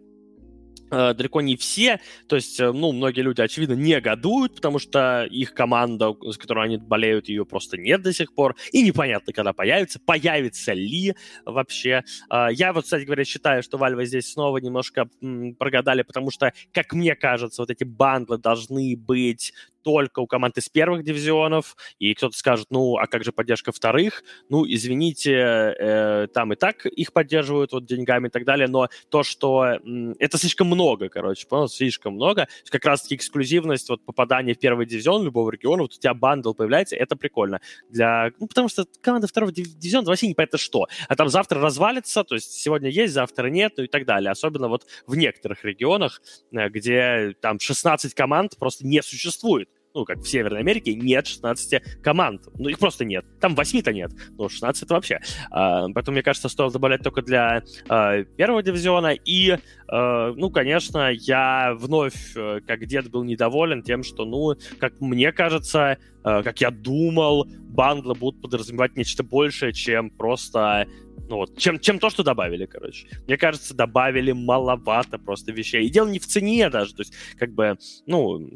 [0.91, 5.53] э, далеко не все, то есть, э, ну, многие люди, очевидно, негодуют, потому что их
[5.53, 9.99] команда, с которой они болеют, ее просто нет до сих пор, и непонятно, когда появится,
[9.99, 11.15] появится ли
[11.45, 12.03] вообще.
[12.31, 15.09] Э, я вот, кстати говоря, считаю, что Valve здесь снова немножко
[15.57, 19.53] прогадали, потому что, как мне кажется, вот эти бандлы должны быть
[19.83, 24.23] только у команд из первых дивизионов, и кто-то скажет, ну, а как же поддержка вторых?
[24.49, 29.23] Ну, извините, э, там и так их поддерживают вот деньгами и так далее, но то,
[29.23, 34.59] что э, это слишком много, короче, понял, слишком много, как раз-таки эксклюзивность, вот попадание в
[34.59, 37.59] первый дивизион любого региона, вот у тебя бандл появляется, это прикольно.
[37.89, 42.23] Для, ну, потому что команда второго дивизиона вообще не понятно что, а там завтра развалится,
[42.23, 46.21] то есть сегодня есть, завтра нет, ну и так далее, особенно вот в некоторых регионах,
[46.51, 52.01] э, где там 16 команд просто не существует ну, как в Северной Америке, нет 16
[52.01, 52.47] команд.
[52.57, 53.25] Ну, их просто нет.
[53.39, 54.11] Там 8-то нет.
[54.37, 55.19] Ну, 16 это вообще.
[55.51, 59.13] А, поэтому, мне кажется, стоило добавлять только для а, первого дивизиона.
[59.13, 59.57] И,
[59.87, 65.31] а, ну, конечно, я вновь, э, как дед, был недоволен тем, что, ну, как мне
[65.31, 70.87] кажется, а, как я думал, бандлы будут подразумевать нечто большее, чем просто
[71.29, 73.07] ну вот, чем, чем то, что добавили, короче.
[73.27, 75.85] Мне кажется, добавили маловато просто вещей.
[75.85, 78.49] И дело не в цене даже, то есть, как бы, ну,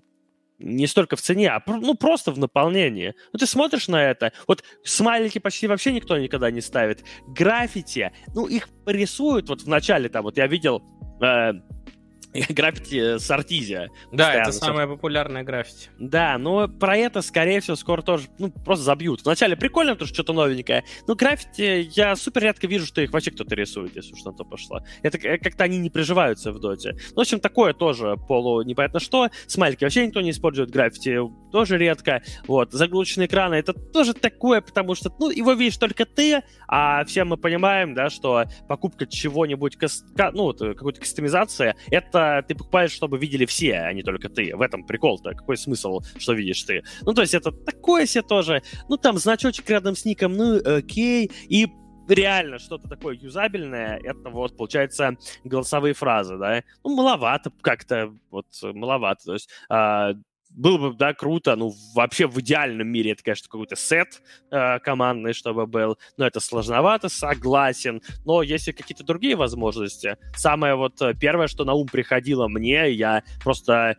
[0.60, 3.14] не столько в цене, а ну, просто в наполнении.
[3.34, 7.04] Ну, ты смотришь на это, вот смайлики почти вообще никто никогда не ставит.
[7.28, 10.82] Граффити, ну, их рисуют вот в начале, там, вот я видел
[11.22, 11.54] э,
[12.50, 13.90] граффити с Артизия.
[14.12, 15.90] Да, это самая популярная граффити.
[16.00, 19.24] Да, но про это, скорее всего, скоро тоже, ну, просто забьют.
[19.24, 23.32] Вначале прикольно, потому что что-то новенькое, но граффити я супер редко вижу, что их вообще
[23.32, 24.82] кто-то рисует, если уж на то пошло.
[25.02, 26.94] Это как-то они не приживаются в доте.
[27.10, 29.30] Ну, в общем, такое тоже полу непонятно что.
[29.48, 31.20] Смайлики вообще никто не использует, граффити
[31.52, 32.22] тоже редко.
[32.48, 37.24] Вот, заглушенные экраны, это тоже такое, потому что, ну, его видишь только ты, а все
[37.24, 39.78] мы понимаем, да, что покупка чего-нибудь,
[40.34, 44.56] ну, вот, какой-то кастомизации, это ты покупаешь, чтобы видели все, а не только ты.
[44.56, 45.34] В этом прикол-то.
[45.34, 46.84] Какой смысл, что видишь ты?
[47.02, 48.62] Ну, то есть это такое себе тоже.
[48.90, 51.32] Ну, там значочек рядом с ником, ну, окей.
[51.50, 51.68] И
[52.08, 56.64] реально что-то такое юзабельное, это вот, получается, голосовые фразы, да.
[56.84, 59.26] Ну, маловато как-то, вот, маловато.
[59.26, 60.14] То есть а,
[60.50, 64.22] было бы, да, круто, ну, вообще в идеальном мире это, конечно, какой-то сет
[64.52, 71.02] э, командный, чтобы был, но это сложновато, согласен, но если какие-то другие возможности, самое вот
[71.02, 73.98] э, первое, что на ум приходило мне, я просто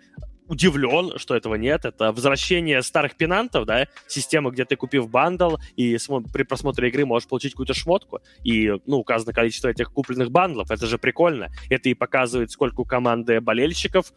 [0.48, 1.84] удивлен, что этого нет.
[1.84, 5.96] Это возвращение старых пенантов, да, система, где ты купив бандл, и
[6.32, 10.70] при просмотре игры можешь получить какую-то шмотку, и, ну, указано количество этих купленных бандлов.
[10.70, 11.48] Это же прикольно.
[11.68, 14.12] Это и показывает, сколько у команды болельщиков,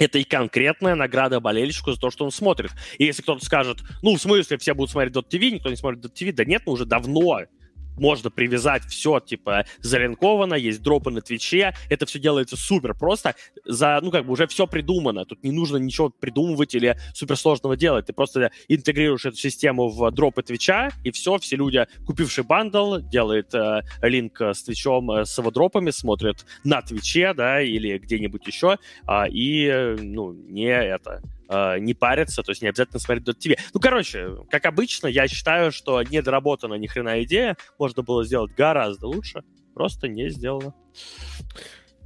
[0.00, 2.72] это и конкретная награда болельщику за то, что он смотрит.
[2.98, 6.32] И если кто-то скажет, ну, в смысле, все будут смотреть .tv, никто не смотрит .tv,
[6.32, 7.40] да нет, ну, уже давно
[8.00, 14.00] можно привязать все, типа, залинковано, есть дропы на Твиче, это все делается супер просто, за,
[14.02, 18.12] ну, как бы уже все придумано, тут не нужно ничего придумывать или суперсложного делать, ты
[18.12, 23.82] просто интегрируешь эту систему в дропы Твича, и все, все люди, купившие бандл, делает э,
[24.02, 29.28] линк с Твичом, э, с его дропами, смотрят на Твиче, да, или где-нибудь еще, э,
[29.30, 33.58] и, ну, не это, э, не париться, то есть не обязательно смотреть .tv.
[33.74, 39.08] Ну, короче, как обычно, я считаю, что недоработана ни хрена идея, можно было сделать гораздо
[39.08, 39.42] лучше,
[39.74, 40.74] просто не сделано.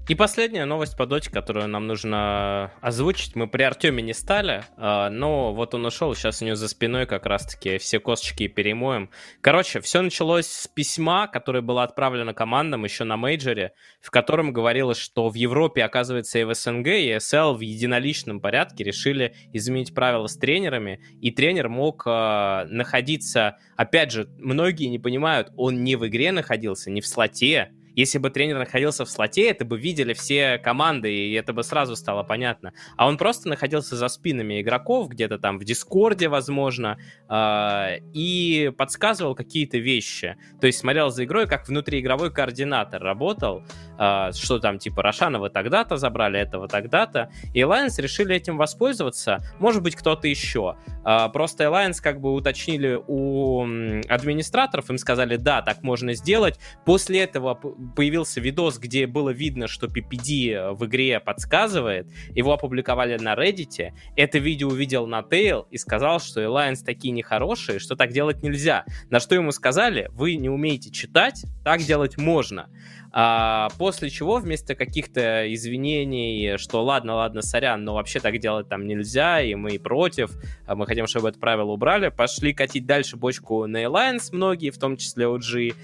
[0.06, 3.36] И последняя новость по доте, которую нам нужно озвучить.
[3.36, 7.06] Мы при Артеме не стали, а, но вот он ушел, сейчас у него за спиной
[7.06, 9.08] как раз-таки все косточки перемоем.
[9.40, 13.72] Короче, все началось с письма, которое было отправлено командам еще на мейджоре,
[14.02, 18.84] в котором говорилось, что в Европе, оказывается, и в СНГ, и СЛ в единоличном порядке
[18.84, 25.50] решили изменить правила с тренерами, и тренер мог э, находиться, опять же, многие не понимают,
[25.56, 29.64] он не в игре находился, не в слоте, Если бы тренер находился в слоте, это
[29.64, 32.72] бы видели все команды, и это бы сразу стало понятно.
[32.96, 36.98] А он просто находился за спинами игроков, где-то там в Дискорде, возможно,
[37.28, 40.36] э, и подсказывал какие-то вещи.
[40.60, 43.62] То есть смотрел за игрой, как внутриигровой координатор работал,
[43.98, 47.30] э, что там, типа, Рошанова тогда-то забрали, этого тогда-то.
[47.52, 49.38] И Alliance решили этим воспользоваться.
[49.58, 50.76] Может быть, кто-то еще.
[51.04, 53.62] Э, просто Alliance как бы уточнили у
[54.08, 56.58] администраторов, им сказали, да, так можно сделать.
[56.84, 57.54] После этого
[57.96, 62.06] появился видос, где было видно, что PPD в игре подсказывает.
[62.34, 63.92] Его опубликовали на Reddit.
[64.16, 68.84] Это видео увидел на Tail и сказал, что Alliance такие нехорошие, что так делать нельзя.
[69.10, 72.68] На что ему сказали, вы не умеете читать, так делать можно.
[73.16, 78.88] А, после чего вместо каких-то извинений, что ладно, ладно, сорян, но вообще так делать там
[78.88, 80.32] нельзя, и мы против,
[80.66, 84.78] а мы хотим, чтобы это правило убрали, пошли катить дальше бочку на Alliance многие, в
[84.78, 85.74] том числе OG,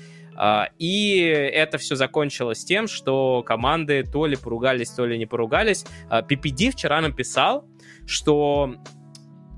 [0.78, 5.84] и это все закончилось тем, что команды то ли поругались, то ли не поругались.
[6.10, 7.66] PPD вчера написал,
[8.06, 8.74] что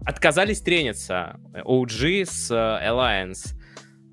[0.04, 3.54] отказались трениться OG с Alliance.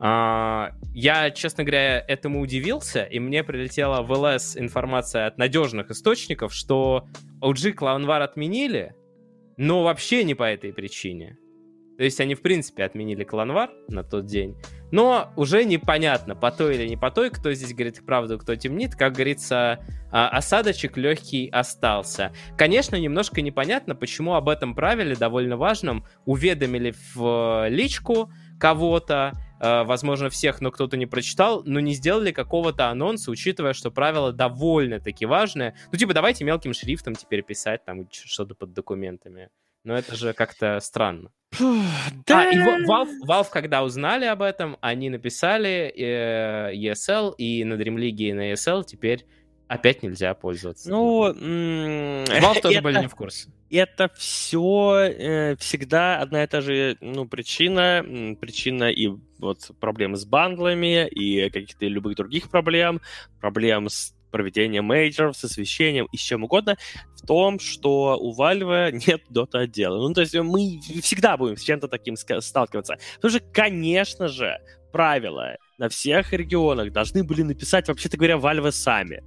[0.02, 6.54] А, я, честно говоря, этому удивился, и мне прилетела в ЛС информация от надежных источников,
[6.54, 7.06] что
[7.42, 8.96] OG Clownwar отменили,
[9.58, 11.38] но вообще не по этой причине.
[11.98, 14.56] То есть они, в принципе, отменили Кланвар на тот день.
[14.92, 18.96] Но уже непонятно, по той или не по той, кто здесь говорит правду, кто темнит.
[18.96, 19.80] Как говорится,
[20.12, 22.34] а, осадочек легкий остался.
[22.58, 30.30] Конечно, немножко непонятно, почему об этом правиле, довольно важном, уведомили в личку кого-то, э, возможно,
[30.30, 35.76] всех, но кто-то не прочитал, но не сделали какого-то анонса, учитывая, что правило довольно-таки важное.
[35.92, 39.50] Ну, типа, давайте мелким шрифтом теперь писать там что-то под документами.
[39.84, 41.32] Но это же как-то странно.
[42.26, 42.42] Да.
[42.42, 47.96] А, и Valve, Valve, когда узнали об этом, они написали э, ESL, и на Dream
[47.96, 49.26] League и на ESL теперь
[49.68, 50.90] опять нельзя пользоваться.
[50.90, 53.50] Ну, Valve тоже это, были не в курсе.
[53.72, 58.04] Это все э, всегда одна и та же ну, причина.
[58.40, 63.00] Причина и вот проблемы с бандлами, и каких-то любых других проблем,
[63.40, 66.78] проблем с проведением мейджоров, с освещением и с чем угодно,
[67.16, 69.98] в том, что у Valve нет дота отдела.
[69.98, 72.98] Ну, то есть мы всегда будем с чем-то таким сталкиваться.
[73.16, 74.58] Потому что, конечно же,
[74.92, 79.24] правила на всех регионах должны были написать, вообще-то говоря, Valve сами.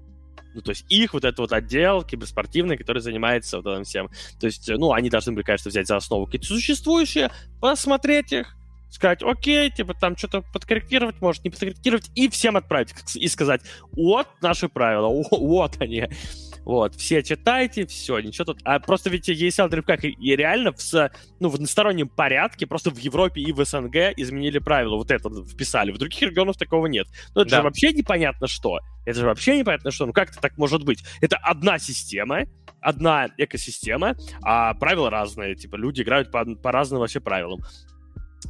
[0.55, 4.11] Ну, то есть их вот этот вот отдел киберспортивный, который занимается вот этим всем.
[4.39, 7.31] То есть, ну, они должны были, конечно, взять за основу какие-то существующие,
[7.61, 8.55] посмотреть их,
[8.93, 13.63] сказать, окей, типа там что-то подкорректировать, может не подкорректировать, и всем отправить, и сказать,
[13.93, 16.09] вот наши правила, вот они.
[16.65, 18.61] Вот, все читайте, все, ничего тут.
[18.65, 21.11] А просто ведь ESL Dreamhack и реально в,
[21.41, 24.97] ну, в одностороннем порядке просто в Европе и в СНГ изменили правила.
[24.97, 25.91] Вот это вписали.
[25.91, 27.09] В других регионах такого нет.
[27.35, 27.57] Ну, это да.
[27.57, 28.79] же вообще непонятно что.
[29.05, 30.07] Это же вообще непонятно что.
[30.07, 31.03] Ну, как это так может быть?
[31.21, 32.45] Это одна система,
[32.81, 35.57] одна экосистема, а правила разные.
[35.57, 37.61] Типа, люди играют по, по разным вообще правилам.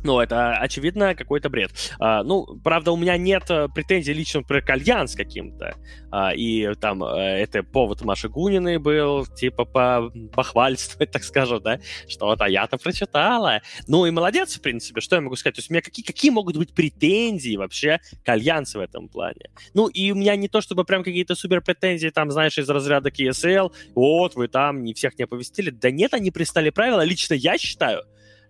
[0.05, 1.70] Ну, это, очевидно, какой-то бред.
[2.01, 5.77] А, ну, правда, у меня нет э, претензий лично про кальян с каким-то.
[6.10, 11.78] А, и там э, это повод Маши Гуниной был, типа, по похвальствовать, так скажем, да,
[12.09, 13.60] что-то я-то прочитала.
[13.86, 15.56] Ну, и молодец, в принципе, что я могу сказать?
[15.56, 19.51] То есть у меня какие, какие могут быть претензии вообще к Альянсу в этом плане?
[19.74, 23.10] Ну, и у меня не то, чтобы прям какие-то супер претензии, там, знаешь, из разряда
[23.10, 25.70] KSL, вот, вы там не всех не оповестили.
[25.70, 27.05] Да нет, они пристали правила.
[27.05, 28.02] Лично я считаю,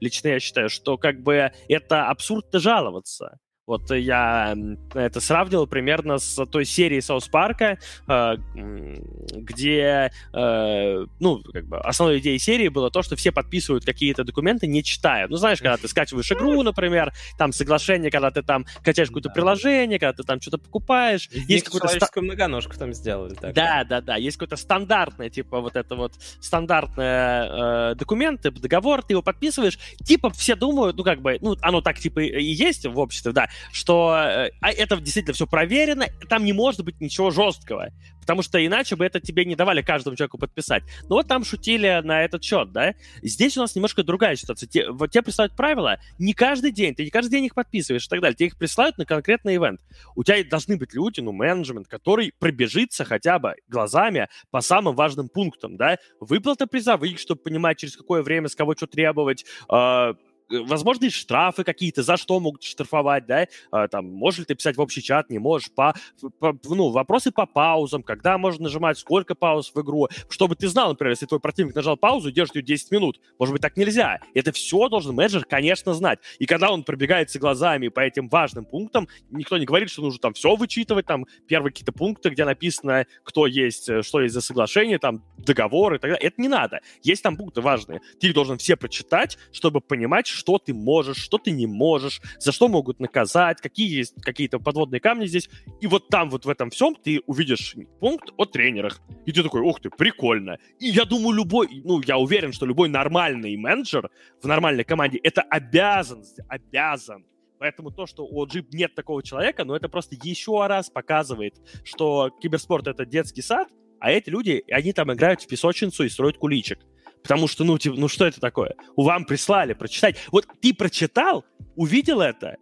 [0.02, 3.38] лично я считаю, что как бы это абсурдно жаловаться.
[3.64, 4.56] Вот я
[4.93, 7.78] это сравнивал примерно с той серией Саус Парка,
[8.09, 14.24] э, где, э, ну, как бы основной идеей серии было то, что все подписывают какие-то
[14.24, 15.28] документы, не читая.
[15.28, 20.01] Ну, знаешь, когда ты скачиваешь игру, например, там соглашение, когда ты там качаешь какое-то приложение,
[20.01, 21.28] когда ты там что-то покупаешь.
[21.30, 22.09] Есть какую-то ста...
[22.16, 23.34] многоножку там сделали.
[23.34, 23.55] Так.
[23.55, 24.16] Да, да, да.
[24.16, 29.78] Есть какое-то стандартное, типа вот это вот стандартное э, документы, договор, ты его подписываешь.
[30.05, 33.48] Типа все думают, ну, как бы, ну, оно так типа и есть в обществе, да,
[33.72, 38.64] что э, а это действительно все проверено, там не может быть ничего жесткого, потому что
[38.64, 40.84] иначе бы это тебе не давали каждому человеку подписать.
[41.08, 42.94] Но вот там шутили на этот счет, да.
[43.20, 44.68] Здесь у нас немножко другая ситуация.
[44.68, 48.08] Те, вот тебе присылают правила не каждый день, ты не каждый день их подписываешь и
[48.08, 48.36] так далее.
[48.36, 49.80] Тебе их присылают на конкретный ивент.
[50.14, 55.28] У тебя должны быть люди, ну, менеджмент, который пробежится хотя бы глазами по самым важным
[55.28, 55.98] пунктам, да.
[56.20, 60.14] Выплата призовых, чтобы понимать, через какое время с кого что требовать, э,
[60.48, 64.81] возможно, штрафы какие-то, за что могут штрафовать, да, а, там, можешь ли ты писать в
[64.81, 65.94] общий чат, не можешь, по,
[66.39, 70.90] по, ну, вопросы по паузам, когда можно нажимать, сколько пауз в игру, чтобы ты знал,
[70.90, 74.20] например, если твой противник нажал паузу, держит ее 10 минут, может быть, так нельзя.
[74.35, 76.19] Это все должен менеджер, конечно, знать.
[76.39, 80.35] И когда он пробегается глазами по этим важным пунктам, никто не говорит, что нужно там
[80.35, 84.98] все вычитывать, там, первые какие-то пункты, где написано, кто есть, э, что есть за соглашение,
[84.98, 86.27] там, договор и так далее.
[86.27, 86.81] Это не надо.
[87.02, 88.01] Есть там пункты важные.
[88.20, 92.52] Ты их должен все прочитать, чтобы понимать, что ты можешь, что ты не можешь, за
[92.52, 95.48] что могут наказать, какие есть какие-то подводные камни здесь.
[95.80, 99.00] И вот там, вот в этом всем ты увидишь пункт о тренерах.
[99.26, 100.59] И ты такой, ух ты, прикольно.
[100.78, 104.10] И я думаю, любой, ну, я уверен, что любой нормальный менеджер
[104.40, 107.24] в нормальной команде это обязан, обязан
[107.62, 111.54] Поэтому то, что у OG нет такого человека, ну, это просто еще раз показывает,
[111.84, 113.68] что киберспорт— это детский сад,
[114.00, 116.80] а эти люди, они там играют в песочницу и строят куличик.
[117.23, 118.74] Потому что, ну, типа, ну что это такое?
[118.97, 120.16] У вам прислали прочитать.
[120.31, 121.44] Вот ты прочитал,
[121.77, 122.57] увидел это,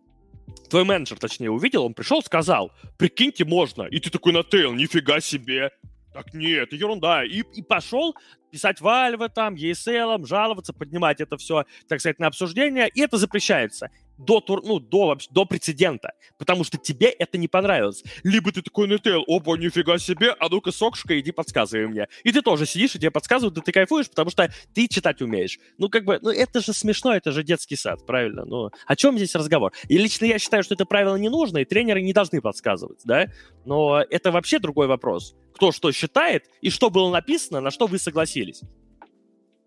[0.69, 3.85] твой менеджер, точнее, увидел, он пришел, сказал, прикиньте, можно.
[3.85, 5.71] И ты такой на нифига себе.
[6.13, 7.25] Так нет, ерунда.
[7.25, 8.17] И, и пошел
[8.51, 13.91] писать Вальве там, ESL, жаловаться, поднимать это все, так сказать, на обсуждение, и это запрещается
[14.21, 18.05] до, тур, ну, до, до прецедента, потому что тебе это не понравилось.
[18.23, 22.09] Либо ты такой Нетейл, опа, нифига себе, а ну-ка, сокшка, иди подсказывай мне.
[22.25, 25.59] И ты тоже сидишь, и тебе подсказывают, да ты кайфуешь, потому что ты читать умеешь.
[25.79, 28.45] Ну, как бы, ну, это же смешно, это же детский сад, правильно?
[28.45, 29.73] Ну, о чем здесь разговор?
[29.89, 33.29] И лично я считаю, что это правило не нужно, и тренеры не должны подсказывать, да?
[33.65, 35.35] Но это вообще другой вопрос.
[35.55, 38.63] Кто что считает, и что было написано, на что вы согласились.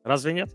[0.04, 0.50] Разве нет?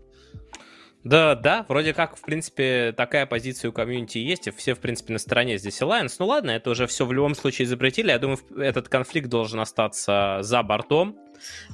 [1.03, 5.13] Да, да, вроде как, в принципе, такая позиция у комьюнити есть, и все, в принципе,
[5.13, 6.15] на стороне здесь Alliance.
[6.19, 8.09] Ну ладно, это уже все в любом случае изобретили.
[8.09, 11.17] Я думаю, этот конфликт должен остаться за бортом.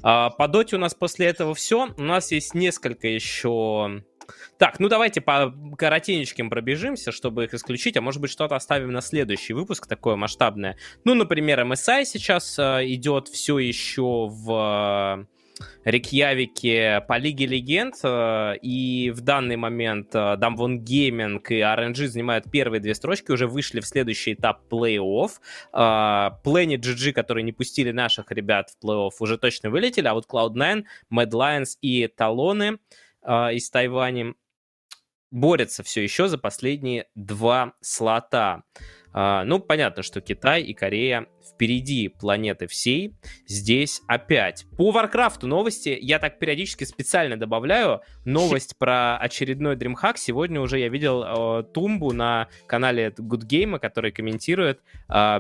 [0.04, 1.90] А, по доте у нас после этого все.
[1.98, 4.04] У нас есть несколько еще...
[4.58, 9.02] Так, ну давайте по коротенечким пробежимся, чтобы их исключить, а может быть что-то оставим на
[9.02, 10.78] следующий выпуск, такое масштабное.
[11.04, 15.28] Ну, например, MSI сейчас э, идет все еще в
[15.84, 22.80] Рикьявике по Лиге Легенд, э, и в данный момент Дамвон Гейминг и RNG занимают первые
[22.80, 25.32] две строчки, уже вышли в следующий этап плей-офф.
[25.74, 30.84] Planet GG, которые не пустили наших ребят в плей-офф, уже точно вылетели, а вот Cloud9,
[31.12, 32.80] Mad Lions и Талоны
[33.22, 34.34] э, из Тайваня
[35.32, 38.64] борются все еще за последние два слота.
[39.18, 43.16] А, ну, понятно, что Китай и Корея впереди планеты всей.
[43.48, 44.66] Здесь опять.
[44.78, 48.02] По Варкрафту новости я так периодически специально добавляю.
[48.26, 50.16] Новость про очередной DreamHack.
[50.18, 54.82] Сегодня уже я видел э, тумбу на канале Good Game, который комментирует.
[55.08, 55.40] Э,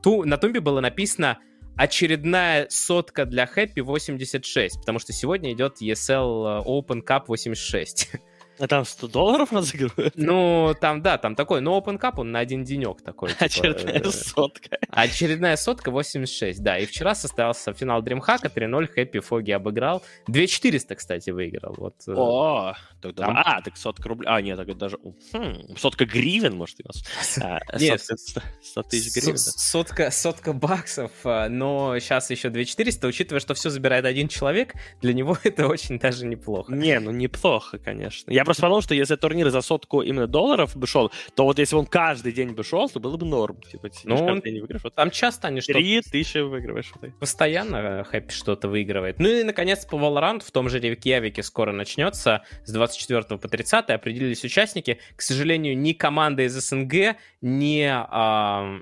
[0.00, 1.40] ту, на тумбе было написано
[1.76, 8.12] очередная сотка для Happy 86, потому что сегодня идет ESL Open Cup 86.
[8.58, 10.14] А там 100 долларов разыгрывают?
[10.16, 13.30] Ну, там, да, там такой, но Open Cup, он на один денек такой.
[13.30, 14.78] Типа, очередная э, сотка.
[14.88, 16.78] Очередная сотка 86, да.
[16.78, 20.02] И вчера состоялся финал DreamHack, 3-0, Happy Foggy обыграл.
[20.28, 21.74] 2400, кстати, выиграл.
[21.76, 21.96] Вот.
[22.06, 23.26] Э, О, тогда...
[23.26, 23.36] Там...
[23.38, 24.28] А, так сотка рублей.
[24.30, 24.98] А, нет, так даже...
[25.32, 27.02] Хм, сотка гривен, может, у нас.
[27.46, 29.36] А, нет, 100 тысяч гривен.
[29.36, 35.12] Сотка, сотка баксов, а, но сейчас еще 2400, учитывая, что все забирает один человек, для
[35.12, 36.72] него это очень даже неплохо.
[36.72, 38.32] Не, ну неплохо, конечно.
[38.32, 41.76] Я просто подумал, что если турнир за сотку именно долларов бы шел, то вот если
[41.76, 43.60] он каждый день бы шел, то было бы норм.
[43.70, 44.40] Типа, ну, он...
[44.40, 45.78] день выигрываешь, вот там часто они что-то...
[45.78, 46.92] Три тысячи выигрываешь.
[47.20, 49.18] Постоянно Хэппи что-то выигрывает.
[49.18, 52.42] Ну и, наконец, по Valorant в том же Ревикьявике скоро начнется.
[52.64, 54.98] С 24 по 30 определились участники.
[55.16, 57.84] К сожалению, ни команда из СНГ, ни...
[57.86, 58.80] А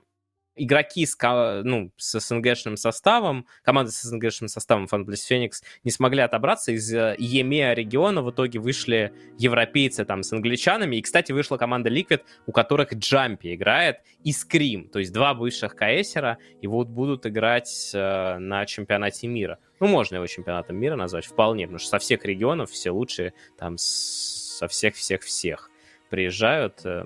[0.56, 1.16] игроки с,
[1.64, 6.72] ну, с СНГшным составом, команды с СНГшным составом FunPlus Phoenix не смогли отобраться.
[6.72, 10.96] Из э, EMEA региона в итоге вышли европейцы там с англичанами.
[10.96, 15.74] И, кстати, вышла команда Liquid, у которых Джампи играет, и Scream, то есть два бывших
[15.76, 19.58] КСера, и вот будут играть э, на чемпионате мира.
[19.80, 23.76] Ну, можно его чемпионатом мира назвать вполне, потому что со всех регионов все лучшие, там,
[23.76, 25.70] со всех-всех-всех
[26.10, 27.04] приезжают э,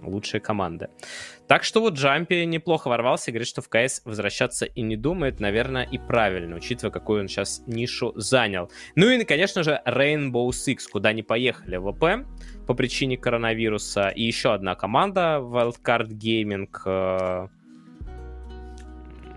[0.00, 0.88] лучшие команды.
[1.48, 5.84] Так что вот Джампи неплохо ворвался говорит, что в КС возвращаться и не думает, наверное,
[5.84, 8.70] и правильно, учитывая, какую он сейчас нишу занял.
[8.94, 12.26] Ну и, конечно же, Rainbow Six, куда не поехали ВП
[12.66, 14.08] по причине коронавируса.
[14.08, 17.48] И еще одна команда, Wildcard Gaming, э,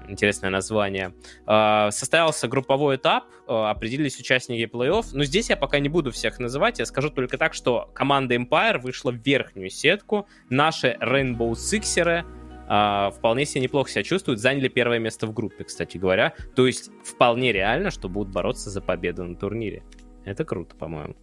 [0.10, 1.14] интересное название.
[1.46, 5.08] А, состоялся групповой этап, а, определились участники плей-офф.
[5.14, 8.80] Но здесь я пока не буду всех называть, я скажу только так, что команда Empire
[8.80, 10.28] вышла в верхнюю сетку.
[10.50, 12.24] Наши Rainbow Sixеры
[12.68, 16.34] Uh, вполне себе неплохо себя чувствуют, заняли первое место в группе, кстати говоря.
[16.56, 19.84] То есть вполне реально, что будут бороться за победу на турнире.
[20.26, 21.16] Это круто, по-моему.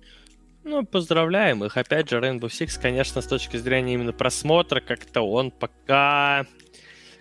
[0.64, 1.76] Ну, поздравляем их.
[1.76, 6.46] Опять же, Rainbow Six, конечно, с точки зрения именно просмотра, как-то он пока...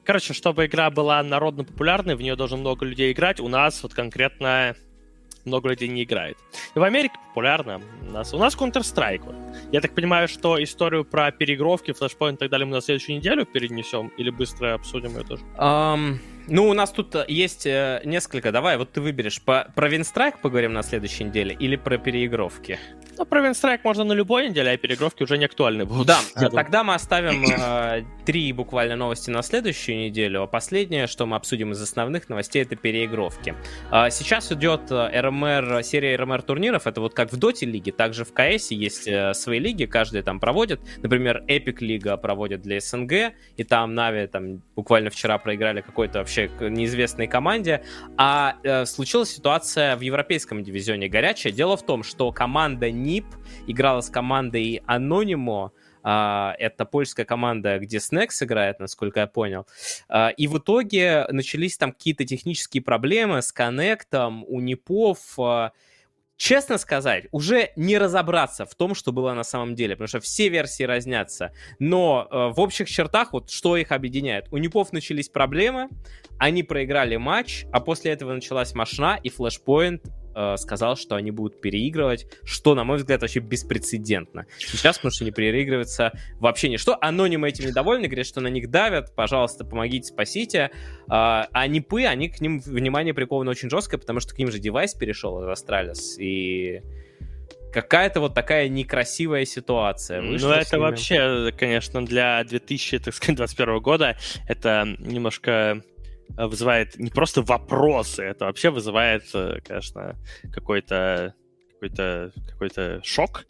[0.04, 3.40] Короче, чтобы игра была народно популярной, в нее должно много людей играть.
[3.40, 4.76] У нас вот конкретно
[5.46, 6.38] много людей не играет.
[6.76, 7.82] И в Америке популярно.
[8.08, 9.24] У нас, у нас Counter-Strike.
[9.24, 9.36] Вот.
[9.72, 13.46] Я так понимаю, что историю про переигровки, флешпоинт и так далее мы на следующую неделю
[13.46, 15.44] перенесем или быстро обсудим ее тоже?
[15.58, 18.52] Um, ну, у нас тут есть э, несколько.
[18.52, 19.42] Давай, вот ты выберешь.
[19.42, 22.80] По, про Винстрайк поговорим на следующей неделе или про переигровки?
[23.18, 26.08] Ну, про Винстрайк можно на любой неделе, а переигровки уже не актуальны будут.
[26.08, 31.36] Да, тогда мы оставим э, три буквально новости на следующую неделю, а последнее, что мы
[31.36, 33.54] обсудим из основных новостей, это переигровки.
[33.92, 38.34] Э, сейчас идет РМР, серия РМР турниров, это вот как в Доте лиге, также в
[38.34, 40.82] КС есть э, свои лиги, каждый там проводит.
[41.04, 46.31] Например, Epic Лига проводит для СНГ, и там Нави там буквально вчера проиграли какой-то вообще
[46.38, 47.84] неизвестной команде.
[48.18, 51.54] А э, случилась ситуация в европейском дивизионе горячая.
[51.54, 53.26] Дело в том, что команда НИП
[53.68, 55.72] играла с командой Anonimo,
[56.04, 59.68] Uh, это польская команда, где Снекс играет, насколько я понял.
[60.10, 65.20] Uh, и в итоге начались там какие-то технические проблемы с коннектом у НИПов.
[65.38, 65.70] Uh,
[66.42, 70.50] честно сказать, уже не разобраться в том, что было на самом деле, потому что все
[70.50, 71.54] версии разнятся.
[71.78, 74.48] Но э, в общих чертах, вот что их объединяет?
[74.50, 75.88] У Непов начались проблемы,
[76.40, 80.02] они проиграли матч, а после этого началась машина, и Flashpoint
[80.36, 84.46] э, сказал, что они будут переигрывать, что, на мой взгляд, вообще беспрецедентно.
[84.58, 86.98] Сейчас можете не переигрываться вообще ничто.
[87.02, 90.72] Анонимы этим недовольны, говорят, что на них давят, пожалуйста, помогите, спасите.
[91.08, 94.60] А, а NiP'ы, они к ним внимание приковано очень жестко, потому что к ним же
[94.60, 96.82] device перешел из Astralis, и
[97.72, 100.22] какая-то вот такая некрасивая ситуация.
[100.22, 104.18] Вышла ну, это вообще, конечно, для 2021 года
[104.48, 105.82] это немножко Э,
[106.38, 110.16] вызывает не просто вопросы, это вообще вызывает, э, конечно,
[110.54, 111.36] какой-то
[111.82, 113.46] какой-то какой-то шок,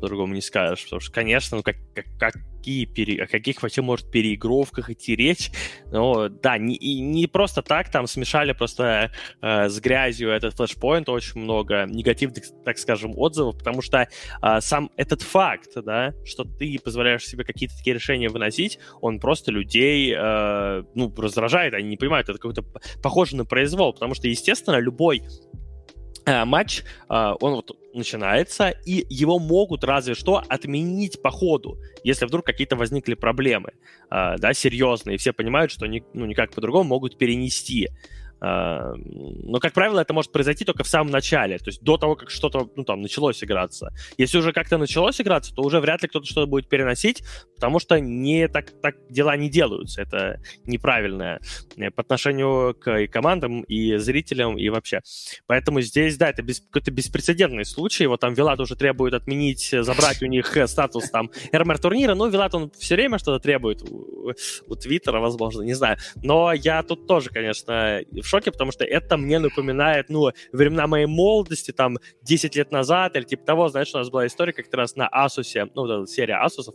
[0.00, 4.10] по-другому не скажешь, потому что, конечно, ну как, как, какие пере, о каких вообще может
[4.10, 5.50] переигровках идти речь,
[5.90, 9.10] но да, не, не просто так, там смешали просто
[9.42, 14.08] э, с грязью этот флешпоинт, очень много негативных, так скажем, отзывов, потому что
[14.42, 19.50] э, сам этот факт, да, что ты позволяешь себе какие-то такие решения выносить, он просто
[19.50, 22.64] людей, э, ну, раздражает, они не понимают, это какой-то
[23.02, 25.24] похоже на произвол, потому что, естественно, любой
[26.44, 32.44] матч, э, он вот начинается, и его могут разве что отменить по ходу, если вдруг
[32.44, 33.72] какие-то возникли проблемы,
[34.10, 37.88] э, да, серьезные, и все понимают, что они, ну, никак по-другому могут перенести.
[38.40, 42.16] А, но, как правило, это может произойти только в самом начале, то есть до того,
[42.16, 43.92] как что-то, ну, там, началось играться.
[44.18, 47.22] Если уже как-то началось играться, то уже вряд ли кто-то что-то будет переносить,
[47.54, 50.02] потому что не так, так дела не делаются.
[50.02, 51.40] Это неправильно
[51.76, 55.00] э, по отношению к и командам, и зрителям, и вообще.
[55.46, 58.06] Поэтому здесь, да, это без, какой-то беспрецедентный случай.
[58.06, 62.14] Вот там Вилат уже требует отменить, забрать у них э, статус там РМР турнира.
[62.14, 65.98] Ну, Вилат, он все время что-то требует у Твиттера, возможно, не знаю.
[66.22, 71.06] Но я тут тоже, конечно, в шоке, потому что это мне напоминает, ну, времена моей
[71.06, 74.96] молодости, там, 10 лет назад, или типа того, знаешь, у нас была история как-то раз
[74.96, 76.72] на Asus, ну, вот эта серия Asus,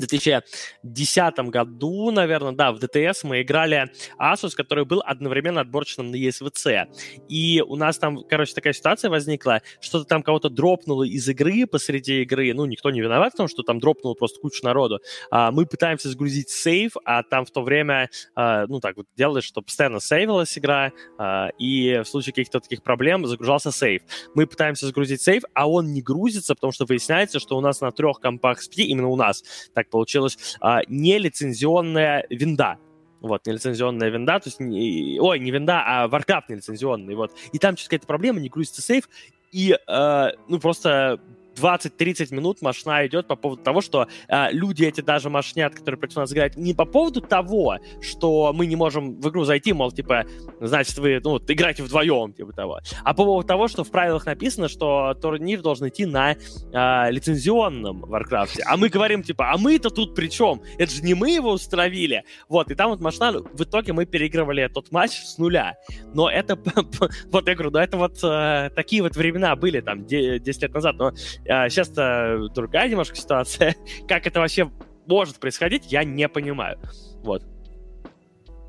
[0.00, 6.86] 2010 году, наверное, да, в DTS мы играли Asus, который был одновременно отборочным на ESVC.
[7.28, 12.22] И у нас там, короче, такая ситуация возникла, что-то там кого-то дропнуло из игры посреди
[12.22, 12.52] игры.
[12.54, 15.00] Ну, никто не виноват в том, что там дропнуло просто кучу народу.
[15.30, 19.44] А, мы пытаемся сгрузить сейф, а там в то время, а, ну, так вот делалось,
[19.44, 24.02] что постоянно сейвилась игра, а, и в случае каких-то таких проблем загружался сейф.
[24.34, 27.90] Мы пытаемся загрузить сейф, а он не грузится, потому что выясняется, что у нас на
[27.92, 29.42] трех компах с именно у нас,
[29.74, 32.78] так получилась а, нелицензионная винда.
[33.20, 37.32] Вот, нелицензионная винда, то есть, не, ой, не винда, а Warcraft нелицензионный, вот.
[37.52, 39.08] И там что-то какая-то проблема, не грузится save,
[39.52, 41.20] и, э, ну, просто
[41.60, 46.16] 20-30 минут машина идет по поводу того, что э, люди эти даже машнят, которые против
[46.16, 50.24] нас играют, не по поводу того, что мы не можем в игру зайти, мол, типа,
[50.60, 54.68] значит, вы, ну, играете вдвоем, типа того, а по поводу того, что в правилах написано,
[54.68, 60.14] что турнир должен идти на э, лицензионном Варкрафте, а мы говорим, типа, а мы-то тут
[60.14, 60.62] при чем?
[60.78, 62.24] Это же не мы его установили.
[62.48, 65.76] Вот, и там вот машина, в итоге мы переигрывали тот матч с нуля.
[66.14, 66.58] Но это,
[67.30, 70.96] вот я говорю, да, это вот э, такие вот времена были там 10 лет назад,
[70.96, 71.12] но
[71.50, 73.74] а, сейчас-то другая немножко ситуация.
[74.08, 74.70] как это вообще
[75.06, 76.78] может происходить, я не понимаю.
[77.22, 77.42] Вот.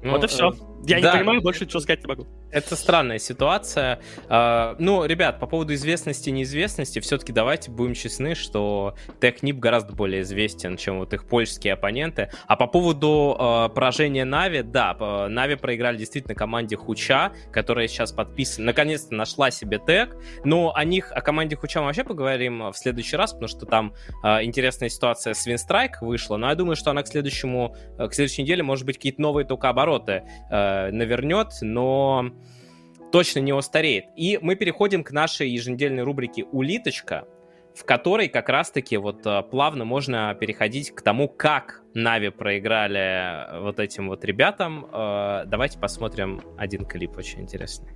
[0.04, 0.50] Ну, вот и все.
[0.50, 0.54] Э,
[0.88, 1.12] Я Да.
[1.14, 2.28] не понимаю, больше ничего сказать не могу.
[2.52, 4.00] Это странная ситуация.
[4.28, 9.94] А, Ну, ребят, по поводу известности и неизвестности, все-таки давайте будем честны, что Технип гораздо
[9.94, 12.30] более известен, чем вот их польские оппоненты.
[12.48, 14.96] А по поводу а, поражения Нави, да,
[15.30, 20.16] Нави проиграли действительно команде Хуча, которая сейчас подписана, наконец-то нашла себе тег.
[20.44, 23.94] Но о них, о команде Хуча мы вообще поговорим в следующий раз, потому что там
[24.24, 26.36] а, интересная ситуация с Винстрайк вышла.
[26.38, 29.46] Но я думаю, что она к следующему, э, к следующей неделе, может быть, какие-то новые
[29.46, 32.32] только обороты э, навернет, но
[33.12, 34.06] точно не устареет.
[34.16, 37.28] И мы переходим к нашей еженедельной рубрике «Улиточка»,
[37.76, 43.80] в которой как раз-таки вот э, плавно можно переходить к тому, как Нави проиграли вот
[43.80, 44.88] этим вот ребятам.
[44.92, 47.92] Э, Давайте посмотрим один клип очень интересный.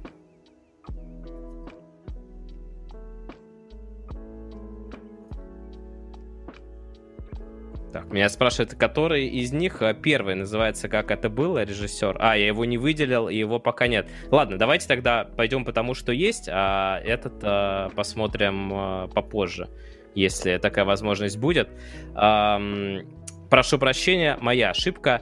[7.95, 12.17] Так, меня спрашивают, который из них э, первый называется «Как это было?» режиссер.
[12.19, 14.09] А, я его не выделил, и его пока нет.
[14.31, 19.69] Ладно, давайте тогда пойдем по тому, что есть, а этот э, посмотрим э, попозже,
[20.13, 21.69] если такая возможность будет.
[22.15, 23.03] Ам,
[23.49, 25.21] прошу прощения, моя ошибка.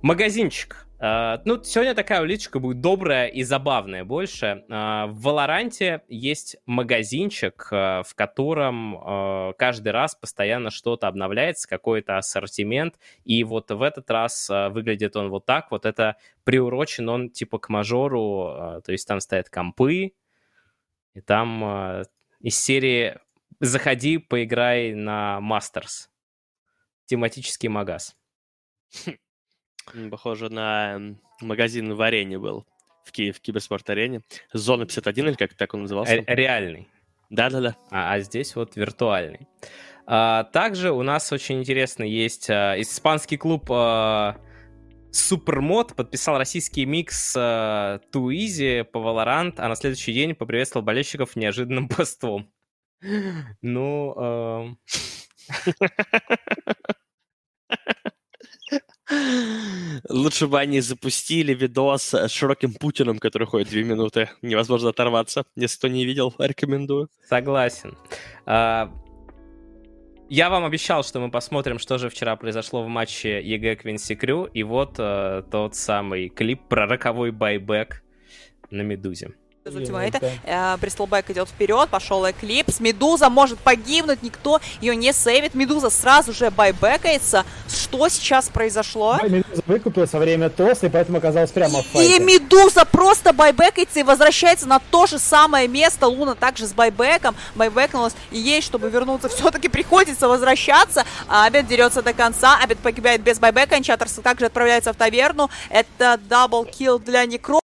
[0.00, 0.83] Магазинчик.
[1.06, 4.64] А, ну, сегодня такая улиточка будет добрая и забавная больше.
[4.70, 12.98] А, в Валоранте есть магазинчик, а, в котором каждый раз постоянно что-то обновляется, какой-то ассортимент.
[13.24, 15.70] И вот в этот раз выглядит он вот так.
[15.70, 18.80] Вот это приурочен он типа к мажору.
[18.82, 20.14] То есть там стоят компы,
[21.12, 22.02] и там
[22.40, 23.18] из серии
[23.60, 26.08] «Заходи, поиграй на Мастерс».
[27.04, 28.16] Тематический магаз.
[30.10, 32.66] Похоже на магазин варенья был
[33.04, 34.22] в Киеве, в Киберспорт-арене.
[34.52, 36.14] Зона 51, или как так он назывался?
[36.14, 36.88] Ре- Реальный.
[37.30, 37.76] Да-да-да.
[37.90, 39.46] а, а здесь вот виртуальный.
[40.06, 44.36] А, также у нас очень интересно есть а, испанский клуб а,
[45.10, 51.88] Супермод подписал российский микс а, Easy по Valorant, а на следующий день поприветствовал болельщиков неожиданным
[51.90, 52.50] постом.
[53.62, 54.78] Ну, эм,
[60.08, 64.30] Лучше бы они запустили видос с широким Путиным, который ходит две минуты.
[64.42, 65.44] Невозможно оторваться.
[65.56, 67.08] Если кто не видел, рекомендую.
[67.28, 67.96] согласен.
[68.46, 68.92] А,
[70.28, 74.44] я вам обещал, что мы посмотрим, что же вчера произошло в матче EG Quincy Crew,
[74.44, 78.02] и вот э, тот самый клип про роковой buyback
[78.70, 79.32] на Медузе.
[79.64, 80.20] Без ультимейта.
[80.44, 82.80] Э, Bristleback идет вперед, пошел Eclipse.
[82.80, 85.54] Медуза может погибнуть, никто ее не сейвит.
[85.54, 87.46] Медуза сразу же байбекается.
[87.66, 89.18] Что сейчас произошло?
[89.22, 92.20] Медуза выкупилась во время тоста, и поэтому оказалась прямо в И файте.
[92.20, 96.08] Медуза просто байбекается и возвращается на то же самое место.
[96.08, 97.34] Луна также с байбеком.
[97.54, 98.12] Байбекнулась.
[98.32, 101.06] И ей, чтобы вернуться, все-таки приходится возвращаться.
[101.26, 102.58] А Абед дерется до конца.
[102.62, 103.78] Абед погибает без байбека.
[103.78, 105.48] Enchantress также отправляется в таверну.
[105.70, 107.63] Это double kill для Некро.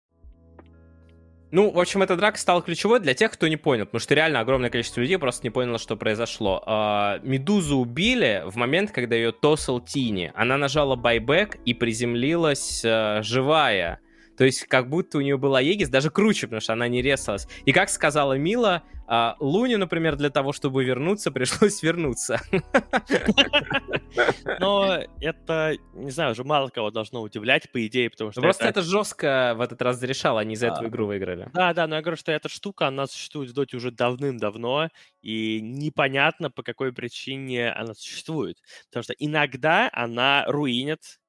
[1.51, 4.41] Ну, в общем, эта драка стала ключевой для тех, кто не понял, потому что реально
[4.41, 6.63] огромное количество людей просто не поняло, что произошло.
[6.67, 10.31] А, Медузу убили в момент, когда ее тосал Тини.
[10.35, 14.01] Она нажала байбек и приземлилась э, живая.
[14.37, 17.49] То есть, как будто у нее была Егис, даже круче, потому что она не резалась.
[17.65, 22.41] И как сказала Мила, а, Луне, например, для того, чтобы вернуться, пришлось вернуться.
[24.61, 28.83] Но это, не знаю, уже мало кого должно удивлять, по идее, потому что Просто это-
[28.83, 30.89] жестко в этот раз зарешало, они из-за этого А.
[30.89, 31.49] игру выиграли.
[31.53, 34.89] Да, да, но я говорю, что эта штука, она существует в доте уже давным-давно,
[35.23, 38.59] и непонятно, по какой причине она существует.
[38.89, 41.21] Потому что иногда она руинит,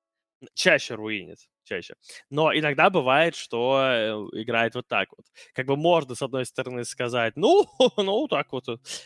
[0.54, 1.40] чаще руинит,
[1.70, 1.94] чаще.
[2.30, 5.26] Но иногда бывает, что э, играет вот так вот.
[5.54, 7.66] Как бы можно, с одной стороны, сказать, ну,
[7.98, 8.66] ну, так вот.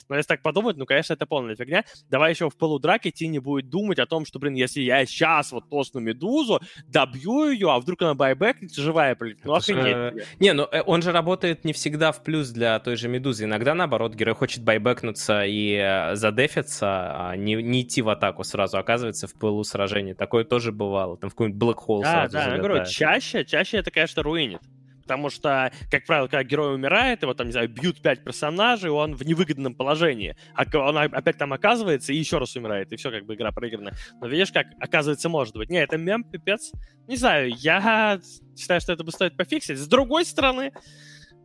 [0.10, 1.84] Но если так подумать, ну, конечно, это полная фигня.
[2.10, 5.70] Давай еще в полудраке Тини будет думать о том, что, блин, если я сейчас вот
[5.70, 9.46] тосну Медузу, добью ее, а вдруг она байбек живая прилетит.
[9.46, 10.26] Ну, охренеть.
[10.40, 13.44] Не, ну э, он же работает не всегда в плюс для той же Медузы.
[13.44, 18.78] Иногда, наоборот, герой хочет байбекнуться и э, задефиться, а не, не идти в атаку сразу,
[18.78, 20.16] оказывается в пылу сражения.
[20.16, 21.18] Такое тоже бывало.
[21.18, 22.96] Там в какой-нибудь Black Hole Да, сразу да, я говорю, залетает.
[22.96, 24.62] чаще, чаще это, конечно, руинит.
[25.04, 29.16] Потому что, как правило, когда герой умирает, его там, не знаю, бьют пять персонажей, он
[29.16, 30.36] в невыгодном положении.
[30.56, 33.92] А он опять там оказывается и еще раз умирает, и все, как бы игра проиграна.
[34.22, 35.70] Но видишь, как оказывается может быть.
[35.70, 36.72] Не, это мем, пипец.
[37.08, 38.20] Не знаю, я
[38.58, 39.78] считаю, что это бы стоит пофиксить.
[39.78, 40.72] С другой стороны,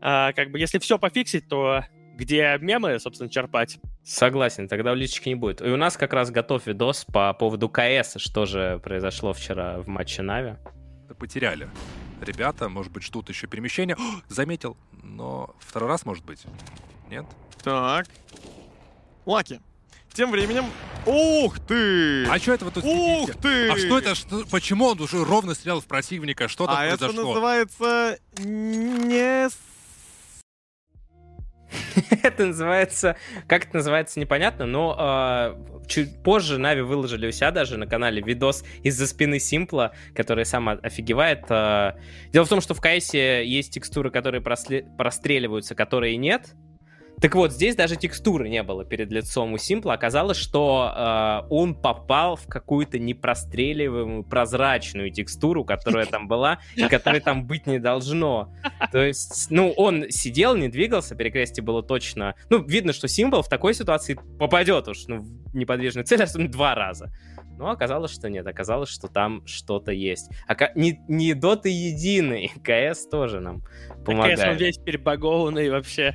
[0.00, 1.82] а, как бы, если все пофиксить, то
[2.14, 3.78] где мемы, собственно, черпать?
[4.04, 5.62] Согласен, тогда улиточки не будет.
[5.62, 9.88] И у нас как раз готов видос по поводу КС, что же произошло вчера в
[9.88, 10.56] матче Нави.
[11.14, 11.68] Потеряли.
[12.20, 13.94] Ребята, может быть, ждут еще перемещения.
[13.96, 16.42] О, заметил, но второй раз, может быть.
[17.08, 17.24] Нет?
[17.62, 18.06] Так.
[19.26, 19.60] Лаки.
[20.12, 20.66] тем временем...
[21.06, 22.26] Ух ты!
[22.26, 23.38] А что это вы тут Ух сидите?
[23.40, 23.70] ты!
[23.70, 24.14] А что это?
[24.14, 26.48] Что- почему он уже ровно стрелял в противника?
[26.48, 27.28] Что там А это произошло?
[27.28, 28.18] называется...
[28.38, 29.48] Не...
[32.22, 33.16] Это называется...
[33.46, 38.22] Как это называется, непонятно, но а, чуть позже Нави выложили у себя даже на канале
[38.22, 41.44] видос из-за спины Симпла, который сам офигевает.
[41.48, 41.96] А,
[42.32, 46.54] Дело в том, что в КС есть текстуры, которые просле- простреливаются, которые нет.
[47.20, 49.94] Так вот, здесь даже текстуры не было перед лицом у Симпла.
[49.94, 57.20] Оказалось, что э, он попал в какую-то непростреливаемую прозрачную текстуру, которая там была, и которой
[57.20, 58.52] там быть не должно.
[58.92, 62.34] То есть, ну, он сидел, не двигался, перекрестие было точно...
[62.50, 66.74] Ну, видно, что Симпл в такой ситуации попадет уж ну, в неподвижную цель, особенно два
[66.74, 67.12] раза.
[67.58, 70.30] Но оказалось, что нет, оказалось, что там что-то есть.
[70.46, 73.62] А не, не Дота единый, КС тоже нам
[74.04, 74.38] помогает.
[74.38, 76.14] Конечно, он весь перебагованный вообще.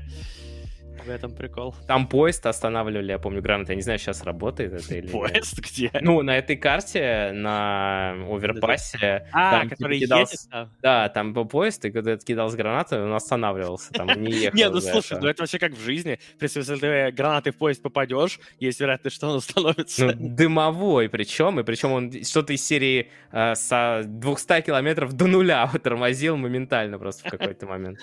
[1.06, 1.76] В этом прикол.
[1.88, 3.70] Там поезд останавливали, я помню, гранат.
[3.70, 5.12] Я не знаю, сейчас работает это или нет.
[5.12, 5.92] Поезд где?
[6.02, 9.28] Ну, на этой карте, на оверпассе.
[9.32, 10.70] А, там, который типа, едет кидался- там?
[10.82, 14.58] Да, там был поезд, и когда ты кидал с гранатой, он останавливался, там не ехал.
[14.58, 16.20] Не, ну слушай, ну это вообще как в жизни.
[16.40, 20.06] Если ты гранаты в поезд попадешь, есть вероятность, что он остановится.
[20.06, 25.70] Ну, дымовой причем, и причем он что-то из серии э, со 200 километров до нуля
[25.84, 28.00] тормозил моментально просто в какой-то момент.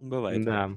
[0.00, 0.44] Бывает.
[0.44, 0.70] Да.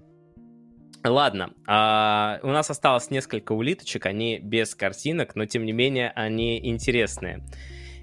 [1.03, 6.65] Ладно, а, у нас осталось несколько улиточек, они без картинок, но тем не менее они
[6.65, 7.43] интересные.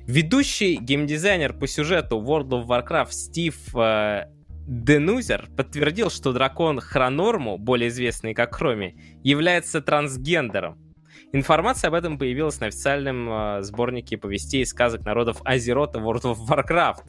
[0.07, 4.25] Ведущий геймдизайнер по сюжету World of Warcraft Стив э,
[4.67, 10.79] Денузер подтвердил, что дракон Хронорму, более известный как Хроми, является трансгендером.
[11.33, 16.39] Информация об этом появилась на официальном э, сборнике повестей и сказок народов Азерота World of
[16.49, 17.05] Warcraft.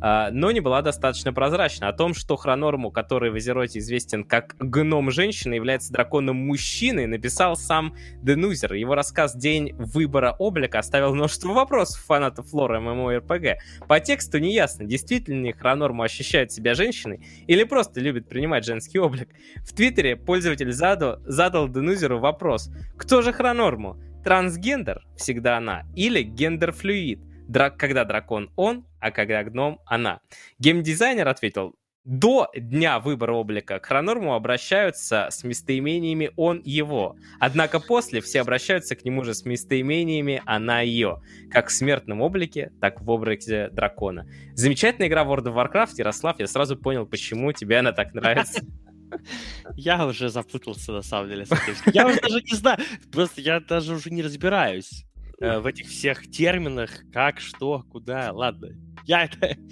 [0.00, 4.56] А, но не была достаточно прозрачна о том, что Хронорму, который в Азероте известен как
[4.58, 8.74] гном женщины, является драконом мужчиной, написал сам Денузер.
[8.74, 13.56] Его рассказ «День выбора облика» оставил множество вопросов фанатов лора MMORPG.
[13.88, 19.28] По тексту неясно, действительно ли Хронорму ощущает себя женщиной или просто любит принимать женский облик.
[19.64, 23.98] В Твиттере пользователь задал, задал Денузеру вопрос «Кто же Хронорму?
[24.24, 25.06] Трансгендер?
[25.16, 25.84] Всегда она?
[25.94, 27.20] Или гендерфлюид?
[27.48, 30.20] Дра- когда дракон он, а когда гном она.
[30.58, 31.74] Геймдизайнер ответил,
[32.08, 37.16] до дня выбора облика к Хронорму обращаются с местоимениями он его.
[37.38, 41.20] Однако после все обращаются к нему же с местоимениями она ее.
[41.50, 44.26] Как в смертном облике, так в образе дракона.
[44.54, 48.62] Замечательная игра World of Warcraft, Ярослав, я сразу понял, почему тебе она так нравится.
[49.74, 51.46] Я уже запутался, на самом деле.
[51.94, 52.78] Я уже даже не знаю,
[53.10, 55.07] просто я даже уже не разбираюсь
[55.40, 58.32] э, в этих всех терминах, как, что, куда.
[58.32, 58.68] Ладно,
[59.04, 59.56] я это...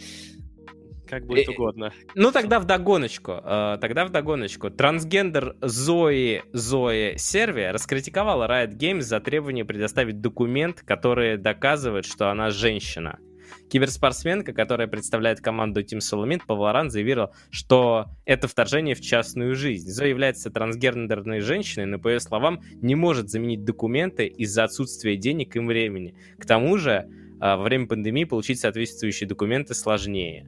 [1.08, 1.92] Как будет Э, угодно.
[2.16, 3.40] Ну, тогда в догоночку.
[3.40, 4.70] э, Тогда в догоночку.
[4.70, 12.50] Трансгендер Зои Зои Сервия раскритиковала Riot Games за требование предоставить документ, который доказывает, что она
[12.50, 13.20] женщина.
[13.68, 19.88] Киберспортсменка, которая представляет команду Team Solomid Valorant, заявила, что это вторжение в частную жизнь.
[19.88, 25.56] Зоя является трансгендерной женщиной, но, по ее словам, не может заменить документы из-за отсутствия денег
[25.56, 26.14] и времени.
[26.38, 27.08] К тому же,
[27.40, 30.46] а, во время пандемии получить соответствующие документы сложнее.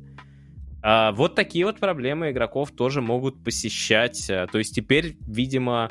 [0.83, 4.31] А, вот такие вот проблемы игроков тоже могут посещать.
[4.31, 5.91] А, То есть теперь, видимо,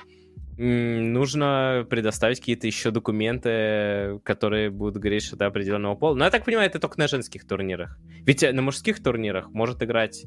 [0.57, 6.15] нужно предоставить какие-то еще документы, которые будут говорить, что ты определенного пола.
[6.15, 7.97] Но я так понимаю, это только на женских турнирах.
[8.25, 10.25] Ведь э, на мужских турнирах может играть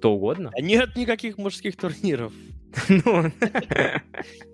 [0.00, 0.50] кто угодно.
[0.56, 2.32] А Нет никаких мужских турниров.
[2.88, 3.24] Ну,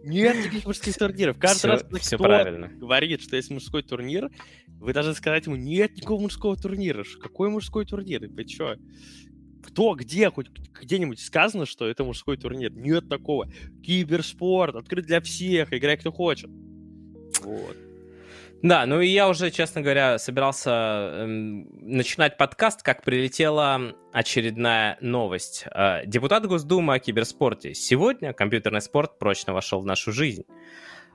[0.05, 1.39] Нет никаких мужских турниров.
[1.39, 2.69] Каждый раз, кто правильно.
[2.69, 4.31] говорит, что есть мужской турнир,
[4.67, 7.05] вы должны сказать ему, нет никакого мужского турнира.
[7.23, 8.27] Какой мужской турнир?
[8.27, 8.77] Вы чё?
[9.67, 10.49] Кто, где, хоть
[10.81, 12.71] где-нибудь сказано, что это мужской турнир?
[12.73, 13.49] Нет такого.
[13.85, 16.49] Киберспорт, открыт для всех, играй кто хочет.
[17.41, 17.77] Вот.
[18.63, 25.67] Да, ну и я уже, честно говоря, собирался эм, начинать подкаст, как прилетела очередная новость.
[25.75, 27.75] Э, депутат Госдумы о киберспорте.
[27.75, 30.45] Сегодня компьютерный спорт прочно вошел в нашу жизнь.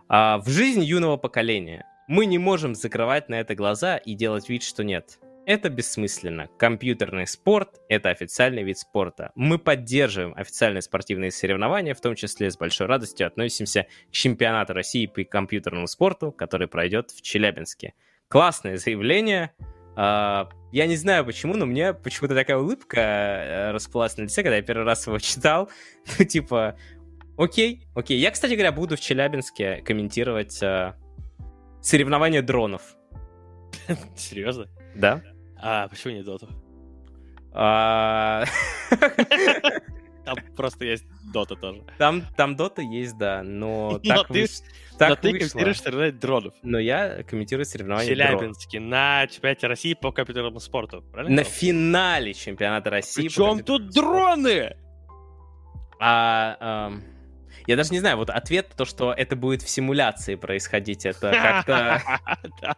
[0.10, 1.86] А, в жизнь юного поколения.
[2.08, 5.21] Мы не можем закрывать на это глаза и делать вид, что нет.
[5.46, 6.50] Это бессмысленно.
[6.60, 9.32] Компьютерный спорт— это официальный вид спорта.
[9.34, 15.08] Мы поддерживаем официальные спортивные соревнования, в том числе с большой радостью относимся к чемпионату России
[15.08, 17.96] по компьютерному спорту, который пройдет в Челябинске.
[18.28, 19.52] Классное заявление.
[19.96, 24.58] А, Я не знаю почему, но мне почему-то такая улыбка э, расплылась на лице, когда
[24.58, 25.70] я первый раз его читал.
[26.20, 26.78] Ну, типа,
[27.36, 28.20] окей, окей.
[28.20, 30.94] Я, кстати говоря, буду в Челябинске комментировать э,
[31.82, 32.96] соревнования дронов.
[34.16, 34.68] Серьезно?
[34.96, 35.22] Да?
[35.58, 36.48] А почему не доту?
[37.54, 38.46] А,
[40.26, 41.04] Там просто есть
[41.34, 41.82] Дота тоже.
[41.98, 44.62] Там, там Дота есть, да, но Но так, ты- выш-
[44.92, 45.48] Но так ты вышло.
[45.50, 46.54] комментируешь соревнования дронов.
[46.62, 51.02] Но я комментирую соревнования Челябинске на чемпионате России по компьютерному спорту.
[51.12, 51.38] Правильно?
[51.38, 53.24] На финале чемпионата России.
[53.24, 54.76] Причем тут дроны?
[56.00, 57.04] А, ам,
[57.68, 62.02] я даже не знаю, вот ответ то, что это будет в симуляции происходить, это как-то...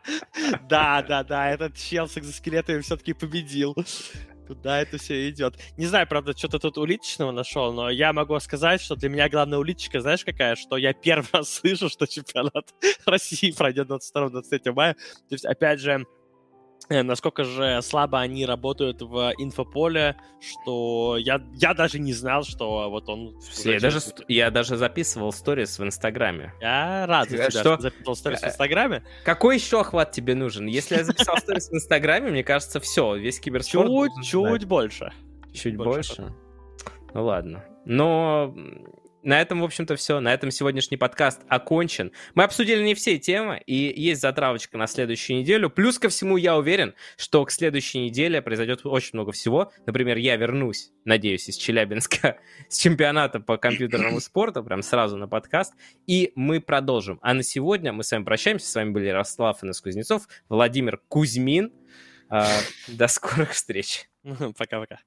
[0.70, 3.76] Да, Да, да, этот чел с экзоскелетами все-таки победил.
[4.48, 5.56] Куда это все идет?
[5.78, 9.58] Не знаю, правда, что-то тут улиточного нашел, но я могу сказать, что для меня главная
[9.58, 10.56] улиточка, знаешь, какая?
[10.56, 12.74] Что я первый раз слышу, что чемпионат
[13.06, 14.94] России пройдет 22-23 мая.
[14.94, 16.06] То есть, опять же,
[16.90, 23.08] насколько же слабо они работают в инфополе, что я, я даже не знал, что вот
[23.10, 23.36] он...
[23.64, 26.54] Я даже, я даже записывал сторис в Инстаграме.
[26.62, 27.60] Я рад за Э, тебя, что?
[27.60, 29.04] что записал сторис в Э, Инстаграме.
[29.24, 30.68] Какой еще охват тебе нужен?
[30.68, 33.90] Если я записал сторис в Инстаграме, мне кажется, все, весь киберспорт...
[34.18, 35.12] Чуть-чуть больше.
[35.54, 36.34] Чуть больше.
[37.14, 37.64] Ну ладно.
[37.86, 38.54] Но
[39.24, 40.20] на этом, в общем-то, все.
[40.20, 42.12] На этом сегодняшний подкаст окончен.
[42.36, 45.70] Мы обсудили не все темы, и есть затравочка на следующую неделю.
[45.70, 49.72] Плюс ко всему, я уверен, что к следующей неделе произойдет очень много всего.
[49.86, 52.38] Например, я вернусь, надеюсь, из Челябинска
[52.70, 55.74] с чемпионата по компьютерному спорту, прям сразу на подкаст,
[56.06, 57.20] и мы продолжим.
[57.22, 58.68] А на сегодня мы с вами прощаемся.
[58.68, 61.72] С вами были Ярослав Инес Кузнецов, Владимир Кузьмин.
[62.30, 62.48] А,
[62.88, 64.10] До скорых встреч.
[64.58, 65.00] Пока-пока.